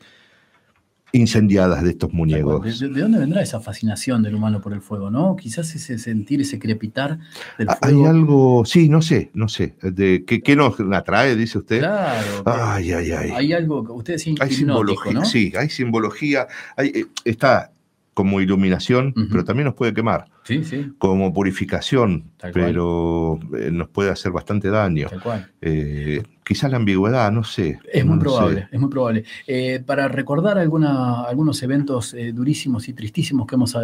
[1.13, 2.79] incendiadas de estos muñecos.
[2.79, 5.35] ¿De, de- de dónde vendrá esa fascinación del humano por el fuego, no?
[5.35, 7.19] Quizás ese sentir, ese crepitar
[7.57, 8.07] del Ah, Hay fuego.
[8.09, 11.79] algo, sí, no sé, no sé, de, ¿qué, qué nos atrae, dice usted?
[11.79, 12.43] Claro.
[12.45, 13.31] Ay, ay, ay.
[13.35, 15.25] Hay algo que usted decía Hay simbología, ¿no?
[15.25, 16.47] sí, hay simbología,
[16.77, 17.71] hay, eh, está
[18.13, 23.89] como iluminación, pero también nos puede quemar, Sí, sí, como purificación, Tal pero eh, nos
[23.89, 25.07] puede hacer bastante daño.
[25.09, 25.51] tal cual.
[25.61, 27.80] Eh, quizás la ambigüedad, no sé.
[27.93, 28.68] Es muy no probable, sé.
[28.72, 29.23] es muy probable.
[29.45, 33.77] Eh, para recordar alguna- algunos eventos eh, durísimos y tristísimos que hemos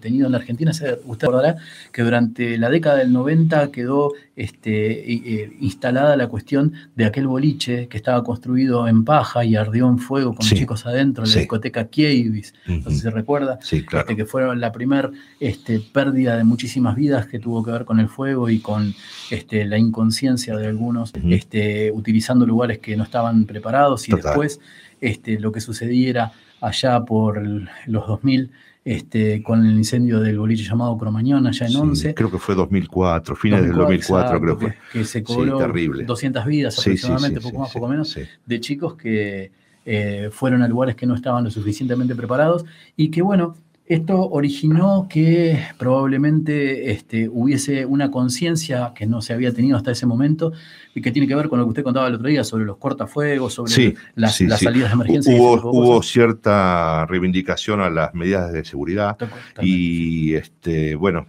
[0.00, 1.56] tenido en la Argentina, usted recordará
[1.90, 7.96] que durante la década del 90 quedó este, instalada la cuestión de aquel boliche que
[7.96, 11.86] estaba construido en paja y ardió en fuego con Sí, chicos adentro, en la discoteca
[11.88, 14.04] Kievis, no sé si se recuerda, Sí, claro.
[14.08, 15.10] este, que fue la primera
[15.40, 18.92] este, pérdida de muchísimas vidas que tuvo que ver con el fuego y con
[19.30, 24.24] este, la inconsciencia de algunos, este, utilizando lugares que no estaban preparados y Total.
[24.24, 24.60] después
[25.00, 28.50] este, lo que sucediera allá por el- los 2000
[28.84, 32.14] este, con el incendio del boliche llamado Cromañón, allá en Sí, 11.
[32.14, 36.04] Creo que fue 2004, fines del 2004 creo que que, se Sí, cobró terrible.
[36.04, 38.22] 200 vidas Sí, sí, aproximadamente, sí, poco sí, más, sí, poco menos, sí.
[38.44, 39.52] de chicos que
[39.84, 42.64] eh, fueron a lugares que no estaban lo suficientemente preparados
[42.96, 49.52] y que bueno, esto originó que probablemente este, hubiese una conciencia que no se había
[49.52, 50.52] tenido hasta ese momento
[50.94, 52.76] y que tiene que ver con lo que usted contaba el otro día sobre los
[52.78, 54.64] cortafuegos, sobre Sí, las, sí, las sí.
[54.66, 55.34] salidas de emergencia.
[55.34, 59.16] Hubo, hubo cierta reivindicación a las medidas de seguridad
[59.60, 61.26] y este, bueno,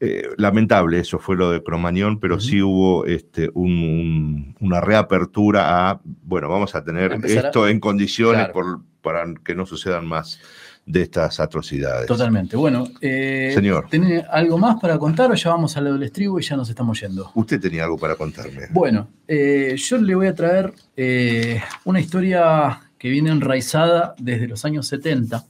[0.00, 5.90] eh, lamentable eso fue lo de Cromañón, pero sí hubo este, un- un- una reapertura
[5.90, 8.52] a, bueno, vamos a tener a- esto en condiciones Claro.
[8.52, 10.40] por- para que no sucedan más
[10.88, 12.06] de estas atrocidades.
[12.06, 12.56] Totalmente.
[12.56, 13.88] Bueno, eh, Señor.
[13.90, 16.68] ¿tiene algo más para contar o ya vamos a lo del estribo y ya nos
[16.70, 17.30] estamos yendo?
[17.34, 18.62] Usted tenía algo para contarme.
[18.70, 24.64] Bueno, eh, yo le voy a traer eh, una historia que viene enraizada desde los
[24.64, 25.44] años 70,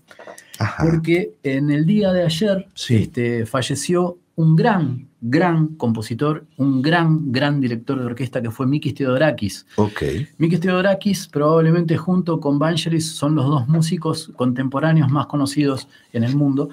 [0.80, 7.60] porque en el día de ayer este, falleció un gran, gran compositor, un gran, gran
[7.60, 9.66] director de orquesta que fue Mikis Theodorakis.
[9.76, 10.02] Ok.
[10.38, 16.36] Mikis Theodorakis probablemente junto con Vangelis son los dos músicos contemporáneos más conocidos en el
[16.36, 16.68] mundo.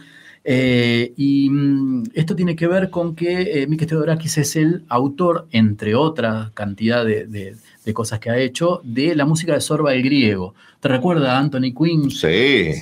[0.47, 5.47] Eh, y mm, esto tiene que ver con que eh, Mikis Theodorakis es el autor,
[5.51, 9.93] entre otra cantidad de, de- de cosas que ha hecho, de la música de Sorba
[9.93, 10.55] el griego.
[10.79, 12.09] ¿Te recuerda a Anthony Quinn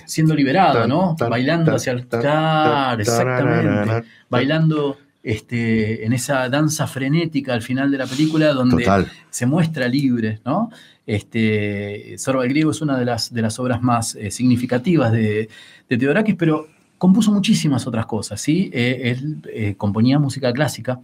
[0.08, 1.16] siendo liberado, no?
[1.30, 2.08] Bailando hacia el...
[2.08, 4.08] Claro, exactamente.
[4.30, 9.10] Bailando este, en esa danza frenética al final de la película donde Total.
[9.30, 10.70] se muestra libre, ¿no?
[11.08, 15.50] Este, Sorba el griego es una de las, de las obras más eh, significativas de,
[15.90, 16.68] de pero
[16.98, 18.70] compuso muchísimas otras cosas, ¿sí?
[18.74, 21.00] Eh, él eh, componía música clásica.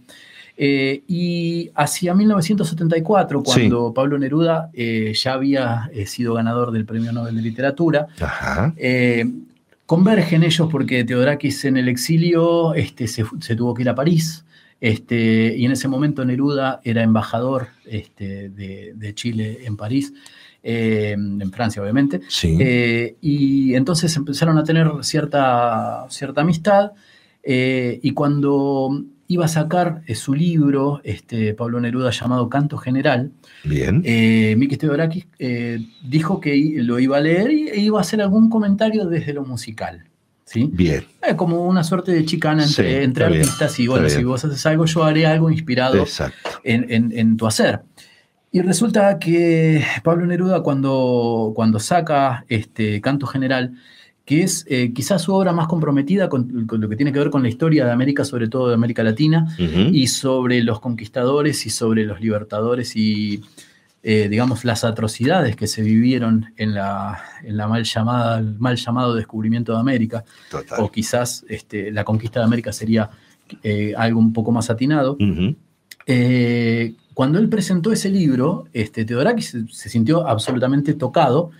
[0.62, 8.08] Y hacia 1974, cuando Pablo Neruda ya había sido ganador del Premio Nobel de Literatura,
[8.20, 8.74] Ajá.
[9.90, 13.24] Convergen ellos porque Teodorakis en el exilio este, se,
[13.56, 14.44] tuvo que ir a París.
[14.80, 20.12] Este, y en ese momento Neruda era embajador este, de, de Chile en París,
[20.62, 22.20] eh, en Francia obviamente.
[22.28, 22.56] Sí.
[22.60, 26.92] Eh, y entonces empezaron a tener cierta, cierta amistad.
[27.42, 33.30] eh, y cuando iba a sacar eh, su libro, este, Pablo Neruda, llamado Canto General.
[33.62, 34.02] Bien.
[34.04, 38.20] Eh, Miki Teodorakis eh, dijo que lo iba a leer y- e iba a hacer
[38.20, 40.04] algún comentario desde lo musical.
[40.44, 40.68] ¿sí?
[40.72, 41.04] Bien.
[41.22, 44.18] Eh, como una suerte de chicana entre, Sí, entre bien, artistas y bueno, bien.
[44.18, 46.50] si vos haces algo, yo haré algo inspirado Exacto.
[46.64, 47.82] en, en- en tu hacer.
[48.50, 53.74] Y resulta que Pablo Neruda cuando, cuando saca este Canto General,
[54.24, 57.30] que es eh, quizás su obra más comprometida con, con lo que tiene que ver
[57.30, 61.70] con la historia de América, sobre todo de América Latina, y sobre los conquistadores y
[61.70, 63.42] sobre los libertadores y,
[64.02, 68.76] eh, digamos, las atrocidades que se vivieron en la, en la mal llamada, el mal
[68.76, 70.80] llamado descubrimiento de América, Total.
[70.80, 73.10] o quizás este, la conquista de América sería
[73.62, 75.16] eh, algo un poco más atinado.
[77.14, 81.50] Cuando él presentó ese libro, este, Teodorakis se, se sintió absolutamente tocado,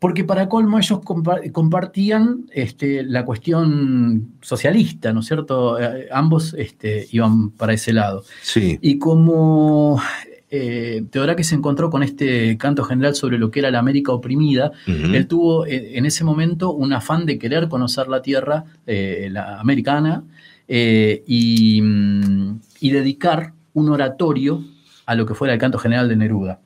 [0.00, 5.78] porque para colmo ellos compa- compartían este, la cuestión socialista, ¿no es cierto?
[5.78, 8.24] Eh, ambos este, iban para ese lado.
[8.42, 8.78] Sí.
[8.80, 10.00] Y como
[10.50, 14.72] eh, Teodorakis se encontró con este canto general sobre lo que era la América oprimida,
[14.86, 19.60] él tuvo eh, en ese momento un afán de querer conocer la tierra eh, la
[19.60, 20.24] americana
[20.66, 24.64] y, mm, y dedicar un oratorio
[25.06, 26.60] a lo que fuera el canto general de Neruda.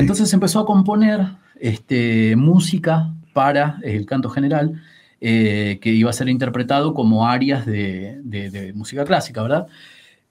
[0.00, 1.26] Entonces empezó a componer
[1.62, 4.82] este, música para el canto general,
[5.20, 9.66] eh, que iba a ser interpretado como arias de, de- de música clásica, ¿verdad?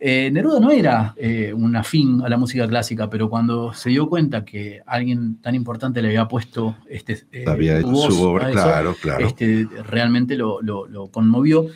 [0.03, 4.09] Eh, Neruda no era eh, un afín a la música clásica, pero cuando se dio
[4.09, 8.61] cuenta que alguien tan importante le había puesto este, eh, Había voz su obra, eso,
[8.63, 9.25] claro, claro.
[9.27, 11.67] este, realmente lo, lo- lo conmovió.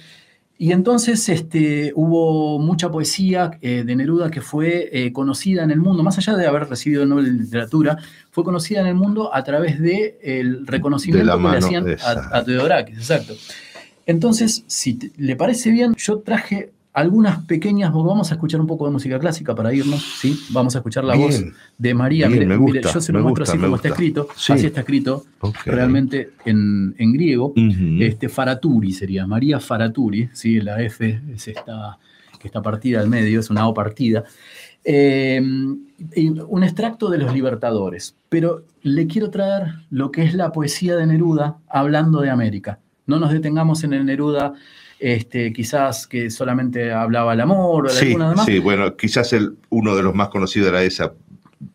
[0.57, 5.79] Y entonces este, hubo mucha poesía eh, de Neruda que fue eh, conocida en el
[5.79, 7.97] mundo, más allá de haber recibido el Nobel de Literatura,
[8.31, 12.37] fue conocida en el mundo a través del reconocimiento De la que le hacían a,
[12.37, 13.33] a Teodorakis, exacto.
[14.05, 18.85] Entonces, si te- le parece bien, yo traje algunas pequeñas, vamos a escuchar un poco
[18.85, 20.39] de música clásica para irnos, ¿sí?
[20.51, 21.27] Vamos a escuchar la Bien.
[21.27, 21.43] voz
[21.77, 22.27] de María.
[22.27, 24.53] Bien, Mire, me mire, gusta, yo se lo muestro gusta, así como está escrito, Sí.
[24.53, 25.25] así está escrito,
[25.65, 27.53] realmente en, en griego.
[27.99, 30.61] Este, Faraturi sería, María Faraturi, ¿sí?
[30.61, 31.99] la F es esta
[32.39, 34.23] que está partida al medio, es una O partida.
[34.87, 40.95] Eh, un extracto de los libertadores, pero le quiero traer lo que es la poesía
[40.95, 42.79] de Neruda hablando de América.
[43.07, 44.53] No nos detengamos en el Neruda,
[44.99, 48.45] este, quizás que solamente hablaba el amor o de Sí, alguna demás.
[48.45, 51.13] sí, bueno, quizás el, uno de los más conocidos era esa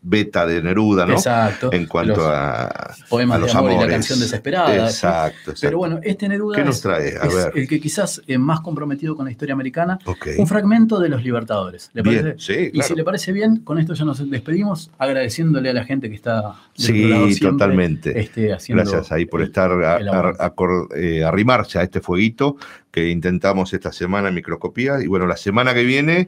[0.03, 1.13] beta de Neruda, ¿no?
[1.13, 1.71] Exacto.
[1.71, 4.73] En cuanto Los a, poemas a los de amor y la canción desesperada.
[4.87, 5.53] Exacto, exacto.
[5.61, 7.17] Pero bueno, este Neruda ¿Qué nos trae?
[7.21, 7.51] A es ver.
[7.55, 9.99] el que quizás es más comprometido con la historia americana.
[10.05, 10.27] Ok.
[10.39, 11.91] Un fragmento de los Libertadores.
[11.93, 12.39] ¿Le Bien, parece?
[12.39, 12.87] sí, Y claro.
[12.87, 16.55] si le parece bien, con esto ya nos despedimos, agradeciéndole a la gente que está
[16.73, 16.93] Sí,
[17.35, 18.19] siempre, totalmente.
[18.19, 22.57] este, haciendo Gracias ahí por estar a, a- acor- eh, arrimarse a este fueguito
[22.89, 24.99] que intentamos esta semana en microscopía.
[24.99, 26.27] Y bueno, la semana que viene,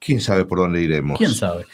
[0.00, 1.16] quién sabe por dónde iremos.
[1.16, 1.64] ¿Quién sabe?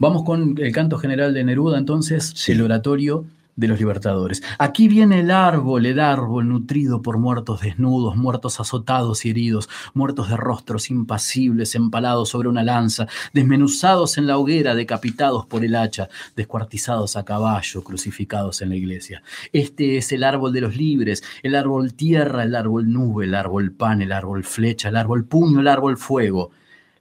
[0.00, 4.42] Vamos con el canto general de Neruda, entonces, el oratorio de los libertadores.
[4.58, 10.30] Aquí viene el árbol, el árbol nutrido por muertos desnudos, muertos azotados y heridos, muertos
[10.30, 16.08] de rostros impasibles, empalados sobre una lanza, desmenuzados en la hoguera, decapitados por el hacha,
[16.34, 19.22] descuartizados a caballo, crucificados en la iglesia.
[19.52, 23.70] Este es el árbol de los libres, el árbol tierra, el árbol nube, el árbol
[23.72, 26.52] pan, el árbol flecha, el árbol puño, el árbol fuego.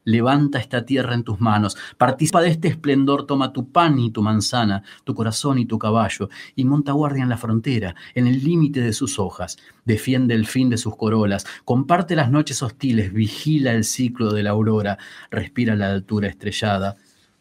[0.10, 4.24] Levanta esta tierra en tus manos, participa de este esplendor, toma tu pan y tu
[4.24, 8.82] manzana, tu corazón y tu caballo, y monta guardia en la frontera, en el límite
[8.82, 13.84] de sus hojas, defiende el fin de sus corolas, comparte las noches hostiles, vigila el
[13.84, 14.98] ciclo de la aurora,
[15.30, 16.96] respira la altura estrellada,